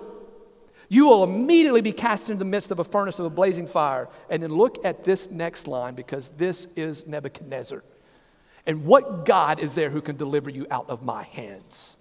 you 0.90 1.07
will 1.07 1.24
immediately 1.24 1.80
be 1.80 1.92
cast 1.92 2.28
into 2.28 2.38
the 2.38 2.44
midst 2.44 2.70
of 2.70 2.78
a 2.78 2.84
furnace 2.84 3.18
of 3.18 3.24
a 3.24 3.30
blazing 3.30 3.66
fire. 3.66 4.09
And 4.28 4.42
then 4.42 4.55
look 4.55 4.84
at 4.84 5.03
this 5.03 5.30
next 5.30 5.66
line 5.66 5.94
because 5.94 6.28
this 6.28 6.66
is 6.76 7.07
Nebuchadnezzar. 7.07 7.82
And 8.68 8.84
what 8.84 9.24
God 9.24 9.60
is 9.60 9.74
there 9.74 9.88
who 9.88 10.02
can 10.02 10.16
deliver 10.16 10.50
you 10.50 10.66
out 10.70 10.90
of 10.90 11.02
my 11.02 11.22
hands? 11.22 11.96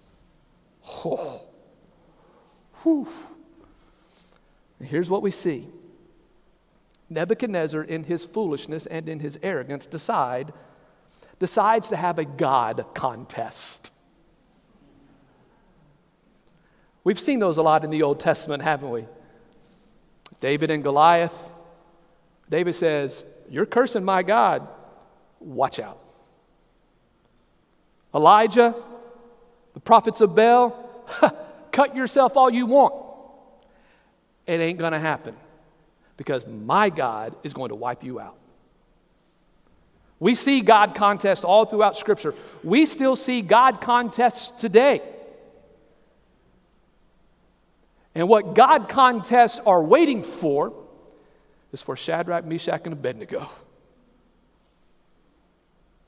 Oh. 0.86 1.40
Whew. 2.82 3.08
here's 4.80 5.10
what 5.10 5.22
we 5.22 5.30
see 5.30 5.66
Nebuchadnezzar, 7.10 7.82
in 7.82 8.04
his 8.04 8.26
foolishness 8.26 8.84
and 8.84 9.08
in 9.08 9.20
his 9.20 9.38
arrogance, 9.42 9.86
decide, 9.86 10.52
decides 11.38 11.88
to 11.88 11.96
have 11.96 12.18
a 12.18 12.26
God 12.26 12.84
contest. 12.94 13.90
We've 17.02 17.18
seen 17.18 17.38
those 17.38 17.56
a 17.56 17.62
lot 17.62 17.82
in 17.82 17.90
the 17.90 18.02
Old 18.02 18.20
Testament, 18.20 18.62
haven't 18.62 18.90
we? 18.90 19.06
David 20.40 20.70
and 20.70 20.82
Goliath. 20.82 21.34
David 22.50 22.74
says, 22.74 23.24
You're 23.48 23.64
cursing 23.64 24.04
my 24.04 24.22
God. 24.22 24.68
Watch 25.40 25.80
out. 25.80 25.98
Elijah, 28.14 28.74
the 29.74 29.80
prophets 29.80 30.20
of 30.20 30.34
Baal, 30.34 30.76
cut 31.72 31.94
yourself 31.94 32.36
all 32.36 32.50
you 32.50 32.66
want. 32.66 32.94
It 34.46 34.60
ain't 34.60 34.78
going 34.78 34.92
to 34.92 34.98
happen 34.98 35.36
because 36.16 36.46
my 36.46 36.90
God 36.90 37.36
is 37.42 37.52
going 37.52 37.68
to 37.68 37.74
wipe 37.74 38.02
you 38.02 38.18
out. 38.18 38.36
We 40.20 40.34
see 40.34 40.62
God 40.62 40.94
contests 40.94 41.44
all 41.44 41.64
throughout 41.64 41.96
Scripture. 41.96 42.34
We 42.64 42.86
still 42.86 43.14
see 43.14 43.40
God 43.40 43.80
contests 43.80 44.60
today. 44.60 45.00
And 48.14 48.28
what 48.28 48.54
God 48.54 48.88
contests 48.88 49.60
are 49.64 49.80
waiting 49.80 50.24
for 50.24 50.72
is 51.72 51.82
for 51.82 51.94
Shadrach, 51.94 52.44
Meshach, 52.44 52.80
and 52.84 52.94
Abednego. 52.94 53.48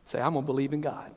Say, 0.07 0.21
I'm 0.21 0.33
going 0.33 0.45
to 0.45 0.47
believe 0.47 0.73
in 0.73 0.81
God 0.81 1.13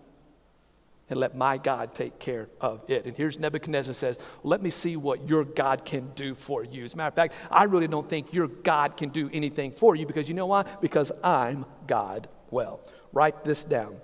and 1.09 1.19
let 1.19 1.35
my 1.35 1.57
God 1.57 1.93
take 1.93 2.17
care 2.17 2.47
of 2.61 2.81
it. 2.87 3.05
And 3.05 3.15
here's 3.15 3.37
Nebuchadnezzar 3.37 3.93
says, 3.93 4.17
Let 4.43 4.61
me 4.61 4.69
see 4.69 4.95
what 4.95 5.27
your 5.27 5.43
God 5.43 5.85
can 5.85 6.11
do 6.15 6.33
for 6.33 6.63
you. 6.63 6.85
As 6.85 6.93
a 6.93 6.97
matter 6.97 7.09
of 7.09 7.15
fact, 7.15 7.33
I 7.51 7.65
really 7.65 7.87
don't 7.87 8.09
think 8.09 8.33
your 8.33 8.47
God 8.47 8.97
can 8.97 9.09
do 9.09 9.29
anything 9.33 9.71
for 9.71 9.95
you 9.95 10.05
because 10.05 10.29
you 10.29 10.35
know 10.35 10.47
why? 10.47 10.65
Because 10.81 11.11
I'm 11.23 11.65
God. 11.87 12.29
Well, 12.51 12.79
write 13.11 13.43
this 13.43 13.63
down 13.63 13.97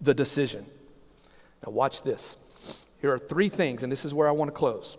the 0.00 0.14
decision. 0.14 0.64
Now, 1.64 1.72
watch 1.72 2.02
this. 2.02 2.36
Here 3.00 3.12
are 3.12 3.18
three 3.18 3.48
things, 3.48 3.82
and 3.82 3.92
this 3.92 4.04
is 4.04 4.14
where 4.14 4.28
I 4.28 4.32
want 4.32 4.48
to 4.48 4.56
close. 4.56 4.96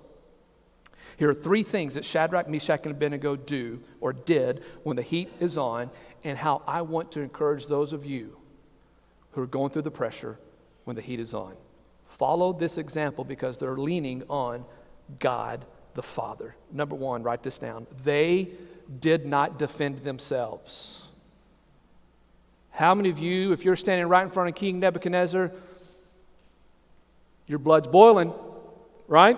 Here 1.18 1.30
are 1.30 1.34
three 1.34 1.64
things 1.64 1.96
that 1.96 2.06
Shadrach, 2.06 2.48
Meshach, 2.48 2.82
and 2.84 2.92
Abednego 2.92 3.36
do 3.36 3.82
or 4.00 4.14
did 4.14 4.64
when 4.84 4.96
the 4.96 5.02
heat 5.02 5.30
is 5.40 5.58
on, 5.58 5.90
and 6.24 6.38
how 6.38 6.62
I 6.68 6.82
want 6.82 7.12
to 7.14 7.22
encourage 7.22 7.68
those 7.68 7.94
of 7.94 8.06
you 8.06 8.38
who 9.32 9.42
are 9.42 9.48
going 9.48 9.72
through 9.72 9.82
the 9.82 9.92
pressure 9.92 10.38
when 10.90 10.96
the 10.96 11.04
heat 11.04 11.20
is 11.20 11.36
on. 11.36 11.54
Follow 12.08 12.52
this 12.52 12.80
example 12.80 13.24
because 13.24 13.60
they're 13.60 13.78
leaning 13.78 14.24
on 14.28 14.66
God 15.20 15.64
the 15.94 16.02
Father. 16.02 16.56
Number 16.72 16.96
one, 16.96 17.22
write 17.22 17.44
this 17.44 17.60
down. 17.60 17.86
They 18.04 18.48
did 19.00 19.24
not 19.24 19.60
defend 19.60 20.00
themselves. 20.00 21.04
How 22.72 22.96
many 22.96 23.10
of 23.10 23.20
you, 23.20 23.52
if 23.52 23.64
you're 23.64 23.76
standing 23.76 24.08
right 24.08 24.24
in 24.24 24.32
front 24.32 24.50
of 24.50 24.56
King 24.56 24.80
Nebuchadnezzar, 24.80 25.52
your 27.46 27.60
blood's 27.60 27.88
boiling, 27.88 28.34
right? 29.08 29.38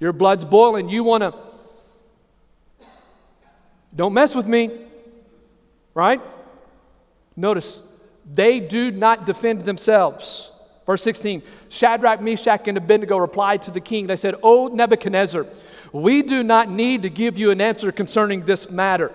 Your 0.00 0.12
blood's 0.12 0.44
boiling. 0.44 0.90
You 0.90 1.02
want 1.02 1.22
to, 1.22 1.34
don't 3.96 4.12
mess 4.12 4.34
with 4.34 4.46
me, 4.46 4.70
right? 5.94 6.20
Notice, 7.36 7.80
they 8.30 8.60
do 8.60 8.90
not 8.90 9.26
defend 9.26 9.62
themselves. 9.62 10.50
Verse 10.86 11.02
16 11.02 11.42
Shadrach, 11.68 12.20
Meshach, 12.20 12.68
and 12.68 12.76
Abednego 12.76 13.16
replied 13.16 13.62
to 13.62 13.70
the 13.70 13.80
king. 13.80 14.06
They 14.06 14.16
said, 14.16 14.34
O 14.42 14.68
Nebuchadnezzar, 14.68 15.46
we 15.92 16.22
do 16.22 16.42
not 16.42 16.70
need 16.70 17.02
to 17.02 17.10
give 17.10 17.38
you 17.38 17.50
an 17.50 17.60
answer 17.60 17.90
concerning 17.92 18.44
this 18.44 18.70
matter. 18.70 19.10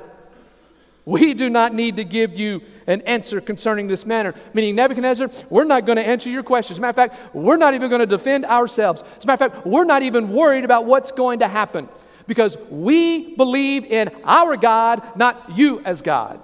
We 1.06 1.34
do 1.34 1.50
not 1.50 1.74
need 1.74 1.98
to 1.98 2.04
give 2.04 2.38
you 2.38 2.62
an 2.86 3.02
answer 3.04 3.40
concerning 3.42 3.88
this 3.88 4.06
matter. 4.06 4.34
Meaning, 4.54 4.76
Nebuchadnezzar, 4.76 5.30
we're 5.50 5.64
not 5.64 5.86
going 5.86 5.98
to 5.98 6.06
answer 6.06 6.30
your 6.30 6.44
questions. 6.44 6.80
Matter 6.80 7.02
of 7.02 7.12
fact, 7.12 7.36
we're 7.36 7.58
not 7.58 7.74
even 7.74 7.90
going 7.90 8.00
to 8.00 8.06
defend 8.06 8.46
ourselves. 8.46 9.04
As 9.18 9.24
a 9.24 9.28
matter 9.28 9.46
of 9.46 9.54
fact, 9.54 9.66
we're 9.66 9.86
not 9.86 10.04
even 10.04 10.34
worried 10.34 10.66
about 10.66 10.86
what's 10.86 11.12
going 11.12 11.40
to 11.40 11.48
happen 11.48 11.88
because 12.28 12.58
we 12.70 13.36
believe 13.36 13.86
in 13.86 14.10
our 14.24 14.58
God, 14.58 15.02
not 15.16 15.52
you 15.56 15.80
as 15.86 16.02
God. 16.02 16.42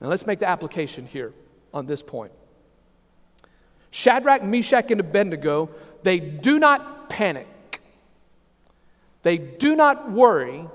Now, 0.00 0.08
let's 0.08 0.26
make 0.26 0.38
the 0.38 0.48
application 0.48 1.06
here 1.06 1.32
on 1.74 1.86
this 1.86 2.02
point. 2.02 2.32
Shadrach, 3.90 4.42
Meshach, 4.42 4.90
and 4.90 5.00
Abednego, 5.00 5.70
they 6.02 6.20
do 6.20 6.58
not 6.58 7.10
panic. 7.10 7.46
They 9.22 9.38
do 9.38 9.74
not 9.74 10.10
worry 10.10 10.66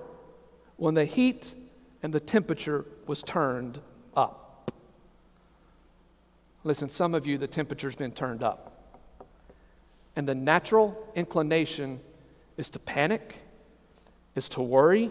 when 0.78 0.94
the 0.94 1.06
heat 1.06 1.54
and 2.02 2.14
the 2.14 2.20
temperature 2.20 2.86
was 3.08 3.24
turned 3.24 3.80
up. 4.16 4.72
Listen, 6.64 6.90
some 6.90 7.14
of 7.14 7.26
you, 7.26 7.38
the 7.38 7.48
temperature's 7.48 7.96
been 7.96 8.12
turned 8.12 8.44
up. 8.44 8.70
And 10.16 10.28
the 10.28 10.36
natural 10.36 11.12
inclination 11.16 12.00
is 12.58 12.70
to 12.72 12.80
panic, 12.80 13.40
is 14.36 14.50
to 14.50 14.62
worry, 14.62 15.10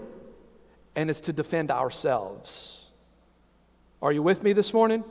and 0.94 1.10
is 1.10 1.20
to 1.22 1.32
defend 1.32 1.70
ourselves. 1.70 2.81
Are 4.02 4.12
you 4.12 4.22
with 4.22 4.42
me 4.42 4.52
this 4.52 4.74
morning? 4.74 5.04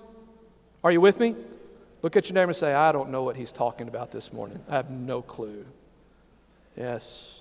Are 0.84 0.92
you 0.92 1.00
with 1.00 1.20
me? 1.20 1.36
Look 2.02 2.18
at 2.18 2.28
your 2.28 2.34
neighbor 2.36 2.50
and 2.50 2.58
say, 2.58 2.74
I 2.74 2.92
don't 2.92 3.10
know 3.10 3.24
what 3.24 3.38
he's 3.38 3.52
talking 3.52 3.88
about 3.88 4.12
this 4.12 4.34
morning. 4.34 4.60
I 4.68 4.76
have 4.76 4.90
no 4.90 5.22
clue. 5.22 5.66
Yes. 6.76 7.40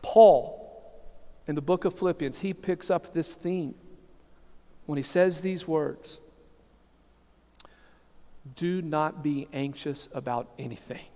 Paul 0.00 0.60
in 1.50 1.56
the 1.56 1.60
book 1.60 1.84
of 1.84 1.98
Philippians, 1.98 2.38
he 2.38 2.54
picks 2.54 2.90
up 2.90 3.12
this 3.12 3.32
theme 3.32 3.74
when 4.86 4.96
he 4.96 5.02
says 5.02 5.40
these 5.40 5.66
words 5.66 6.18
Do 8.54 8.80
not 8.80 9.24
be 9.24 9.48
anxious 9.52 10.08
about 10.14 10.48
anything. 10.58 11.06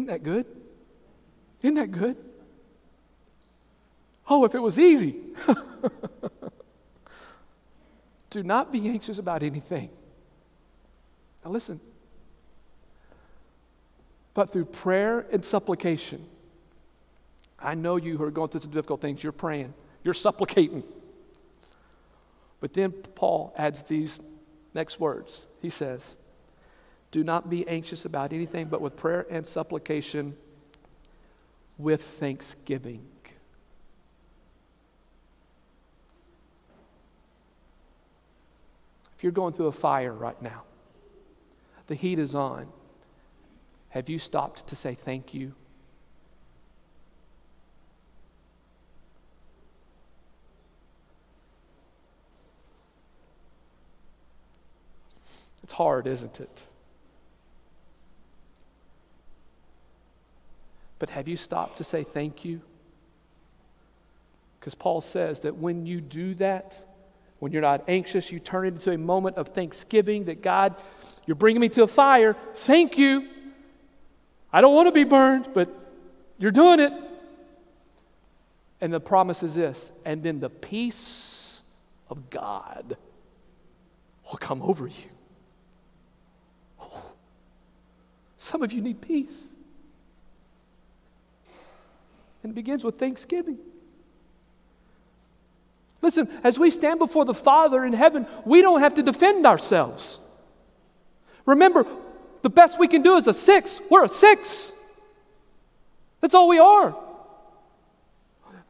Isn't 0.00 0.06
that 0.06 0.22
good? 0.22 0.46
Isn't 1.60 1.74
that 1.74 1.90
good? 1.92 2.16
Oh, 4.30 4.46
if 4.46 4.54
it 4.54 4.60
was 4.60 4.78
easy. 4.78 5.16
Do 8.30 8.42
not 8.42 8.72
be 8.72 8.88
anxious 8.88 9.18
about 9.18 9.42
anything. 9.42 9.90
Now, 11.44 11.50
listen, 11.50 11.80
but 14.32 14.50
through 14.50 14.64
prayer 14.64 15.26
and 15.30 15.44
supplication. 15.44 16.24
I 17.58 17.74
know 17.74 17.96
you 17.96 18.16
who 18.16 18.24
are 18.24 18.30
going 18.30 18.48
through 18.48 18.62
some 18.62 18.70
difficult 18.70 19.02
things, 19.02 19.22
you're 19.22 19.32
praying, 19.32 19.74
you're 20.02 20.14
supplicating. 20.14 20.82
But 22.58 22.72
then 22.72 22.92
Paul 22.92 23.52
adds 23.54 23.82
these 23.82 24.18
next 24.72 24.98
words. 24.98 25.42
He 25.60 25.68
says, 25.68 26.16
Do 27.10 27.24
not 27.24 27.50
be 27.50 27.66
anxious 27.66 28.04
about 28.04 28.32
anything, 28.32 28.68
but 28.68 28.80
with 28.80 28.96
prayer 28.96 29.26
and 29.30 29.46
supplication, 29.46 30.36
with 31.76 32.02
thanksgiving. 32.02 33.04
If 39.16 39.24
you're 39.24 39.32
going 39.32 39.52
through 39.52 39.66
a 39.66 39.72
fire 39.72 40.12
right 40.12 40.40
now, 40.40 40.62
the 41.88 41.94
heat 41.94 42.18
is 42.18 42.34
on. 42.34 42.68
Have 43.90 44.08
you 44.08 44.18
stopped 44.18 44.68
to 44.68 44.76
say 44.76 44.94
thank 44.94 45.34
you? 45.34 45.54
It's 55.64 55.72
hard, 55.72 56.06
isn't 56.06 56.40
it? 56.40 56.62
But 61.00 61.10
have 61.10 61.26
you 61.26 61.36
stopped 61.36 61.78
to 61.78 61.84
say 61.84 62.04
thank 62.04 62.44
you? 62.44 62.60
Because 64.60 64.76
Paul 64.76 65.00
says 65.00 65.40
that 65.40 65.56
when 65.56 65.86
you 65.86 66.00
do 66.00 66.34
that, 66.34 66.84
when 67.40 67.50
you're 67.50 67.62
not 67.62 67.82
anxious, 67.88 68.30
you 68.30 68.38
turn 68.38 68.66
it 68.66 68.74
into 68.74 68.92
a 68.92 68.98
moment 68.98 69.36
of 69.36 69.48
thanksgiving 69.48 70.26
that 70.26 70.42
God, 70.42 70.76
you're 71.26 71.34
bringing 71.34 71.62
me 71.62 71.70
to 71.70 71.82
a 71.82 71.86
fire. 71.86 72.36
Thank 72.54 72.98
you. 72.98 73.26
I 74.52 74.60
don't 74.60 74.74
want 74.74 74.88
to 74.88 74.92
be 74.92 75.04
burned, 75.04 75.48
but 75.54 75.74
you're 76.38 76.50
doing 76.50 76.80
it. 76.80 76.92
And 78.82 78.92
the 78.92 79.00
promise 79.00 79.42
is 79.42 79.54
this 79.54 79.90
and 80.04 80.22
then 80.22 80.40
the 80.40 80.50
peace 80.50 81.60
of 82.10 82.28
God 82.28 82.98
will 84.26 84.38
come 84.38 84.60
over 84.60 84.86
you. 84.86 85.10
Oh, 86.78 87.12
some 88.36 88.62
of 88.62 88.72
you 88.72 88.82
need 88.82 89.00
peace. 89.00 89.49
And 92.42 92.52
it 92.52 92.54
begins 92.54 92.84
with 92.84 92.98
thanksgiving. 92.98 93.58
Listen, 96.02 96.28
as 96.42 96.58
we 96.58 96.70
stand 96.70 96.98
before 96.98 97.24
the 97.24 97.34
Father 97.34 97.84
in 97.84 97.92
heaven, 97.92 98.26
we 98.44 98.62
don't 98.62 98.80
have 98.80 98.94
to 98.94 99.02
defend 99.02 99.46
ourselves. 99.46 100.18
Remember, 101.44 101.84
the 102.42 102.50
best 102.50 102.78
we 102.78 102.88
can 102.88 103.02
do 103.02 103.16
is 103.16 103.26
a 103.26 103.34
six. 103.34 103.80
We're 103.90 104.04
a 104.04 104.08
six. 104.08 104.72
That's 106.20 106.34
all 106.34 106.48
we 106.48 106.58
are. 106.58 106.96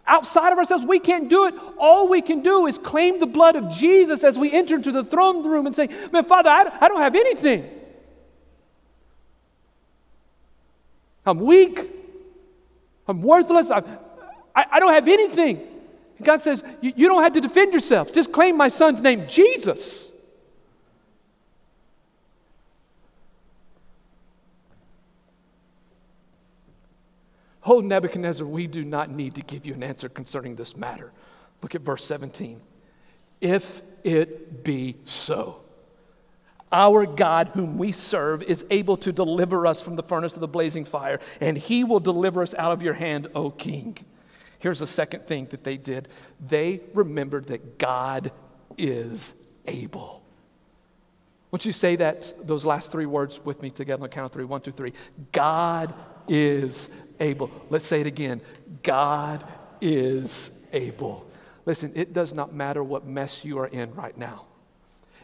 Outside 0.07 0.53
of 0.53 0.59
ourselves, 0.59 0.85
we 0.85 0.99
can't 0.99 1.29
do 1.29 1.47
it. 1.47 1.55
All 1.79 2.09
we 2.09 2.21
can 2.21 2.43
do 2.43 2.67
is 2.67 2.79
claim 2.79 3.21
the 3.21 3.27
blood 3.27 3.55
of 3.55 3.71
Jesus 3.71 4.25
as 4.25 4.37
we 4.37 4.51
enter 4.51 4.77
into 4.77 4.91
the 4.91 5.05
throne 5.05 5.47
room 5.47 5.67
and 5.67 5.77
say, 5.77 5.89
Man, 6.11 6.25
Father, 6.25 6.51
I, 6.51 6.65
I 6.81 6.89
don't 6.89 7.01
have 7.01 7.15
anything. 7.15 7.71
I'm 11.25 11.39
weak. 11.39 12.00
I'm 13.11 13.23
worthless. 13.23 13.71
I, 13.71 13.83
I, 14.55 14.67
I 14.73 14.81
don't 14.81 14.93
have 14.93 15.09
anything. 15.09 15.59
And 16.17 16.27
God 16.27 16.43
says, 16.43 16.65
you, 16.81 17.09
don't 17.09 17.23
have 17.23 17.33
to 17.35 17.41
defend 17.41 17.73
yourself. 17.73 18.13
Just 18.13 18.33
claim 18.33 18.57
my 18.57 18.69
son's 18.69 19.03
name, 19.03 19.27
Jesus. 19.29 20.11
Oh, 27.65 27.81
Nebuchadnezzar, 27.81 28.47
we 28.47 28.67
do 28.67 28.85
not 28.85 29.11
need 29.11 29.35
to 29.35 29.43
give 29.43 29.67
you 29.67 29.75
an 29.75 29.83
answer 29.83 30.09
concerning 30.09 30.57
this 30.57 30.77
matter. 30.77 31.13
Look 31.63 31.75
at 31.75 31.83
verse 31.83 32.05
17. 32.05 32.61
If 33.41 33.83
it 34.03 34.65
be 34.65 34.97
so, 35.05 35.57
our 36.73 37.07
God, 37.07 37.49
whom 37.49 37.79
we 37.79 37.93
serve, 37.93 38.43
is 38.43 38.65
able 38.71 38.97
to 38.99 39.13
deliver 39.13 39.67
us 39.67 39.83
from 39.83 39.97
the 39.97 40.03
furnace 40.03 40.35
of 40.35 40.41
the 40.41 40.49
blazing 40.49 40.85
fire, 40.85 41.21
and 41.41 41.57
he 41.57 41.85
will 41.85 42.01
deliver 42.01 42.43
us 42.43 42.55
out 42.55 42.73
of 42.73 42.83
your 42.83 42.95
hand, 42.95 43.29
O 43.35 43.51
king. 43.51 43.99
Here's 44.59 44.79
the 44.79 44.87
second 44.87 45.27
thing 45.27 45.47
that 45.51 45.65
they 45.65 45.77
did 45.77 46.09
they 46.41 46.81
remembered 46.95 47.47
that 47.47 47.79
God 47.79 48.31
is 48.79 49.35
able. 49.67 50.23
Won't 51.51 51.65
you 51.65 51.73
say 51.73 51.97
that, 51.97 52.33
those 52.45 52.65
last 52.65 52.93
three 52.93 53.07
words 53.07 53.41
with 53.45 53.61
me 53.61 53.71
together 53.71 54.03
on 54.05 54.09
the 54.09 54.15
count 54.15 54.27
of 54.27 54.33
three? 54.33 54.45
One, 54.45 54.61
two, 54.61 54.71
three. 54.71 54.93
God 55.33 55.93
is 56.29 56.91
able. 57.19 57.51
Let's 57.71 57.85
say 57.85 58.01
it 58.01 58.07
again. 58.07 58.41
God 58.85 59.45
is 59.81 60.65
able. 60.73 61.29
Listen, 61.67 61.91
it 61.97 62.13
does 62.13 62.33
not 62.33 62.55
matter 62.55 62.85
what 62.85 63.05
mess 63.05 63.45
you 63.45 63.59
are 63.59 63.67
in 63.67 63.93
right 63.95 64.17
now. 64.17 64.47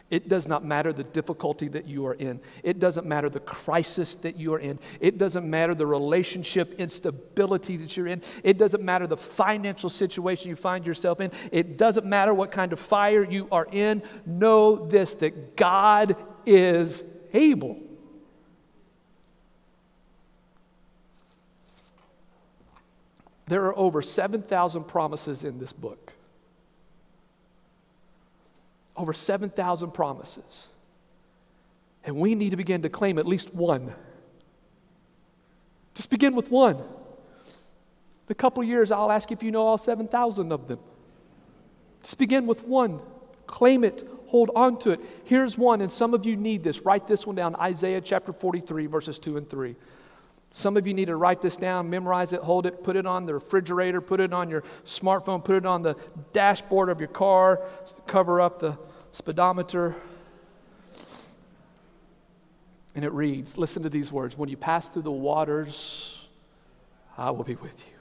It 0.09 0.29
does 0.29 0.47
not 0.47 0.63
matter 0.63 0.93
the 0.93 1.03
difficulty 1.03 1.67
that 1.69 1.85
you 1.85 2.05
are 2.07 2.13
in. 2.13 2.39
It 2.63 2.79
doesn't 2.79 3.05
matter 3.05 3.27
the 3.27 3.41
crisis 3.41 4.15
that 4.17 4.37
you 4.37 4.53
are 4.53 4.59
in. 4.59 4.79
It 5.01 5.17
doesn't 5.17 5.49
matter 5.49 5.75
the 5.75 5.85
relationship 5.85 6.79
instability 6.79 7.75
that 7.77 7.97
you're 7.97 8.07
in. 8.07 8.21
It 8.41 8.57
doesn't 8.57 8.83
matter 8.83 9.05
the 9.05 9.17
financial 9.17 9.89
situation 9.89 10.49
you 10.49 10.55
find 10.55 10.85
yourself 10.85 11.19
in. 11.19 11.31
It 11.51 11.77
doesn't 11.77 12.05
matter 12.05 12.33
what 12.33 12.53
kind 12.53 12.71
of 12.71 12.79
fire 12.79 13.23
you 13.23 13.49
are 13.51 13.67
in. 13.69 14.01
Know 14.25 14.87
this 14.87 15.15
that 15.15 15.57
God 15.57 16.15
is 16.45 17.03
able. 17.33 17.77
There 23.47 23.65
are 23.65 23.77
over 23.77 24.01
7,000 24.01 24.85
promises 24.85 25.43
in 25.43 25.59
this 25.59 25.73
book 25.73 26.13
over 28.97 29.13
7,000 29.13 29.91
promises. 29.91 30.67
And 32.03 32.15
we 32.15 32.35
need 32.35 32.51
to 32.51 32.57
begin 32.57 32.81
to 32.81 32.89
claim 32.89 33.19
at 33.19 33.27
least 33.27 33.53
one. 33.53 33.93
Just 35.93 36.09
begin 36.09 36.35
with 36.35 36.51
one. 36.51 36.77
In 36.77 38.31
a 38.31 38.35
couple 38.35 38.63
years, 38.63 38.91
I'll 38.91 39.11
ask 39.11 39.31
if 39.31 39.41
you 39.41 39.51
know 39.51 39.65
all 39.65 39.77
7,000 39.77 40.51
of 40.51 40.67
them. 40.67 40.79
Just 42.03 42.17
begin 42.17 42.45
with 42.45 42.63
one. 42.63 42.99
Claim 43.45 43.83
it. 43.83 44.07
Hold 44.27 44.51
on 44.55 44.77
to 44.79 44.91
it. 44.91 44.99
Here's 45.23 45.57
one, 45.57 45.79
and 45.81 45.89
some 45.89 46.13
of 46.13 46.25
you 46.25 46.35
need 46.35 46.63
this. 46.63 46.81
Write 46.81 47.07
this 47.07 47.25
one 47.25 47.35
down 47.35 47.55
Isaiah 47.55 48.01
chapter 48.01 48.33
43, 48.33 48.87
verses 48.87 49.19
2 49.19 49.37
and 49.37 49.49
3. 49.49 49.75
Some 50.51 50.77
of 50.77 50.87
you 50.87 50.93
need 50.93 51.05
to 51.05 51.15
write 51.15 51.41
this 51.41 51.57
down, 51.57 51.89
memorize 51.89 52.33
it, 52.33 52.41
hold 52.41 52.65
it, 52.65 52.83
put 52.83 52.95
it 52.95 53.05
on 53.05 53.25
the 53.25 53.33
refrigerator, 53.33 54.01
put 54.01 54.19
it 54.19 54.33
on 54.33 54.49
your 54.49 54.63
smartphone, 54.85 55.43
put 55.43 55.55
it 55.55 55.65
on 55.65 55.81
the 55.81 55.95
dashboard 56.33 56.89
of 56.89 56.99
your 56.99 57.09
car, 57.09 57.61
cover 58.05 58.41
up 58.41 58.59
the 58.59 58.77
speedometer. 59.17 59.95
And 62.95 63.03
it 63.03 63.11
reads 63.11 63.57
Listen 63.57 63.83
to 63.83 63.89
these 63.89 64.11
words 64.11 64.37
When 64.37 64.49
you 64.49 64.57
pass 64.57 64.87
through 64.87 65.01
the 65.01 65.11
waters, 65.11 66.27
I 67.17 67.31
will 67.31 67.43
be 67.43 67.55
with 67.55 67.79
you. 67.79 67.93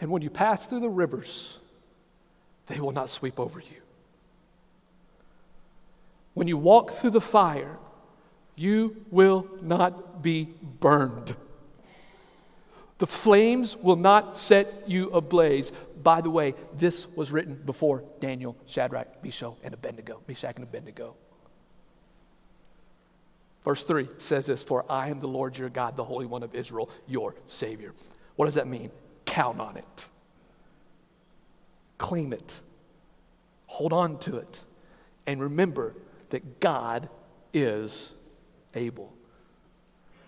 And 0.00 0.10
when 0.10 0.22
you 0.22 0.30
pass 0.30 0.66
through 0.66 0.80
the 0.80 0.90
rivers, 0.90 1.58
they 2.66 2.80
will 2.80 2.92
not 2.92 3.08
sweep 3.08 3.38
over 3.38 3.60
you. 3.60 3.82
When 6.34 6.48
you 6.48 6.56
walk 6.56 6.92
through 6.92 7.10
the 7.10 7.20
fire, 7.20 7.76
you 8.56 9.04
will 9.10 9.46
not 9.60 10.22
be 10.22 10.48
burned. 10.80 11.36
The 13.02 13.08
flames 13.08 13.76
will 13.76 13.96
not 13.96 14.36
set 14.36 14.84
you 14.86 15.10
ablaze. 15.10 15.72
By 16.04 16.20
the 16.20 16.30
way, 16.30 16.54
this 16.78 17.08
was 17.16 17.32
written 17.32 17.60
before 17.66 18.04
Daniel, 18.20 18.56
Shadrach, 18.66 19.24
Meshach, 19.24 19.54
and 19.64 19.74
Abednego. 19.74 20.20
Meshach 20.28 20.54
and 20.54 20.62
Abednego. 20.62 21.16
Verse 23.64 23.82
3 23.82 24.06
says 24.18 24.46
this 24.46 24.62
For 24.62 24.84
I 24.88 25.08
am 25.08 25.18
the 25.18 25.26
Lord 25.26 25.58
your 25.58 25.68
God, 25.68 25.96
the 25.96 26.04
Holy 26.04 26.26
One 26.26 26.44
of 26.44 26.54
Israel, 26.54 26.90
your 27.08 27.34
Savior. 27.44 27.92
What 28.36 28.44
does 28.44 28.54
that 28.54 28.68
mean? 28.68 28.92
Count 29.24 29.58
on 29.58 29.76
it, 29.76 30.08
claim 31.98 32.32
it, 32.32 32.60
hold 33.66 33.92
on 33.92 34.16
to 34.20 34.36
it, 34.36 34.60
and 35.26 35.40
remember 35.40 35.96
that 36.30 36.60
God 36.60 37.08
is 37.52 38.12
able. 38.76 39.12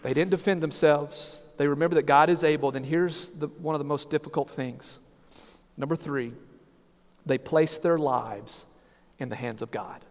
They 0.02 0.12
didn't 0.12 0.32
defend 0.32 0.60
themselves, 0.60 1.38
they 1.56 1.68
remember 1.68 1.94
that 1.96 2.06
God 2.06 2.30
is 2.30 2.42
able. 2.42 2.70
Then 2.70 2.84
here's 2.84 3.28
the, 3.30 3.46
one 3.46 3.74
of 3.74 3.78
the 3.78 3.84
most 3.84 4.10
difficult 4.10 4.50
things. 4.50 4.98
Number 5.76 5.96
three, 5.96 6.32
they 7.26 7.38
place 7.38 7.78
their 7.78 7.98
lives 7.98 8.64
in 9.18 9.28
the 9.28 9.36
hands 9.36 9.62
of 9.62 9.70
God. 9.70 10.04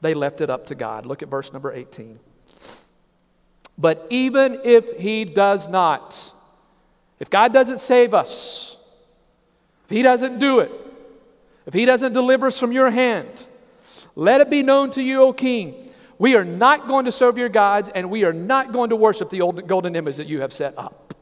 They 0.00 0.14
left 0.14 0.40
it 0.40 0.50
up 0.50 0.66
to 0.66 0.74
God. 0.74 1.06
Look 1.06 1.22
at 1.22 1.28
verse 1.28 1.52
number 1.52 1.72
18. 1.72 2.18
But 3.78 4.06
even 4.10 4.60
if 4.64 4.98
He 4.98 5.24
does 5.24 5.68
not, 5.68 6.32
if 7.18 7.30
God 7.30 7.52
doesn't 7.52 7.80
save 7.80 8.14
us, 8.14 8.76
if 9.84 9.90
He 9.90 10.02
doesn't 10.02 10.38
do 10.38 10.60
it, 10.60 10.70
if 11.66 11.74
He 11.74 11.84
doesn't 11.84 12.12
deliver 12.12 12.46
us 12.46 12.58
from 12.58 12.72
your 12.72 12.90
hand, 12.90 13.46
let 14.16 14.40
it 14.40 14.50
be 14.50 14.62
known 14.62 14.90
to 14.90 15.02
you, 15.02 15.22
O 15.22 15.32
King, 15.32 15.89
we 16.20 16.36
are 16.36 16.44
not 16.44 16.86
going 16.86 17.06
to 17.06 17.12
serve 17.12 17.38
your 17.38 17.48
gods 17.48 17.88
and 17.88 18.10
we 18.10 18.24
are 18.24 18.32
not 18.34 18.72
going 18.72 18.90
to 18.90 18.96
worship 18.96 19.30
the 19.30 19.40
old 19.40 19.66
golden 19.66 19.96
image 19.96 20.16
that 20.16 20.26
you 20.26 20.42
have 20.42 20.52
set 20.52 20.78
up. 20.78 21.14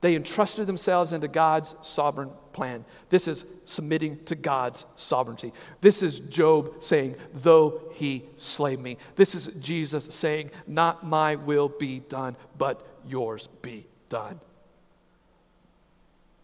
They 0.00 0.16
entrusted 0.16 0.66
themselves 0.66 1.12
into 1.12 1.28
God's 1.28 1.76
sovereign 1.82 2.30
plan. 2.52 2.84
This 3.10 3.28
is 3.28 3.44
submitting 3.64 4.24
to 4.24 4.34
God's 4.34 4.84
sovereignty. 4.96 5.52
This 5.82 6.02
is 6.02 6.18
Job 6.18 6.82
saying, 6.82 7.14
Though 7.32 7.80
he 7.94 8.24
slay 8.36 8.74
me. 8.74 8.96
This 9.14 9.36
is 9.36 9.46
Jesus 9.60 10.12
saying, 10.12 10.50
Not 10.66 11.06
my 11.06 11.36
will 11.36 11.68
be 11.68 12.00
done, 12.00 12.34
but 12.58 12.84
yours 13.06 13.48
be 13.62 13.86
done. 14.08 14.40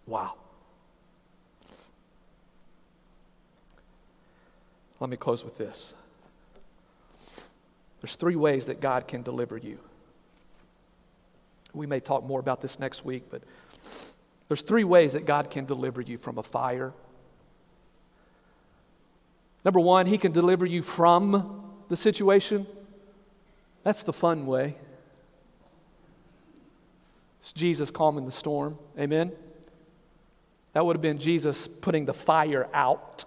Wow. 0.06 0.34
Let 5.00 5.10
me 5.10 5.16
close 5.16 5.44
with 5.44 5.56
this. 5.58 5.94
There's 8.00 8.14
three 8.14 8.36
ways 8.36 8.66
that 8.66 8.80
God 8.80 9.08
can 9.08 9.22
deliver 9.22 9.56
you. 9.56 9.78
We 11.74 11.86
may 11.86 12.00
talk 12.00 12.24
more 12.24 12.40
about 12.40 12.60
this 12.60 12.78
next 12.78 13.04
week, 13.04 13.24
but 13.30 13.42
there's 14.48 14.62
three 14.62 14.84
ways 14.84 15.12
that 15.12 15.26
God 15.26 15.50
can 15.50 15.64
deliver 15.66 16.00
you 16.00 16.16
from 16.16 16.38
a 16.38 16.42
fire. 16.42 16.92
Number 19.64 19.80
one, 19.80 20.06
He 20.06 20.18
can 20.18 20.32
deliver 20.32 20.64
you 20.64 20.82
from 20.82 21.72
the 21.88 21.96
situation. 21.96 22.66
That's 23.82 24.02
the 24.02 24.12
fun 24.12 24.46
way. 24.46 24.76
It's 27.40 27.52
Jesus 27.52 27.90
calming 27.90 28.26
the 28.26 28.32
storm. 28.32 28.78
Amen? 28.98 29.32
That 30.72 30.84
would 30.84 30.96
have 30.96 31.02
been 31.02 31.18
Jesus 31.18 31.66
putting 31.66 32.04
the 32.04 32.14
fire 32.14 32.68
out. 32.72 33.24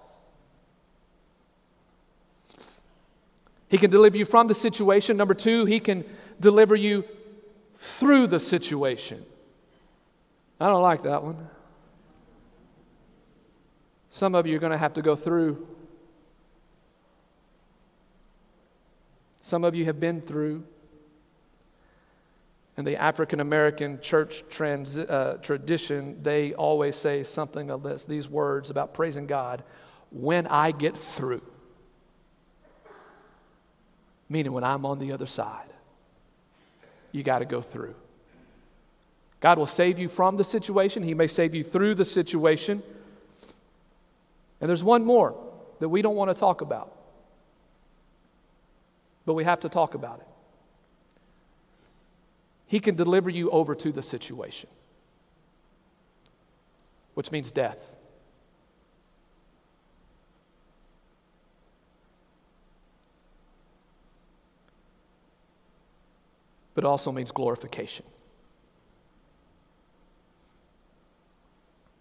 He 3.71 3.77
can 3.77 3.89
deliver 3.89 4.17
you 4.17 4.25
from 4.25 4.47
the 4.47 4.53
situation. 4.53 5.15
Number 5.15 5.33
two, 5.33 5.63
he 5.63 5.79
can 5.79 6.03
deliver 6.41 6.75
you 6.75 7.05
through 7.77 8.27
the 8.27 8.39
situation. 8.39 9.25
I 10.59 10.67
don't 10.67 10.81
like 10.81 11.03
that 11.03 11.23
one. 11.23 11.47
Some 14.09 14.35
of 14.35 14.45
you 14.45 14.57
are 14.57 14.59
going 14.59 14.73
to 14.73 14.77
have 14.77 14.95
to 14.95 15.01
go 15.01 15.15
through. 15.15 15.65
Some 19.39 19.63
of 19.63 19.73
you 19.73 19.85
have 19.85 20.01
been 20.01 20.19
through. 20.19 20.65
In 22.75 22.83
the 22.83 22.97
African 22.97 23.39
American 23.39 24.01
church 24.01 24.43
trans, 24.49 24.97
uh, 24.97 25.37
tradition, 25.41 26.21
they 26.21 26.53
always 26.53 26.97
say 26.97 27.23
something 27.23 27.71
of 27.71 27.83
this 27.83 28.03
these 28.03 28.27
words 28.27 28.69
about 28.69 28.93
praising 28.93 29.27
God 29.27 29.63
when 30.09 30.45
I 30.45 30.71
get 30.71 30.97
through. 30.97 31.41
Meaning, 34.31 34.53
when 34.53 34.63
I'm 34.63 34.85
on 34.85 34.97
the 34.97 35.11
other 35.11 35.25
side, 35.25 35.67
you 37.11 37.21
got 37.21 37.39
to 37.39 37.45
go 37.45 37.61
through. 37.61 37.95
God 39.41 39.57
will 39.57 39.65
save 39.65 39.99
you 39.99 40.07
from 40.07 40.37
the 40.37 40.45
situation, 40.45 41.03
He 41.03 41.13
may 41.13 41.27
save 41.27 41.53
you 41.53 41.65
through 41.65 41.95
the 41.95 42.05
situation. 42.05 42.81
And 44.61 44.69
there's 44.69 44.85
one 44.85 45.03
more 45.03 45.35
that 45.79 45.89
we 45.89 46.01
don't 46.01 46.15
want 46.15 46.33
to 46.33 46.39
talk 46.39 46.61
about, 46.61 46.95
but 49.25 49.33
we 49.33 49.43
have 49.43 49.59
to 49.59 49.69
talk 49.69 49.95
about 49.95 50.21
it. 50.21 50.27
He 52.67 52.79
can 52.79 52.95
deliver 52.95 53.29
you 53.29 53.49
over 53.51 53.75
to 53.75 53.91
the 53.91 54.01
situation, 54.01 54.69
which 57.15 57.33
means 57.33 57.51
death. 57.51 57.79
But 66.81 66.87
it 66.87 66.89
also 66.89 67.11
means 67.11 67.31
glorification. 67.31 68.07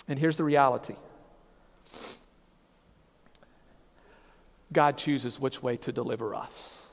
And 0.08 0.18
here's 0.18 0.38
the 0.38 0.44
reality 0.44 0.94
God 4.72 4.96
chooses 4.96 5.38
which 5.38 5.62
way 5.62 5.76
to 5.76 5.92
deliver 5.92 6.34
us. 6.34 6.86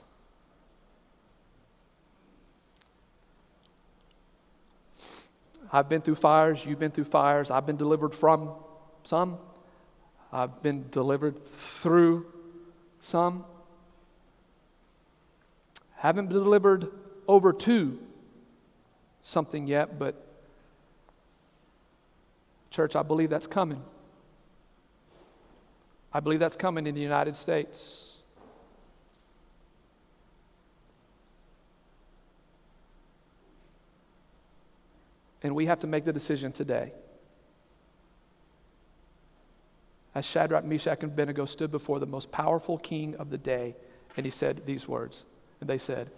I've 5.72 5.88
been 5.88 6.02
through 6.02 6.16
fires, 6.16 6.66
you've 6.66 6.78
been 6.78 6.90
through 6.90 7.04
fires, 7.04 7.50
I've 7.50 7.64
been 7.64 7.78
delivered 7.78 8.14
from 8.14 8.50
some, 9.04 9.38
I've 10.30 10.62
been 10.62 10.90
delivered 10.90 11.42
through 11.46 12.26
some. 13.00 13.46
Haven't 15.96 16.26
been 16.26 16.42
delivered 16.42 16.90
over 17.28 17.52
to 17.52 17.98
something 19.20 19.66
yet, 19.66 19.98
but 19.98 20.26
church, 22.70 22.96
I 22.96 23.02
believe 23.02 23.30
that's 23.30 23.46
coming. 23.46 23.82
I 26.12 26.20
believe 26.20 26.40
that's 26.40 26.56
coming 26.56 26.86
in 26.86 26.94
the 26.94 27.00
United 27.00 27.36
States. 27.36 28.06
And 35.42 35.54
we 35.54 35.66
have 35.66 35.80
to 35.80 35.86
make 35.86 36.04
the 36.04 36.12
decision 36.12 36.50
today. 36.50 36.92
As 40.14 40.24
Shadrach, 40.24 40.64
Meshach, 40.64 41.02
and 41.02 41.12
Abednego 41.12 41.44
stood 41.44 41.70
before 41.70 42.00
the 42.00 42.06
most 42.06 42.32
powerful 42.32 42.78
king 42.78 43.14
of 43.16 43.30
the 43.30 43.38
day, 43.38 43.76
and 44.16 44.26
he 44.26 44.30
said 44.30 44.62
these 44.66 44.88
words. 44.88 45.26
And 45.60 45.68
they 45.68 45.78
said, 45.78 46.10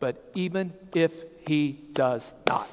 But 0.00 0.30
even 0.34 0.72
if 0.94 1.12
he 1.46 1.78
does 1.92 2.32
not, 2.46 2.68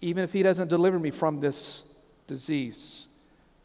even 0.00 0.24
if 0.24 0.32
he 0.32 0.42
doesn't 0.42 0.68
deliver 0.68 0.98
me 0.98 1.10
from 1.10 1.40
this 1.40 1.82
disease 2.26 3.06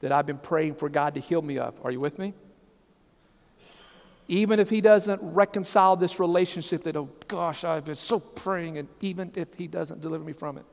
that 0.02 0.12
I've 0.12 0.26
been 0.26 0.38
praying 0.38 0.76
for 0.76 0.90
God 0.90 1.16
to 1.16 1.20
heal 1.20 1.42
me 1.42 1.58
of, 1.58 1.74
are 1.84 1.92
you 1.92 2.00
with 2.00 2.20
me? 2.20 2.34
Even 4.28 4.60
if 4.60 4.70
he 4.70 4.82
doesn't 4.82 5.20
reconcile 5.22 5.96
this 5.96 6.20
relationship 6.20 6.84
that, 6.84 6.96
oh 6.96 7.10
gosh, 7.28 7.64
I've 7.64 7.86
been 7.86 7.96
so 7.96 8.20
praying, 8.20 8.78
and 8.78 8.88
even 9.02 9.32
if 9.36 9.54
he 9.56 9.68
doesn't 9.68 10.02
deliver 10.02 10.24
me 10.24 10.34
from 10.34 10.58
it. 10.58 10.66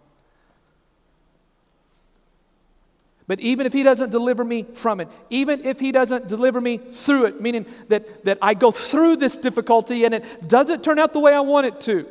But 3.29 3.41
even 3.41 3.66
if 3.66 3.74
he 3.74 3.83
doesn't 3.83 4.11
deliver 4.11 4.43
me 4.43 4.62
from 4.62 5.01
it, 5.01 5.09
even 5.29 5.64
if 5.64 5.79
he 5.79 5.93
doesn't 5.93 6.29
deliver 6.29 6.62
me 6.62 6.79
through 6.79 7.26
it, 7.26 7.41
meaning 7.43 7.66
that, 7.89 8.24
that 8.24 8.39
I 8.41 8.55
go 8.55 8.72
through 8.72 9.16
this 9.16 9.37
difficulty 9.37 10.05
and 10.05 10.14
it 10.14 10.49
doesn't 10.49 10.83
turn 10.83 10.99
out 10.99 11.12
the 11.12 11.20
way 11.20 11.35
I 11.35 11.41
want 11.41 11.66
it 11.66 11.81
to, 11.83 12.09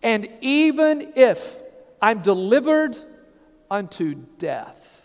and 0.00 0.28
even 0.40 1.12
if 1.16 1.56
I'm 2.00 2.22
delivered 2.22 2.96
unto 3.68 4.14
death, 4.38 5.02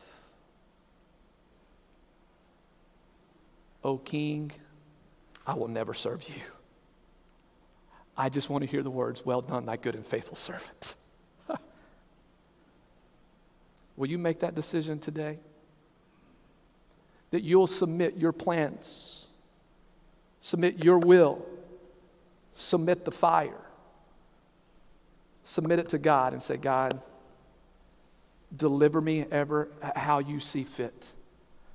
O 3.83 3.97
King, 3.97 4.51
I 5.47 5.55
will 5.55 5.67
never 5.67 5.95
serve 5.95 6.27
you. 6.29 6.41
I 8.15 8.29
just 8.29 8.49
want 8.49 8.63
to 8.63 8.69
hear 8.69 8.83
the 8.83 8.91
words, 8.91 9.25
Well 9.25 9.41
done, 9.41 9.65
thy 9.65 9.77
good 9.77 9.95
and 9.95 10.05
faithful 10.05 10.35
servant. 10.35 10.95
Will 13.97 14.07
you 14.07 14.17
make 14.17 14.39
that 14.39 14.55
decision 14.55 14.99
today? 14.99 15.39
That 17.31 17.43
you'll 17.43 17.67
submit 17.67 18.15
your 18.15 18.31
plans, 18.31 19.25
submit 20.39 20.83
your 20.83 20.99
will, 20.99 21.45
submit 22.53 23.03
the 23.03 23.11
fire, 23.11 23.59
submit 25.43 25.79
it 25.79 25.89
to 25.89 25.97
God 25.97 26.31
and 26.31 26.41
say, 26.41 26.55
God, 26.55 27.01
deliver 28.55 29.01
me 29.01 29.25
ever 29.29 29.67
how 29.95 30.19
you 30.19 30.39
see 30.39 30.63
fit. 30.63 31.05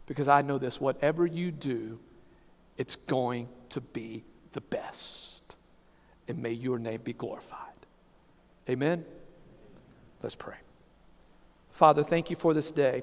Because 0.07 0.29
I 0.29 0.43
know 0.43 0.59
this 0.59 0.81
whatever 0.81 1.27
you 1.27 1.51
do, 1.51 1.99
it's 2.79 2.97
going 2.97 3.49
to 3.71 3.81
be 3.81 4.25
the 4.53 4.61
best. 4.61 5.57
And 6.29 6.39
may 6.39 6.53
your 6.53 6.79
name 6.79 7.01
be 7.03 7.13
glorified. 7.13 7.59
Amen? 8.69 9.05
Let's 10.23 10.35
pray. 10.35 10.57
Father, 11.83 12.05
thank 12.05 12.31
you 12.31 12.37
for 12.37 12.55
this 12.55 12.71
day. 12.71 13.03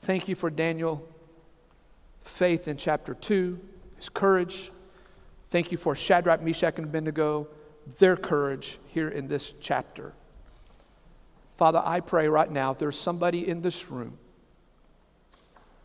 Thank 0.00 0.26
you 0.26 0.34
for 0.34 0.48
Daniel' 0.48 1.06
faith 2.22 2.66
in 2.66 2.78
chapter 2.78 3.12
2, 3.12 3.60
his 3.96 4.08
courage. 4.08 4.72
Thank 5.48 5.70
you 5.70 5.76
for 5.76 5.94
Shadrach, 5.94 6.40
Meshach, 6.40 6.78
and 6.78 6.86
Abednego, 6.86 7.48
their 7.98 8.16
courage 8.16 8.78
here 8.86 9.10
in 9.10 9.28
this 9.28 9.52
chapter. 9.60 10.14
Father, 11.58 11.82
I 11.84 12.00
pray 12.00 12.26
right 12.26 12.50
now 12.50 12.70
if 12.70 12.78
there's 12.78 12.98
somebody 12.98 13.46
in 13.46 13.60
this 13.60 13.90
room 13.90 14.16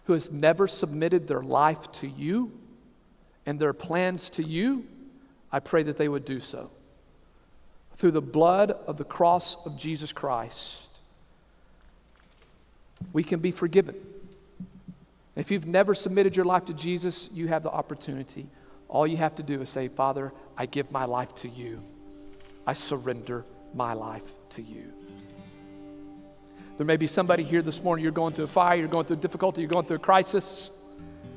who 0.06 0.14
has 0.14 0.32
never 0.32 0.70
submitted 0.70 1.28
their 1.28 1.44
life 1.44 1.92
to 2.00 2.08
you 2.08 2.58
and 3.46 3.60
their 3.60 3.74
plans 3.74 4.30
to 4.30 4.42
you, 4.42 4.86
I 5.52 5.60
pray 5.60 5.84
that 5.84 5.98
they 5.98 6.08
would 6.08 6.24
do 6.24 6.40
so. 6.40 6.72
Through 7.98 8.12
the 8.12 8.22
blood 8.22 8.72
of 8.72 8.98
the 8.98 9.04
cross 9.04 9.56
of 9.66 9.78
Jesus 9.78 10.12
Christ, 10.12 10.78
we 13.14 13.24
can 13.24 13.40
be 13.40 13.52
forgiven. 13.52 13.96
If 15.36 15.52
you've 15.52 15.66
never 15.66 15.94
submitted 15.94 16.36
your 16.36 16.46
life 16.46 16.66
to 16.66 16.74
Jesus, 16.74 17.30
you 17.34 17.48
have 17.48 17.64
the 17.64 17.72
opportunity. 17.72 18.48
All 18.88 19.06
you 19.06 19.18
have 19.18 19.36
to 19.36 19.44
do 19.44 19.62
is 19.62 19.70
say, 19.70 19.88
Father, 19.88 20.32
I 20.58 20.66
give 20.66 20.92
my 20.92 21.06
life 21.06 21.34
to 21.36 21.50
you. 21.50 21.82
I 22.66 22.74
surrender 22.74 23.46
my 23.74 23.94
life 23.94 24.24
to 24.52 24.62
you. 24.62 24.92
There 26.78 26.86
may 26.86 26.98
be 26.98 27.08
somebody 27.08 27.44
here 27.44 27.62
this 27.62 27.82
morning, 27.82 28.04
you're 28.04 28.12
going 28.12 28.34
through 28.34 28.46
a 28.46 28.50
fire, 28.50 28.78
you're 28.78 28.88
going 28.88 29.06
through 29.06 29.18
difficulty, 29.18 29.62
you're 29.62 29.70
going 29.70 29.86
through 29.86 29.98
a 29.98 30.00
crisis. 30.00 30.72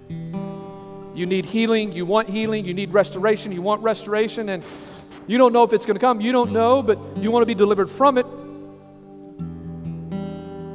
You 0.09 1.27
need 1.27 1.45
healing, 1.45 1.93
you 1.93 2.07
want 2.07 2.29
healing, 2.29 2.65
you 2.65 2.75
need 2.75 2.93
restoration, 2.93 3.53
you 3.53 3.63
want 3.63 3.83
restoration, 3.83 4.49
and 4.49 4.65
you 5.29 5.39
don't 5.39 5.53
know 5.53 5.63
if 5.63 5.73
it's 5.75 5.85
going 5.85 5.95
to 5.95 6.01
come. 6.01 6.21
You 6.21 6.33
don't 6.33 6.53
know, 6.53 6.83
but 6.83 6.99
you 7.19 7.31
want 7.31 7.43
to 7.43 7.47
be 7.47 7.55
delivered 7.55 7.91
from 7.91 8.19
it. 8.19 8.27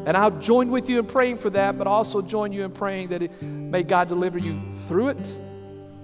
And 0.05 0.15
I'll 0.15 0.39
join 0.39 0.69
with 0.69 0.89
you 0.89 0.99
in 0.99 1.07
praying 1.07 1.39
for 1.39 1.49
that, 1.49 1.77
but 1.77 1.87
also 1.87 2.21
join 2.21 2.51
you 2.51 2.63
in 2.63 2.71
praying 2.71 3.07
that 3.07 3.23
it, 3.23 3.41
may 3.41 3.83
God 3.83 4.09
deliver 4.09 4.37
you 4.37 4.61
through 4.87 5.09
it, 5.09 5.37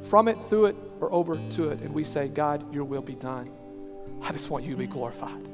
from 0.10 0.28
it, 0.28 0.38
through 0.48 0.66
it, 0.66 0.76
or 1.00 1.14
over 1.14 1.36
to 1.52 1.70
it. 1.70 1.82
And 1.82 1.94
we 1.94 2.04
say, 2.04 2.28
God, 2.28 2.74
your 2.74 2.86
will 2.86 3.02
be 3.04 3.16
done. 3.16 3.52
I 4.24 4.32
just 4.32 4.50
want 4.50 4.66
you 4.66 4.72
to 4.72 4.78
be 4.78 4.88
glorified. 4.88 5.48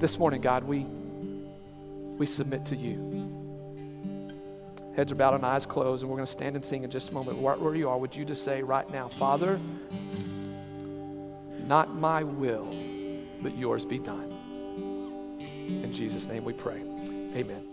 This 0.00 0.18
morning, 0.18 0.40
God, 0.40 0.64
we, 0.64 0.86
we 2.16 2.24
submit 2.24 2.64
to 2.66 2.76
you. 2.76 3.36
Heads 4.96 5.12
are 5.12 5.16
bowed 5.16 5.34
and 5.34 5.44
eyes 5.44 5.66
closed, 5.66 6.02
and 6.02 6.10
we're 6.10 6.16
going 6.16 6.26
to 6.26 6.32
stand 6.32 6.56
and 6.56 6.64
sing 6.64 6.84
in 6.84 6.90
just 6.90 7.10
a 7.10 7.14
moment. 7.14 7.38
Right 7.42 7.60
where 7.60 7.74
you 7.74 7.90
are, 7.90 7.98
would 7.98 8.16
you 8.16 8.24
just 8.24 8.44
say 8.44 8.62
right 8.62 8.90
now, 8.90 9.08
Father, 9.08 9.60
not 11.70 11.94
my 11.94 12.24
will, 12.24 12.68
but 13.40 13.56
yours 13.56 13.84
be 13.84 14.00
done. 14.00 14.34
In 15.68 15.92
Jesus' 15.92 16.26
name 16.26 16.44
we 16.44 16.52
pray. 16.52 16.82
Amen. 17.36 17.69